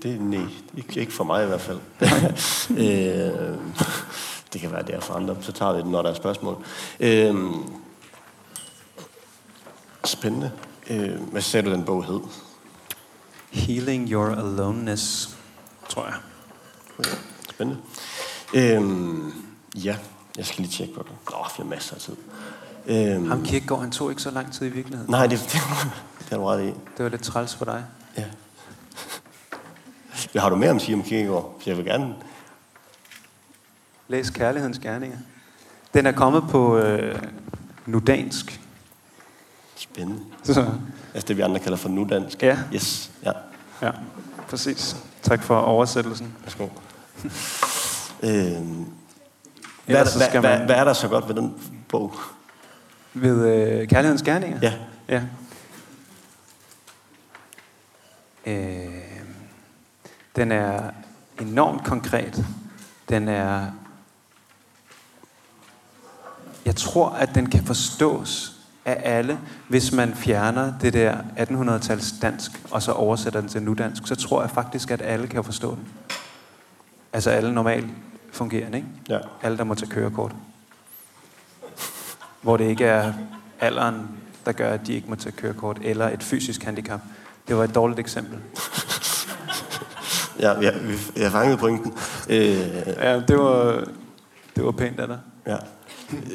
det, 0.03 0.21
nej, 0.21 0.45
ikke, 0.77 0.99
ikke 0.99 1.13
for 1.13 1.23
mig 1.23 1.43
i 1.43 1.47
hvert 1.47 1.61
fald. 1.61 1.79
øh, 2.85 3.57
det 4.53 4.61
kan 4.61 4.71
være, 4.71 4.83
det 4.83 4.95
er 4.95 4.99
for 4.99 5.13
andre. 5.13 5.35
Så 5.41 5.51
tager 5.51 5.73
vi 5.73 5.79
det, 5.79 5.87
når 5.87 6.01
der 6.01 6.09
er 6.09 6.13
spørgsmål. 6.13 6.65
Øh, 6.99 7.35
spændende. 10.05 10.51
Øh, 10.89 11.21
hvad 11.31 11.41
sagde 11.41 11.69
du, 11.69 11.73
den 11.73 11.83
bog 11.83 12.05
hed? 12.05 12.19
Healing 13.51 14.09
Your 14.09 14.35
Aloneness, 14.35 15.37
tror 15.89 16.05
jeg. 16.05 16.15
Okay, 16.99 17.17
Spændende. 17.49 17.81
Øh, 18.53 18.81
ja, 19.85 19.97
jeg 20.37 20.45
skal 20.45 20.61
lige 20.61 20.71
tjekke 20.71 20.93
på 20.93 21.03
det. 21.03 21.11
Nå, 21.29 21.37
vi 21.43 21.53
har 21.57 21.63
masser 21.63 21.95
af 21.95 22.01
tid. 22.01 22.15
Øh, 22.87 23.27
Ham 23.27 23.45
Kierkegaard, 23.45 23.81
han 23.81 23.91
tog 23.91 24.09
ikke 24.09 24.21
så 24.21 24.31
lang 24.31 24.53
tid 24.53 24.67
i 24.67 24.69
virkeligheden. 24.69 25.11
nej, 25.11 25.27
det, 25.27 25.39
det, 25.39 25.51
det 26.19 26.29
har 26.29 26.37
du 26.37 26.45
ret 26.45 26.63
i. 26.63 26.65
Det 26.67 27.03
var 27.03 27.09
lidt 27.09 27.23
træls 27.23 27.55
for 27.55 27.65
dig. 27.65 27.85
Hvad 30.31 30.41
har 30.41 30.49
du 30.49 30.55
mere 30.55 30.71
om 30.71 30.79
sige 30.79 30.95
om 30.95 31.03
Kierkegaard? 31.03 31.55
For 31.61 31.69
Jeg 31.69 31.77
vil 31.77 31.85
gerne... 31.85 32.15
Læs 34.07 34.29
Kærlighedens 34.29 34.79
Gerninger. 34.79 35.17
Den 35.93 36.05
er 36.05 36.11
kommet 36.11 36.43
på 36.49 36.77
øh, 36.77 37.21
nudansk. 37.85 38.61
Spændende. 39.75 40.19
Så, 40.43 40.65
Altså 41.13 41.27
det, 41.27 41.37
vi 41.37 41.41
andre 41.41 41.59
kalder 41.59 41.77
for 41.77 41.89
nudansk. 41.89 42.43
Ja. 42.43 42.57
Yes. 42.73 43.11
Ja. 43.23 43.31
ja, 43.81 43.91
præcis. 44.49 44.95
Tak 45.21 45.43
for 45.43 45.57
oversættelsen. 45.57 46.35
Værsgo. 46.43 46.63
øhm, 48.23 48.85
hvad, 49.85 49.95
er 49.95 50.05
så 50.05 50.17
hvad, 50.17 50.27
skal 50.27 50.39
hvad, 50.39 50.57
man- 50.57 50.65
hvad 50.65 50.75
er 50.75 50.83
der 50.83 50.93
så 50.93 51.07
godt 51.07 51.27
ved 51.27 51.35
den 51.35 51.55
bog? 51.89 52.13
Ved 53.13 53.47
øh, 53.47 53.87
Kærlighedens 53.87 54.21
Gerninger? 54.23 54.59
Ja. 54.61 54.73
Ja. 55.09 55.21
Øh, 58.45 59.10
den 60.35 60.51
er 60.51 60.91
enormt 61.41 61.83
konkret. 61.83 62.45
Den 63.09 63.27
er... 63.27 63.65
Jeg 66.65 66.75
tror, 66.75 67.09
at 67.09 67.35
den 67.35 67.49
kan 67.49 67.63
forstås 67.63 68.57
af 68.85 69.01
alle, 69.03 69.39
hvis 69.67 69.91
man 69.91 70.15
fjerner 70.15 70.73
det 70.81 70.93
der 70.93 71.17
1800-tals 71.37 72.13
dansk, 72.21 72.51
og 72.71 72.81
så 72.81 72.91
oversætter 72.91 73.39
den 73.39 73.49
til 73.49 73.63
nudansk, 73.63 74.07
så 74.07 74.15
tror 74.15 74.41
jeg 74.41 74.51
faktisk, 74.51 74.91
at 74.91 75.01
alle 75.01 75.27
kan 75.27 75.43
forstå 75.43 75.75
den. 75.75 75.87
Altså 77.13 77.29
alle 77.29 77.53
normalt 77.53 77.87
fungerende, 78.31 78.77
ikke? 78.77 78.89
Ja. 79.09 79.19
Alle, 79.41 79.57
der 79.57 79.63
må 79.63 79.75
tage 79.75 79.91
kørekort. 79.91 80.35
Hvor 82.41 82.57
det 82.57 82.65
ikke 82.65 82.85
er 82.85 83.13
alderen, 83.59 84.07
der 84.45 84.51
gør, 84.51 84.73
at 84.73 84.87
de 84.87 84.93
ikke 84.93 85.09
må 85.09 85.15
tage 85.15 85.35
kørekort, 85.35 85.77
eller 85.81 86.09
et 86.09 86.23
fysisk 86.23 86.63
handicap. 86.63 87.01
Det 87.47 87.57
var 87.57 87.63
et 87.63 87.75
dårligt 87.75 87.99
eksempel. 87.99 88.39
Ja, 90.39 90.61
ja 90.61 90.71
jeg 91.17 91.31
fangede 91.31 91.57
pointen. 91.57 91.93
Øh, 92.29 92.57
Ja, 93.01 93.19
det 93.19 93.37
var, 93.39 93.83
det 94.55 94.65
var 94.65 94.71
pænt 94.71 94.99
af 94.99 95.07
dig. 95.07 95.19
ja. 95.47 95.57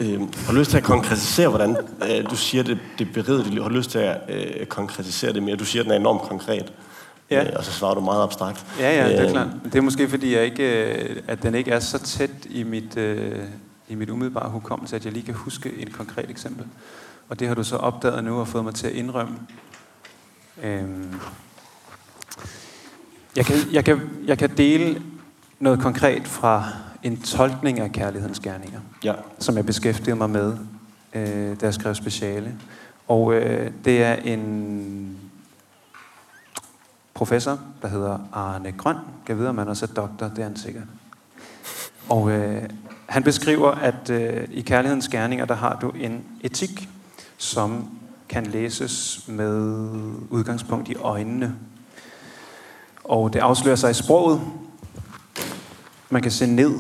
Øh, 0.01 0.21
har 0.21 0.53
du 0.53 0.59
lyst 0.59 0.71
til 0.71 0.77
at 0.79 0.85
konkretisere, 0.85 1.49
hvordan 1.49 1.77
øh, 2.11 2.31
du 2.31 2.37
siger, 2.37 2.63
det, 2.63 2.79
det 2.99 3.13
bereder 3.13 3.43
dit 3.45 3.53
liv? 3.53 3.63
Har 3.63 3.69
du 3.69 3.75
lyst 3.75 3.91
til 3.91 3.99
at 3.99 4.17
øh, 4.29 4.67
konkretisere 4.67 5.33
det 5.33 5.43
mere? 5.43 5.57
Du 5.57 5.65
siger, 5.65 5.83
at 5.83 5.85
den 5.85 5.93
er 5.93 5.97
enormt 5.97 6.23
konkret. 6.23 6.73
Ja. 7.31 7.45
Øh, 7.45 7.53
og 7.57 7.65
så 7.65 7.73
svarer 7.73 7.95
du 7.95 8.01
meget 8.01 8.23
abstrakt. 8.23 8.67
Ja, 8.81 8.97
ja, 9.03 9.09
det 9.09 9.19
er 9.19 9.25
Øh, 9.25 9.31
klart. 9.31 9.49
Det 9.65 9.75
er 9.75 9.81
måske 9.81 10.09
fordi, 10.09 10.35
jeg 10.35 10.45
ikke, 10.45 10.95
øh, 10.95 11.17
at 11.29 11.43
den 11.43 11.55
ikke 11.55 11.71
er 11.71 11.81
så 11.81 11.99
tæt 11.99 12.31
i 12.51 12.63
mit, 12.63 12.97
øh, 12.97 13.39
i 13.89 13.95
mit 13.95 14.11
umiddelbare 14.11 14.51
hukommelse, 14.51 14.97
at 14.97 15.05
jeg 15.05 15.13
lige 15.13 15.27
kan 15.27 15.35
huske 15.35 15.73
et 15.79 15.93
konkret 15.93 16.31
eksempel. 16.31 16.67
Og 17.29 17.41
det 17.41 17.49
har 17.49 17.55
du 17.55 17.65
så 17.65 17.77
opdaget 17.77 18.25
nu 18.25 18.41
og 18.41 18.49
fået 18.49 18.65
mig 18.65 18.75
til 18.75 18.87
at 18.87 18.93
indrømme. 18.93 19.35
Øhm, 20.63 21.15
jeg, 23.37 23.45
kan, 23.47 23.57
jeg, 23.73 23.85
kan, 23.85 24.01
jeg 24.27 24.39
kan 24.39 24.51
dele 24.57 25.03
noget 25.61 25.81
konkret 25.81 26.29
fra 26.29 26.65
en 27.03 27.21
tolkning 27.21 27.81
af 27.81 27.93
kærlighedens 27.93 28.41
gerninger, 28.41 28.81
Ja. 29.05 29.13
som 29.39 29.57
jeg 29.57 29.67
beskæftigede 29.67 30.17
mig 30.17 30.31
med, 30.31 30.57
øh, 31.15 31.61
da 31.61 31.67
jeg 31.67 31.75
skrev 31.75 31.95
speciale. 31.95 32.55
Og 33.09 33.35
øh, 33.35 33.71
det 33.85 34.03
er 34.03 34.15
en 34.15 35.19
professor, 37.15 37.59
der 37.83 37.89
hedder 37.89 38.19
Arne 38.33 38.73
Grøn. 38.73 38.97
Jeg 39.29 39.39
ved, 39.39 39.47
om 39.47 39.59
han 39.59 39.69
også 39.69 39.87
er 39.87 39.95
doktor, 39.95 40.29
det 40.29 40.39
er 40.39 40.43
han 40.43 40.57
sikkert. 40.57 40.85
Og 42.09 42.31
øh, 42.31 42.63
han 43.07 43.23
beskriver, 43.23 43.71
at 43.71 44.11
øh, 44.11 44.49
i 44.51 44.61
kærlighedens 44.61 45.09
gerninger, 45.09 45.45
der 45.45 45.55
har 45.55 45.79
du 45.81 45.91
en 45.91 46.25
etik, 46.41 46.89
som 47.37 47.89
kan 48.29 48.47
læses 48.47 49.25
med 49.29 49.53
udgangspunkt 50.31 50.89
i 50.89 50.95
øjnene. 50.95 51.55
Og 53.09 53.33
det 53.33 53.39
afslører 53.39 53.77
sig 53.77 53.91
i 53.91 53.95
sproget. 53.95 54.41
Man 56.11 56.23
kan 56.23 56.31
se 56.31 56.47
ned 56.47 56.75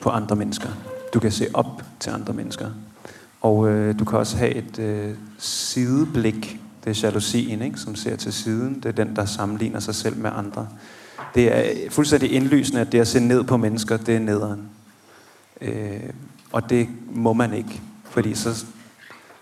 på 0.00 0.10
andre 0.10 0.36
mennesker. 0.36 0.68
Du 1.14 1.20
kan 1.20 1.32
se 1.32 1.46
op 1.54 1.82
til 2.00 2.10
andre 2.10 2.32
mennesker. 2.32 2.70
Og 3.40 3.68
øh, 3.68 3.98
du 3.98 4.04
kan 4.04 4.18
også 4.18 4.36
have 4.36 4.54
et 4.54 4.78
øh, 4.78 5.14
sideblik. 5.38 6.60
Det 6.84 6.90
er 6.90 7.06
jalousien, 7.06 7.62
ikke? 7.62 7.78
som 7.78 7.94
ser 7.94 8.16
til 8.16 8.32
siden. 8.32 8.74
Det 8.74 8.86
er 8.86 9.04
den, 9.04 9.16
der 9.16 9.24
sammenligner 9.24 9.80
sig 9.80 9.94
selv 9.94 10.16
med 10.16 10.30
andre. 10.34 10.68
Det 11.34 11.52
er 11.52 11.90
fuldstændig 11.90 12.32
indlysende, 12.32 12.80
at 12.80 12.92
det 12.92 13.00
at 13.00 13.08
se 13.08 13.20
ned 13.20 13.44
på 13.44 13.56
mennesker, 13.56 13.96
det 13.96 14.16
er 14.16 14.20
nederen. 14.20 14.68
Øh, 15.60 16.00
og 16.52 16.70
det 16.70 16.88
må 17.10 17.32
man 17.32 17.54
ikke. 17.54 17.80
Fordi 18.04 18.34
så, 18.34 18.64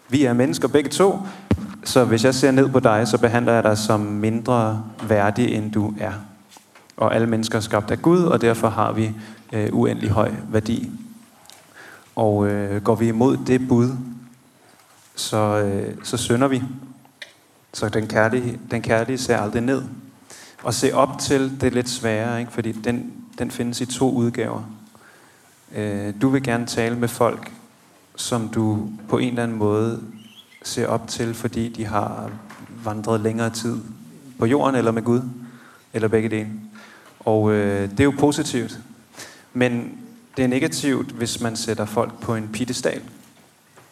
vi 0.08 0.24
er 0.24 0.32
mennesker 0.32 0.68
begge 0.68 0.90
to, 0.90 1.18
så 1.84 2.04
hvis 2.04 2.24
jeg 2.24 2.34
ser 2.34 2.50
ned 2.50 2.68
på 2.68 2.80
dig, 2.80 3.08
så 3.08 3.18
behandler 3.18 3.52
jeg 3.52 3.62
dig 3.62 3.78
som 3.78 4.00
mindre 4.00 4.84
værdig, 5.12 5.54
end 5.54 5.72
du 5.72 5.94
er. 6.00 6.12
Og 6.96 7.14
alle 7.14 7.26
mennesker 7.26 7.56
er 7.56 7.60
skabt 7.60 7.90
af 7.90 8.02
Gud, 8.02 8.22
og 8.22 8.40
derfor 8.40 8.68
har 8.68 8.92
vi 8.92 9.12
øh, 9.52 9.68
uendelig 9.72 10.10
høj 10.10 10.32
værdi. 10.48 10.90
Og 12.16 12.46
øh, 12.46 12.82
går 12.82 12.94
vi 12.94 13.08
imod 13.08 13.36
det 13.36 13.68
bud, 13.68 13.90
så, 15.14 15.36
øh, 15.36 15.94
så 16.04 16.16
synder 16.16 16.48
vi. 16.48 16.62
Så 17.72 17.88
den 17.88 18.06
kærlige, 18.06 18.58
den 18.70 18.82
kærlige 18.82 19.18
ser 19.18 19.36
aldrig 19.36 19.62
ned. 19.62 19.82
Og 20.62 20.74
se 20.74 20.94
op 20.94 21.18
til, 21.20 21.60
det 21.60 21.66
er 21.66 21.70
lidt 21.70 21.88
sværere, 21.88 22.40
ikke? 22.40 22.52
fordi 22.52 22.72
den, 22.72 23.12
den 23.38 23.50
findes 23.50 23.80
i 23.80 23.86
to 23.86 24.12
udgaver. 24.12 24.62
Øh, 25.74 26.14
du 26.22 26.28
vil 26.28 26.42
gerne 26.42 26.66
tale 26.66 26.96
med 26.96 27.08
folk, 27.08 27.52
som 28.16 28.48
du 28.48 28.88
på 29.08 29.18
en 29.18 29.28
eller 29.28 29.42
anden 29.42 29.58
måde 29.58 30.02
ser 30.62 30.86
op 30.86 31.08
til, 31.08 31.34
fordi 31.34 31.68
de 31.68 31.84
har 31.84 32.30
vandret 32.84 33.20
længere 33.20 33.50
tid 33.50 33.76
på 34.42 34.46
jorden 34.46 34.74
eller 34.74 34.92
med 34.92 35.02
Gud, 35.02 35.20
eller 35.92 36.08
begge 36.08 36.28
dele. 36.28 36.48
Og 37.20 37.52
øh, 37.52 37.90
det 37.90 38.00
er 38.00 38.04
jo 38.04 38.14
positivt. 38.18 38.78
Men 39.52 39.98
det 40.36 40.44
er 40.44 40.48
negativt, 40.48 41.10
hvis 41.10 41.40
man 41.40 41.56
sætter 41.56 41.84
folk 41.84 42.20
på 42.20 42.34
en 42.34 42.48
piedestal. 42.52 43.00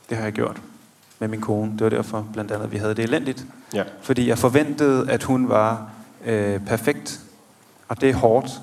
Det 0.09 0.17
har 0.17 0.25
jeg 0.25 0.33
gjort 0.33 0.61
med 1.19 1.29
min 1.29 1.41
kone. 1.41 1.73
Det 1.73 1.81
var 1.81 1.89
derfor 1.89 2.27
blandt 2.33 2.51
andet, 2.51 2.65
at 2.65 2.73
vi 2.73 2.77
havde 2.77 2.95
det 2.95 3.03
elendigt. 3.05 3.47
Ja. 3.75 3.83
Fordi 4.03 4.29
jeg 4.29 4.39
forventede, 4.39 5.11
at 5.11 5.23
hun 5.23 5.49
var 5.49 5.91
øh, 6.27 6.61
perfekt. 6.61 7.21
Og 7.89 8.01
det 8.01 8.11
er 8.11 8.15
hårdt, 8.15 8.61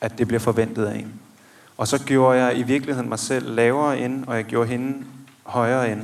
at 0.00 0.18
det 0.18 0.26
bliver 0.26 0.40
forventet 0.40 0.84
af 0.84 0.98
en. 0.98 1.12
Og 1.76 1.88
så 1.88 2.04
gjorde 2.04 2.44
jeg 2.44 2.58
i 2.58 2.62
virkeligheden 2.62 3.08
mig 3.08 3.18
selv 3.18 3.54
lavere 3.54 3.98
ind, 3.98 4.24
og 4.26 4.36
jeg 4.36 4.44
gjorde 4.44 4.68
hende 4.68 5.04
højere 5.42 5.90
ind. 5.90 6.02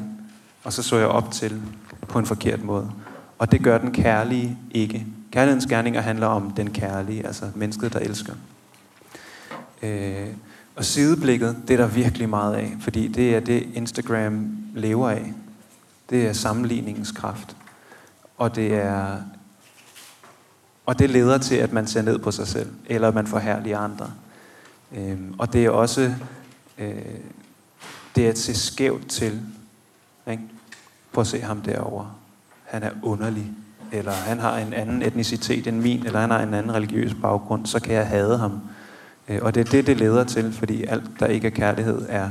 Og 0.65 0.73
så 0.73 0.83
så 0.83 0.97
jeg 0.97 1.07
op 1.07 1.33
til 1.33 1.63
på 2.09 2.19
en 2.19 2.27
forkert 2.27 2.63
måde. 2.63 2.91
Og 3.39 3.53
det 3.53 3.63
gør 3.63 3.79
den 3.79 3.93
kærlige 3.93 4.59
ikke. 4.71 5.07
Kærlighedens 5.33 5.67
gerninger 5.67 6.01
handler 6.01 6.27
om 6.27 6.51
den 6.51 6.71
kærlige, 6.71 7.27
altså 7.27 7.51
mennesket, 7.55 7.93
der 7.93 7.99
elsker. 7.99 8.33
Øh, 9.83 10.27
og 10.77 10.85
sideblikket, 10.85 11.57
det 11.69 11.75
er 11.75 11.79
der 11.79 11.87
virkelig 11.87 12.29
meget 12.29 12.55
af, 12.55 12.77
fordi 12.81 13.09
det 13.09 13.35
er 13.35 13.41
det, 13.41 13.69
Instagram 13.75 14.57
lever 14.75 15.11
af. 15.11 15.33
Det 16.11 16.27
er 16.27 16.33
sammenligningens 16.33 17.13
kraft. 17.13 17.57
Og 18.39 18.57
det 18.57 18.75
er 18.75 19.17
og 20.87 20.99
det 20.99 21.11
leder 21.11 21.39
til, 21.39 21.55
at 21.55 21.73
man 21.73 21.87
ser 21.87 22.03
ned 22.03 22.19
på 22.19 22.31
sig 22.31 22.49
selv, 22.49 22.71
eller 22.87 23.09
at 23.09 23.15
man 23.15 23.27
forhærliger 23.27 23.79
andre. 23.79 24.11
Øhm, 24.93 25.35
og 25.39 25.53
det 25.53 25.65
er 25.65 25.71
også 25.71 26.15
øh, 26.79 26.97
det 28.17 28.27
er 28.27 28.29
at 28.29 28.39
se 28.39 28.55
skævt 28.55 29.09
til. 29.09 29.43
Ikke? 30.31 30.43
Prøv 31.13 31.21
at 31.21 31.27
se 31.27 31.41
ham 31.41 31.61
derovre. 31.61 32.11
Han 32.75 32.83
er 32.83 32.91
underlig. 33.03 33.53
Eller 33.93 34.13
han 34.13 34.39
har 34.39 34.59
en 34.59 34.73
anden 34.73 35.03
etnicitet 35.03 35.67
end 35.67 35.81
min, 35.81 36.07
eller 36.07 36.21
han 36.21 36.31
har 36.31 36.43
en 36.43 36.55
anden 36.55 36.75
religiøs 36.75 37.15
baggrund, 37.23 37.67
så 37.67 37.81
kan 37.81 37.95
jeg 37.95 38.09
hade 38.09 38.39
ham. 38.39 38.61
Øh, 39.29 39.39
og 39.43 39.55
det 39.55 39.61
er 39.61 39.71
det, 39.71 39.87
det 39.87 39.97
leder 39.97 40.25
til, 40.25 40.53
fordi 40.53 40.85
alt, 40.85 41.05
der 41.21 41.27
ikke 41.27 41.47
er 41.47 41.51
kærlighed, 41.51 42.07
er 42.09 42.31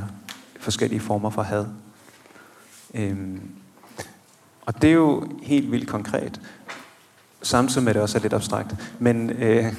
forskellige 0.60 1.00
former 1.00 1.30
for 1.30 1.42
had. 1.42 1.66
Øhm, 2.94 3.40
og 4.66 4.82
det 4.82 4.90
er 4.90 4.94
jo 4.94 5.28
helt 5.42 5.72
vildt 5.72 5.88
konkret. 5.88 6.40
Samtidig 7.42 7.82
med 7.82 7.90
at 7.90 7.94
det 7.94 8.02
også 8.02 8.18
er 8.18 8.22
lidt 8.22 8.32
abstrakt. 8.32 8.74
Men 8.98 9.30
øh, 9.30 9.74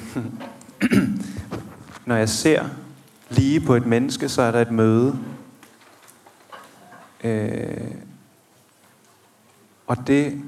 når 2.06 2.16
jeg 2.16 2.28
ser 2.28 2.64
lige 3.30 3.60
på 3.60 3.74
et 3.74 3.86
menneske, 3.86 4.28
så 4.28 4.42
er 4.42 4.50
der 4.50 4.60
et 4.60 4.70
møde. 4.70 5.18
Øh, 7.24 7.90
og 9.86 10.06
det, 10.06 10.42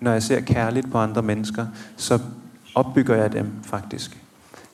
når 0.00 0.12
jeg 0.12 0.22
ser 0.22 0.40
kærligt 0.40 0.90
på 0.92 0.98
andre 0.98 1.22
mennesker, 1.22 1.66
så 1.96 2.18
opbygger 2.74 3.16
jeg 3.16 3.32
dem 3.32 3.52
faktisk. 3.62 4.22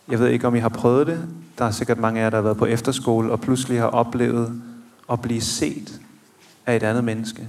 Jeg 0.08 0.18
ved 0.18 0.28
ikke, 0.28 0.46
om 0.46 0.54
I 0.54 0.58
har 0.58 0.68
prøvet 0.68 1.06
det. 1.06 1.24
Der 1.58 1.64
er 1.64 1.70
sikkert 1.70 1.98
mange 1.98 2.20
af 2.20 2.24
jer, 2.24 2.30
der 2.30 2.36
har 2.36 2.42
været 2.42 2.56
på 2.56 2.66
efterskole, 2.66 3.32
og 3.32 3.40
pludselig 3.40 3.80
har 3.80 3.86
oplevet 3.86 4.62
at 5.12 5.20
blive 5.20 5.40
set 5.40 6.00
af 6.66 6.76
et 6.76 6.82
andet 6.82 7.04
menneske, 7.04 7.48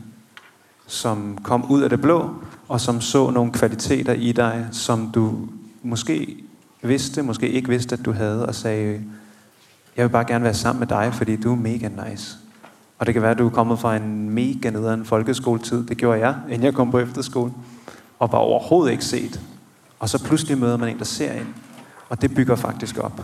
som 0.87 1.37
kom 1.43 1.71
ud 1.71 1.81
af 1.81 1.89
det 1.89 2.01
blå, 2.01 2.29
og 2.67 2.81
som 2.81 3.01
så 3.01 3.29
nogle 3.29 3.51
kvaliteter 3.51 4.13
i 4.13 4.31
dig, 4.31 4.67
som 4.71 5.11
du 5.11 5.47
måske 5.83 6.43
vidste, 6.81 7.21
måske 7.21 7.49
ikke 7.49 7.69
vidste, 7.69 7.95
at 7.95 8.05
du 8.05 8.11
havde, 8.11 8.45
og 8.45 8.55
sagde, 8.55 9.01
jeg 9.97 10.03
vil 10.03 10.09
bare 10.09 10.25
gerne 10.25 10.43
være 10.43 10.53
sammen 10.53 10.79
med 10.79 10.87
dig, 10.87 11.13
fordi 11.13 11.35
du 11.35 11.51
er 11.51 11.55
mega 11.55 11.89
nice. 12.09 12.37
Og 13.03 13.07
det 13.07 13.13
kan 13.13 13.21
være, 13.21 13.31
at 13.31 13.37
du 13.37 13.45
er 13.45 13.51
kommet 13.51 13.79
fra 13.79 13.95
en 13.95 14.29
mega 14.29 14.69
nederen 14.69 15.05
folkeskoletid. 15.05 15.87
Det 15.87 15.97
gjorde 15.97 16.19
jeg, 16.19 16.35
inden 16.49 16.63
jeg 16.63 16.73
kom 16.73 16.91
på 16.91 16.99
efterskole. 16.99 17.53
Og 18.19 18.31
var 18.31 18.37
overhovedet 18.37 18.91
ikke 18.91 19.05
set. 19.05 19.41
Og 19.99 20.09
så 20.09 20.23
pludselig 20.23 20.57
møder 20.57 20.77
man 20.77 20.89
en, 20.89 20.97
der 20.97 21.05
ser 21.05 21.33
en. 21.33 21.55
Og 22.09 22.21
det 22.21 22.35
bygger 22.35 22.55
faktisk 22.55 22.97
op. 22.97 23.21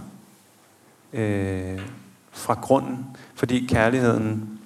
Øh, 1.14 1.80
fra 2.32 2.54
grunden. 2.54 3.06
Fordi 3.36 3.66
kærligheden 3.66 4.60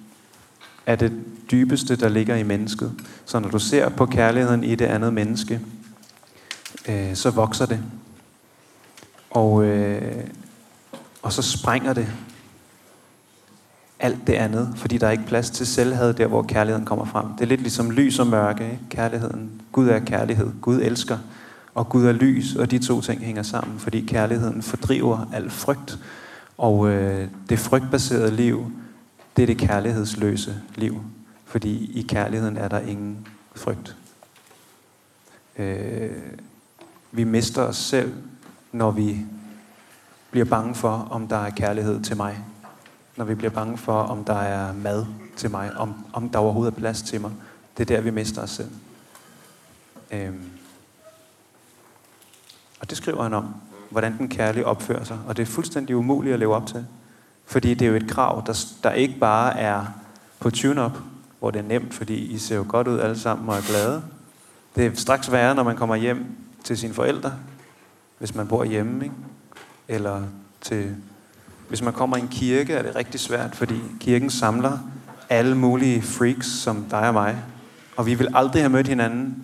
er 0.86 0.96
det 0.96 1.12
dybeste, 1.50 1.96
der 1.96 2.08
ligger 2.08 2.36
i 2.36 2.42
mennesket. 2.42 2.92
Så 3.24 3.38
når 3.38 3.48
du 3.48 3.58
ser 3.58 3.88
på 3.88 4.06
kærligheden 4.06 4.64
i 4.64 4.74
det 4.74 4.86
andet 4.86 5.14
menneske, 5.14 5.60
øh, 6.88 7.14
så 7.14 7.30
vokser 7.30 7.66
det. 7.66 7.80
Og, 9.30 9.64
øh, 9.64 10.24
og 11.22 11.32
så 11.32 11.42
sprænger 11.42 11.92
det 11.92 12.08
alt 14.00 14.26
det 14.26 14.32
andet, 14.32 14.72
fordi 14.76 14.98
der 14.98 15.06
er 15.06 15.10
ikke 15.10 15.26
plads 15.26 15.50
til 15.50 15.66
selvhed 15.66 16.14
der, 16.14 16.26
hvor 16.26 16.42
kærligheden 16.42 16.86
kommer 16.86 17.04
frem. 17.04 17.26
Det 17.26 17.40
er 17.40 17.46
lidt 17.46 17.60
ligesom 17.60 17.90
lys 17.90 18.18
og 18.18 18.26
mørke, 18.26 18.64
ikke? 18.64 18.82
kærligheden. 18.90 19.62
Gud 19.72 19.88
er 19.88 19.98
kærlighed, 19.98 20.50
Gud 20.60 20.80
elsker, 20.80 21.18
og 21.74 21.88
Gud 21.88 22.04
er 22.04 22.12
lys, 22.12 22.56
og 22.56 22.70
de 22.70 22.78
to 22.78 23.00
ting 23.00 23.20
hænger 23.20 23.42
sammen, 23.42 23.78
fordi 23.78 24.00
kærligheden 24.00 24.62
fordriver 24.62 25.30
al 25.32 25.50
frygt, 25.50 25.98
og 26.58 26.88
øh, 26.88 27.28
det 27.48 27.58
frygtbaserede 27.58 28.30
liv, 28.30 28.72
det 29.36 29.42
er 29.42 29.46
det 29.46 29.58
kærlighedsløse 29.58 30.54
liv, 30.74 31.02
fordi 31.44 31.90
i 31.98 32.02
kærligheden 32.02 32.56
er 32.56 32.68
der 32.68 32.80
ingen 32.80 33.26
frygt. 33.54 33.96
Øh, 35.58 36.10
vi 37.12 37.24
mister 37.24 37.62
os 37.62 37.76
selv, 37.76 38.12
når 38.72 38.90
vi 38.90 39.16
bliver 40.30 40.46
bange 40.46 40.74
for, 40.74 41.08
om 41.10 41.28
der 41.28 41.36
er 41.36 41.50
kærlighed 41.50 42.02
til 42.02 42.16
mig. 42.16 42.44
Når 43.16 43.24
vi 43.24 43.34
bliver 43.34 43.50
bange 43.50 43.78
for, 43.78 44.00
om 44.00 44.24
der 44.24 44.34
er 44.34 44.72
mad 44.72 45.06
til 45.36 45.50
mig, 45.50 45.76
om, 45.76 45.94
om 46.12 46.28
der 46.28 46.38
overhovedet 46.38 46.72
er 46.72 46.78
plads 46.78 47.02
til 47.02 47.20
mig. 47.20 47.32
Det 47.76 47.90
er 47.90 47.96
der, 47.96 48.02
vi 48.02 48.10
mister 48.10 48.42
os 48.42 48.50
selv. 48.50 48.70
Øhm. 50.10 50.50
Og 52.80 52.90
det 52.90 52.98
skriver 52.98 53.22
han 53.22 53.34
om, 53.34 53.54
hvordan 53.90 54.18
den 54.18 54.28
kærlige 54.28 54.66
opfører 54.66 55.04
sig. 55.04 55.18
Og 55.26 55.36
det 55.36 55.42
er 55.42 55.46
fuldstændig 55.46 55.96
umuligt 55.96 56.32
at 56.32 56.38
leve 56.38 56.54
op 56.54 56.66
til. 56.66 56.86
Fordi 57.46 57.74
det 57.74 57.84
er 57.84 57.90
jo 57.90 57.96
et 57.96 58.10
krav, 58.10 58.42
der, 58.46 58.66
der 58.82 58.92
ikke 58.92 59.18
bare 59.18 59.58
er 59.58 59.86
på 60.40 60.50
tune-up, 60.50 60.98
hvor 61.38 61.50
det 61.50 61.58
er 61.58 61.68
nemt, 61.68 61.94
fordi 61.94 62.14
I 62.14 62.38
ser 62.38 62.56
jo 62.56 62.64
godt 62.68 62.88
ud 62.88 62.98
alle 62.98 63.18
sammen 63.18 63.48
og 63.48 63.56
er 63.56 63.68
glade. 63.68 64.02
Det 64.76 64.86
er 64.86 64.94
straks 64.94 65.32
værre, 65.32 65.54
når 65.54 65.62
man 65.62 65.76
kommer 65.76 65.96
hjem 65.96 66.26
til 66.64 66.78
sine 66.78 66.94
forældre, 66.94 67.32
hvis 68.18 68.34
man 68.34 68.48
bor 68.48 68.64
hjemme, 68.64 69.04
ikke? 69.04 69.14
eller 69.88 70.22
til, 70.60 70.96
hvis 71.68 71.82
man 71.82 71.92
kommer 71.92 72.16
i 72.16 72.20
en 72.20 72.28
kirke, 72.28 72.72
er 72.72 72.82
det 72.82 72.96
rigtig 72.96 73.20
svært, 73.20 73.56
fordi 73.56 73.74
kirken 74.00 74.30
samler 74.30 74.78
alle 75.28 75.54
mulige 75.54 76.02
freaks, 76.02 76.46
som 76.46 76.86
dig 76.90 77.08
og 77.08 77.14
mig. 77.14 77.36
Og 77.96 78.06
vi 78.06 78.14
vil 78.14 78.28
aldrig 78.34 78.62
have 78.62 78.70
mødt 78.70 78.88
hinanden 78.88 79.36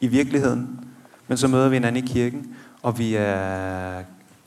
i 0.00 0.06
virkeligheden, 0.06 0.80
men 1.28 1.38
så 1.38 1.48
møder 1.48 1.68
vi 1.68 1.76
hinanden 1.76 2.04
i 2.04 2.06
kirken, 2.06 2.56
og 2.82 2.98
vi 2.98 3.14
er 3.14 4.02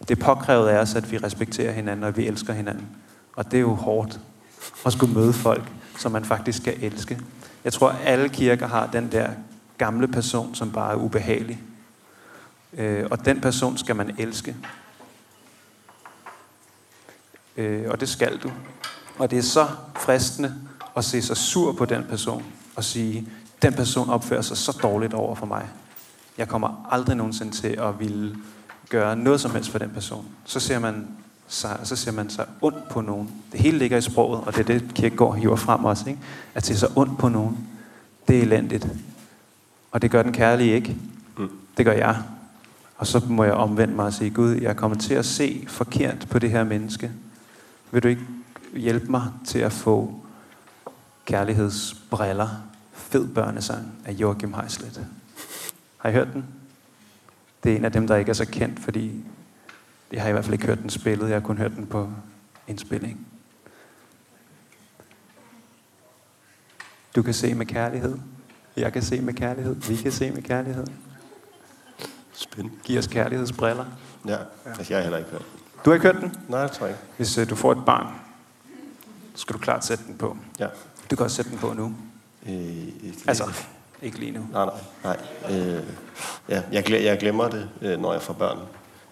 Det 0.07 0.19
er 0.19 0.25
påkrævet 0.25 0.67
af 0.67 0.77
os, 0.77 0.95
at 0.95 1.11
vi 1.11 1.17
respekterer 1.17 1.71
hinanden, 1.71 2.03
og 2.03 2.17
vi 2.17 2.27
elsker 2.27 2.53
hinanden. 2.53 2.87
Og 3.35 3.51
det 3.51 3.57
er 3.57 3.61
jo 3.61 3.73
hårdt 3.73 4.19
at 4.85 4.93
skulle 4.93 5.13
møde 5.13 5.33
folk, 5.33 5.63
som 5.97 6.11
man 6.11 6.25
faktisk 6.25 6.57
skal 6.57 6.73
elske. 6.81 7.19
Jeg 7.63 7.73
tror, 7.73 7.95
alle 8.05 8.29
kirker 8.29 8.67
har 8.67 8.87
den 8.87 9.11
der 9.11 9.29
gamle 9.77 10.07
person, 10.07 10.55
som 10.55 10.71
bare 10.71 10.91
er 10.91 10.95
ubehagelig. 10.95 11.59
Øh, 12.77 13.05
og 13.11 13.25
den 13.25 13.41
person 13.41 13.77
skal 13.77 13.95
man 13.95 14.15
elske. 14.17 14.55
Øh, 17.57 17.83
og 17.89 17.99
det 17.99 18.09
skal 18.09 18.37
du. 18.37 18.51
Og 19.17 19.31
det 19.31 19.37
er 19.37 19.43
så 19.43 19.67
fristende 19.95 20.55
at 20.97 21.05
se 21.05 21.21
sig 21.21 21.37
sur 21.37 21.73
på 21.73 21.85
den 21.85 22.03
person 22.09 22.43
og 22.75 22.83
sige, 22.83 23.27
den 23.61 23.73
person 23.73 24.09
opfører 24.09 24.41
sig 24.41 24.57
så 24.57 24.79
dårligt 24.83 25.13
over 25.13 25.35
for 25.35 25.45
mig. 25.45 25.65
Jeg 26.37 26.47
kommer 26.47 26.87
aldrig 26.91 27.15
nogensinde 27.15 27.51
til 27.51 27.67
at 27.67 27.99
ville 27.99 28.35
gøre 28.89 29.15
noget 29.15 29.41
som 29.41 29.51
helst 29.51 29.69
for 29.69 29.79
den 29.79 29.89
person. 29.89 30.25
Så 30.45 30.59
ser 30.59 30.79
man 30.79 31.07
sig, 31.47 31.79
så 31.83 31.95
ser 31.95 32.11
man 32.11 32.29
sig 32.29 32.45
ondt 32.61 32.89
på 32.89 33.01
nogen. 33.01 33.31
Det 33.51 33.59
hele 33.59 33.77
ligger 33.77 33.97
i 33.97 34.01
sproget, 34.01 34.41
og 34.45 34.53
det 34.55 34.59
er 34.59 34.79
det, 34.79 34.93
Kierkegaard 34.93 35.35
hiver 35.37 35.55
frem 35.55 35.85
også. 35.85 36.09
Ikke? 36.09 36.21
At 36.55 36.65
se 36.65 36.77
sig 36.77 36.89
ondt 36.95 37.17
på 37.19 37.29
nogen, 37.29 37.67
det 38.27 38.37
er 38.37 38.41
elendigt. 38.41 38.87
Og 39.91 40.01
det 40.01 40.11
gør 40.11 40.23
den 40.23 40.33
kærlige 40.33 40.75
ikke. 40.75 40.97
Mm. 41.37 41.49
Det 41.77 41.85
gør 41.85 41.93
jeg. 41.93 42.21
Og 42.97 43.07
så 43.07 43.21
må 43.27 43.43
jeg 43.43 43.53
omvende 43.53 43.93
mig 43.93 44.05
og 44.05 44.13
sige, 44.13 44.29
Gud, 44.29 44.55
jeg 44.55 44.75
kommer 44.75 44.97
til 44.97 45.13
at 45.13 45.25
se 45.25 45.65
forkert 45.67 46.27
på 46.29 46.39
det 46.39 46.51
her 46.51 46.63
menneske. 46.63 47.11
Vil 47.91 48.03
du 48.03 48.07
ikke 48.07 48.27
hjælpe 48.73 49.11
mig 49.11 49.31
til 49.47 49.59
at 49.59 49.71
få 49.71 50.21
kærlighedsbriller? 51.25 52.49
Fed 52.93 53.27
børnesang 53.27 53.91
af 54.05 54.11
Joachim 54.11 54.53
Heislet. 54.53 55.07
Har 55.97 56.09
I 56.09 56.13
hørt 56.13 56.27
den? 56.33 56.45
Det 57.63 57.71
er 57.71 57.75
en 57.75 57.85
af 57.85 57.91
dem, 57.91 58.07
der 58.07 58.15
ikke 58.15 58.29
er 58.29 58.33
så 58.33 58.45
kendt, 58.45 58.79
fordi 58.79 59.23
jeg 60.11 60.21
har 60.21 60.29
i 60.29 60.31
hvert 60.31 60.45
fald 60.45 60.53
ikke 60.53 60.65
hørt 60.65 60.79
den 60.79 60.89
spillet. 60.89 61.27
Jeg 61.27 61.35
har 61.35 61.41
kun 61.41 61.57
hørt 61.57 61.71
den 61.71 61.87
på 61.87 62.09
indspilling. 62.67 63.27
Du 67.15 67.21
kan 67.21 67.33
se 67.33 67.53
med 67.53 67.65
kærlighed. 67.65 68.17
Jeg 68.75 68.93
kan 68.93 69.01
se 69.01 69.21
med 69.21 69.33
kærlighed. 69.33 69.75
Vi 69.75 69.95
kan 69.95 70.11
se 70.11 70.31
med 70.31 70.41
kærlighed. 70.41 70.87
Spændende. 72.33 72.77
Giv 72.83 72.99
os 72.99 73.07
kærlighedsbriller. 73.07 73.85
Ja, 74.27 74.37
altså 74.65 74.93
jeg 74.93 74.97
har 74.97 75.03
heller 75.03 75.17
ikke 75.17 75.31
hørt. 75.31 75.60
Du 75.85 75.89
har 75.89 75.95
ikke 75.95 76.07
hørt 76.07 76.21
den? 76.21 76.35
Nej, 76.47 76.61
det 76.61 76.71
tror 76.71 76.85
jeg 76.85 76.95
ikke. 76.95 77.03
Hvis 77.17 77.37
uh, 77.37 77.49
du 77.49 77.55
får 77.55 77.71
et 77.71 77.85
barn, 77.85 78.07
så 79.35 79.41
skal 79.41 79.53
du 79.53 79.59
klart 79.59 79.85
sætte 79.85 80.03
den 80.07 80.15
på. 80.15 80.37
Ja. 80.59 80.67
Du 81.11 81.15
kan 81.15 81.23
også 81.23 81.35
sætte 81.35 81.51
den 81.51 81.59
på 81.59 81.73
nu. 81.73 81.93
Øh, 82.47 82.53
ikke, 82.53 83.17
Altså, 83.27 83.43
ikke 84.01 84.19
lige 84.19 84.31
nu. 84.31 84.39
Nej, 84.51 84.65
nej, 85.03 85.17
nej. 85.49 85.57
Øh, 85.57 85.83
ja, 86.49 86.61
jeg, 86.71 86.83
glemmer, 86.83 87.05
jeg 87.05 87.19
glemmer 87.19 87.49
det, 87.49 87.69
øh, 87.81 88.01
når 88.01 88.13
jeg 88.13 88.21
får 88.21 88.33
børn. 88.33 88.57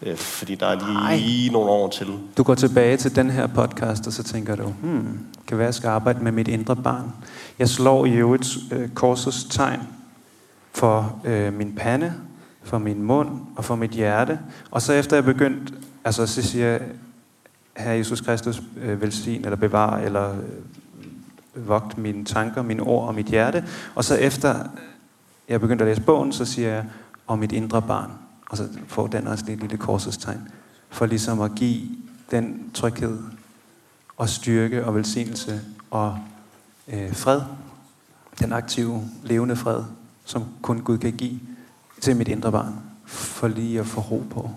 Øh, 0.01 0.17
fordi 0.17 0.55
der 0.55 0.67
er 0.67 1.15
lige 1.15 1.51
nogle 1.51 1.70
år 1.70 1.89
til. 1.89 2.07
Du 2.38 2.43
går 2.43 2.55
tilbage 2.55 2.97
til 2.97 3.15
den 3.15 3.30
her 3.30 3.47
podcast, 3.47 4.07
og 4.07 4.13
så 4.13 4.24
tænker 4.24 4.55
du, 4.55 4.67
hmm, 4.67 5.20
kan 5.47 5.57
være, 5.57 5.65
jeg 5.65 5.74
skal 5.74 5.88
arbejde 5.88 6.24
med 6.24 6.32
mit 6.32 6.47
indre 6.47 6.76
barn. 6.76 7.13
Jeg 7.59 7.70
slår 7.70 8.05
i 8.05 8.11
øvrigt 8.11 8.47
øh, 8.72 8.89
korsets 8.89 9.43
tegn 9.43 9.80
for 10.72 11.22
øh, 11.26 11.53
min 11.53 11.76
pande, 11.76 12.13
for 12.63 12.78
min 12.78 13.03
mund 13.03 13.30
og 13.55 13.65
for 13.65 13.76
mit 13.76 13.91
hjerte. 13.91 14.39
Og 14.72 14.82
så 14.82 14.93
efter 14.93 15.17
jeg 15.17 15.24
begyndt, 15.24 15.74
altså 16.04 16.28
så 16.28 16.41
siger 16.41 16.68
jeg, 16.68 16.82
Herre 17.78 17.97
Jesus 17.97 18.22
Kristus, 18.22 18.62
øh, 18.82 19.02
velsign 19.02 19.45
eller 19.45 19.56
bevar 19.56 19.97
eller 19.97 20.32
øh, 20.32 21.68
vogt 21.68 21.97
mine 21.97 22.26
tanker, 22.26 22.62
mine 22.62 22.84
ord 22.84 23.08
og 23.08 23.16
mit 23.16 23.26
hjerte. 23.26 23.66
Og 23.95 24.04
så 24.04 24.16
efter 24.16 24.56
jeg 25.50 25.62
begyndte 25.62 25.86
at 25.86 25.89
læse 25.89 26.02
bogen, 26.02 26.32
så 26.32 26.45
siger 26.45 26.70
jeg, 26.70 26.86
om 27.28 27.39
mit 27.39 27.52
indre 27.52 27.82
barn. 27.82 28.12
Og 28.50 28.58
så 28.58 28.68
får 28.88 29.08
den 29.08 29.28
også 29.28 29.45
lidt 29.47 29.60
lille 29.60 29.78
korsestegn. 29.78 30.47
For 30.89 31.06
ligesom 31.06 31.41
at 31.41 31.52
give 31.56 31.82
den 32.32 32.72
tryghed 32.74 33.20
og 34.18 34.30
styrke 34.30 34.86
og 34.86 34.95
velsignelse 34.95 35.62
og 35.91 36.18
øh, 36.88 37.14
fred. 37.16 37.41
Den 38.39 38.54
aktive, 38.54 39.02
levende 39.24 39.56
fred, 39.56 39.84
som 40.26 40.45
kun 40.62 40.80
Gud 40.80 40.97
kan 40.97 41.14
give 41.14 41.39
til 42.02 42.16
mit 42.16 42.28
indre 42.28 42.52
barn. 42.52 42.76
For 43.06 43.47
lige 43.47 43.80
at 43.80 43.86
få 43.86 44.02
ro 44.02 44.24
på. 44.30 44.52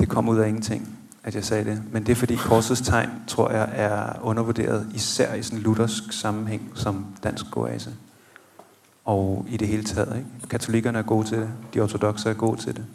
Det 0.00 0.08
kom 0.08 0.28
ud 0.28 0.38
af 0.38 0.48
ingenting, 0.48 0.98
at 1.22 1.34
jeg 1.34 1.44
sagde 1.44 1.64
det. 1.64 1.82
Men 1.92 2.06
det 2.06 2.12
er 2.12 2.16
fordi 2.16 2.36
korsets 2.36 2.80
tegn, 2.80 3.10
tror 3.26 3.50
jeg, 3.50 3.70
er 3.72 4.20
undervurderet, 4.22 4.90
især 4.94 5.34
i 5.34 5.42
sådan 5.42 5.58
en 5.58 5.62
luthersk 5.62 6.12
sammenhæng 6.12 6.72
som 6.74 7.06
dansk 7.22 7.56
oase. 7.56 7.94
Og 9.04 9.46
i 9.48 9.56
det 9.56 9.68
hele 9.68 9.84
taget. 9.84 10.16
Ikke? 10.16 10.48
Katolikkerne 10.50 10.98
er 10.98 11.02
gode 11.02 11.26
til 11.26 11.38
det. 11.38 11.50
De 11.74 11.80
ortodoxe 11.80 12.30
er 12.30 12.34
gode 12.34 12.60
til 12.60 12.76
det. 12.76 12.86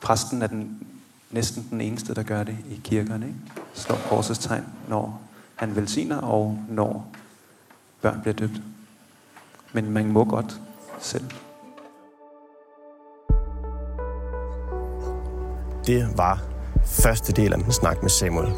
Præsten 0.00 0.42
er 0.42 0.46
den, 0.46 0.86
næsten 1.30 1.66
den 1.70 1.80
eneste, 1.80 2.14
der 2.14 2.22
gør 2.22 2.42
det 2.42 2.56
i 2.70 2.80
kirkerne. 2.84 3.26
Ikke? 3.26 3.38
Slår 3.74 3.98
korsets 4.08 4.38
tegn, 4.38 4.64
når 4.88 5.22
han 5.54 5.76
velsigner, 5.76 6.16
og 6.16 6.58
når 6.68 7.12
børn 8.02 8.20
bliver 8.20 8.34
døbt. 8.34 8.62
Men 9.72 9.90
man 9.90 10.06
må 10.06 10.24
godt 10.24 10.60
selv. 11.00 11.24
Det 15.86 16.08
var 16.16 16.42
første 16.84 17.32
del 17.32 17.52
af 17.52 17.58
min 17.58 17.72
snak 17.72 18.02
med 18.02 18.10
Samuel. 18.10 18.52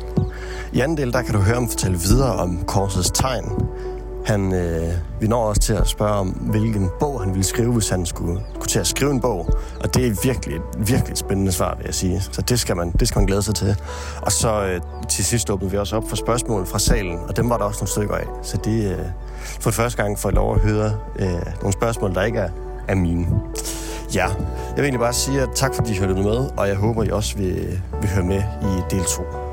I 0.72 0.80
anden 0.80 0.96
del, 0.96 1.12
der 1.12 1.22
kan 1.22 1.34
du 1.34 1.40
høre 1.40 1.54
ham 1.54 1.68
fortælle 1.68 1.98
videre 1.98 2.32
om 2.32 2.64
korsets 2.66 3.10
tegn. 3.10 3.44
Han, 4.26 4.54
øh, 4.54 4.92
vi 5.20 5.26
når 5.26 5.44
også 5.44 5.60
til 5.60 5.72
at 5.72 5.86
spørge 5.88 6.12
om, 6.12 6.28
hvilken 6.28 6.90
bog 7.00 7.20
han 7.20 7.30
ville 7.30 7.44
skrive, 7.44 7.72
hvis 7.72 7.88
han 7.88 8.06
skulle, 8.06 8.40
skulle 8.54 8.68
til 8.68 8.78
at 8.78 8.86
skrive 8.86 9.10
en 9.10 9.20
bog. 9.20 9.48
Og 9.80 9.94
det 9.94 10.06
er 10.06 10.20
virkelig, 10.22 10.60
virkelig 10.78 11.18
spændende 11.18 11.52
svar, 11.52 11.74
vil 11.76 11.84
jeg 11.84 11.94
sige. 11.94 12.20
Så 12.20 12.42
det 12.42 12.60
skal 12.60 12.76
man, 12.76 12.90
det 12.90 13.08
skal 13.08 13.18
man 13.18 13.26
glæde 13.26 13.42
sig 13.42 13.54
til. 13.54 13.76
Og 14.22 14.32
så 14.32 14.64
øh, 14.64 14.80
til 15.08 15.24
sidst 15.24 15.50
åbnede 15.50 15.70
vi 15.70 15.78
også 15.78 15.96
op 15.96 16.08
for 16.08 16.16
spørgsmål 16.16 16.66
fra 16.66 16.78
salen, 16.78 17.18
og 17.28 17.36
dem 17.36 17.50
var 17.50 17.56
der 17.56 17.64
også 17.64 17.78
nogle 17.78 17.90
stykker 17.90 18.14
af. 18.14 18.26
Så 18.42 18.56
det 18.64 18.92
øh, 18.92 19.06
for 19.60 19.70
første 19.70 20.02
gang 20.02 20.18
får 20.18 20.28
jeg 20.28 20.34
lov 20.34 20.54
at 20.54 20.60
høre 20.60 20.98
øh, 21.18 21.46
nogle 21.60 21.72
spørgsmål, 21.72 22.14
der 22.14 22.22
ikke 22.22 22.38
er, 22.38 22.50
er 22.88 22.94
mine. 22.94 23.26
Ja, 24.14 24.26
jeg 24.26 24.76
vil 24.76 24.84
egentlig 24.84 25.00
bare 25.00 25.12
sige 25.12 25.40
at 25.42 25.48
tak, 25.54 25.74
fordi 25.74 25.92
I 25.92 25.98
hørte 25.98 26.14
med, 26.14 26.50
og 26.56 26.68
jeg 26.68 26.76
håber, 26.76 27.02
I 27.04 27.10
også 27.10 27.36
vil, 27.36 27.80
vil 28.00 28.10
høre 28.10 28.24
med 28.24 28.42
i 28.62 28.94
del 28.94 29.04
2. 29.04 29.43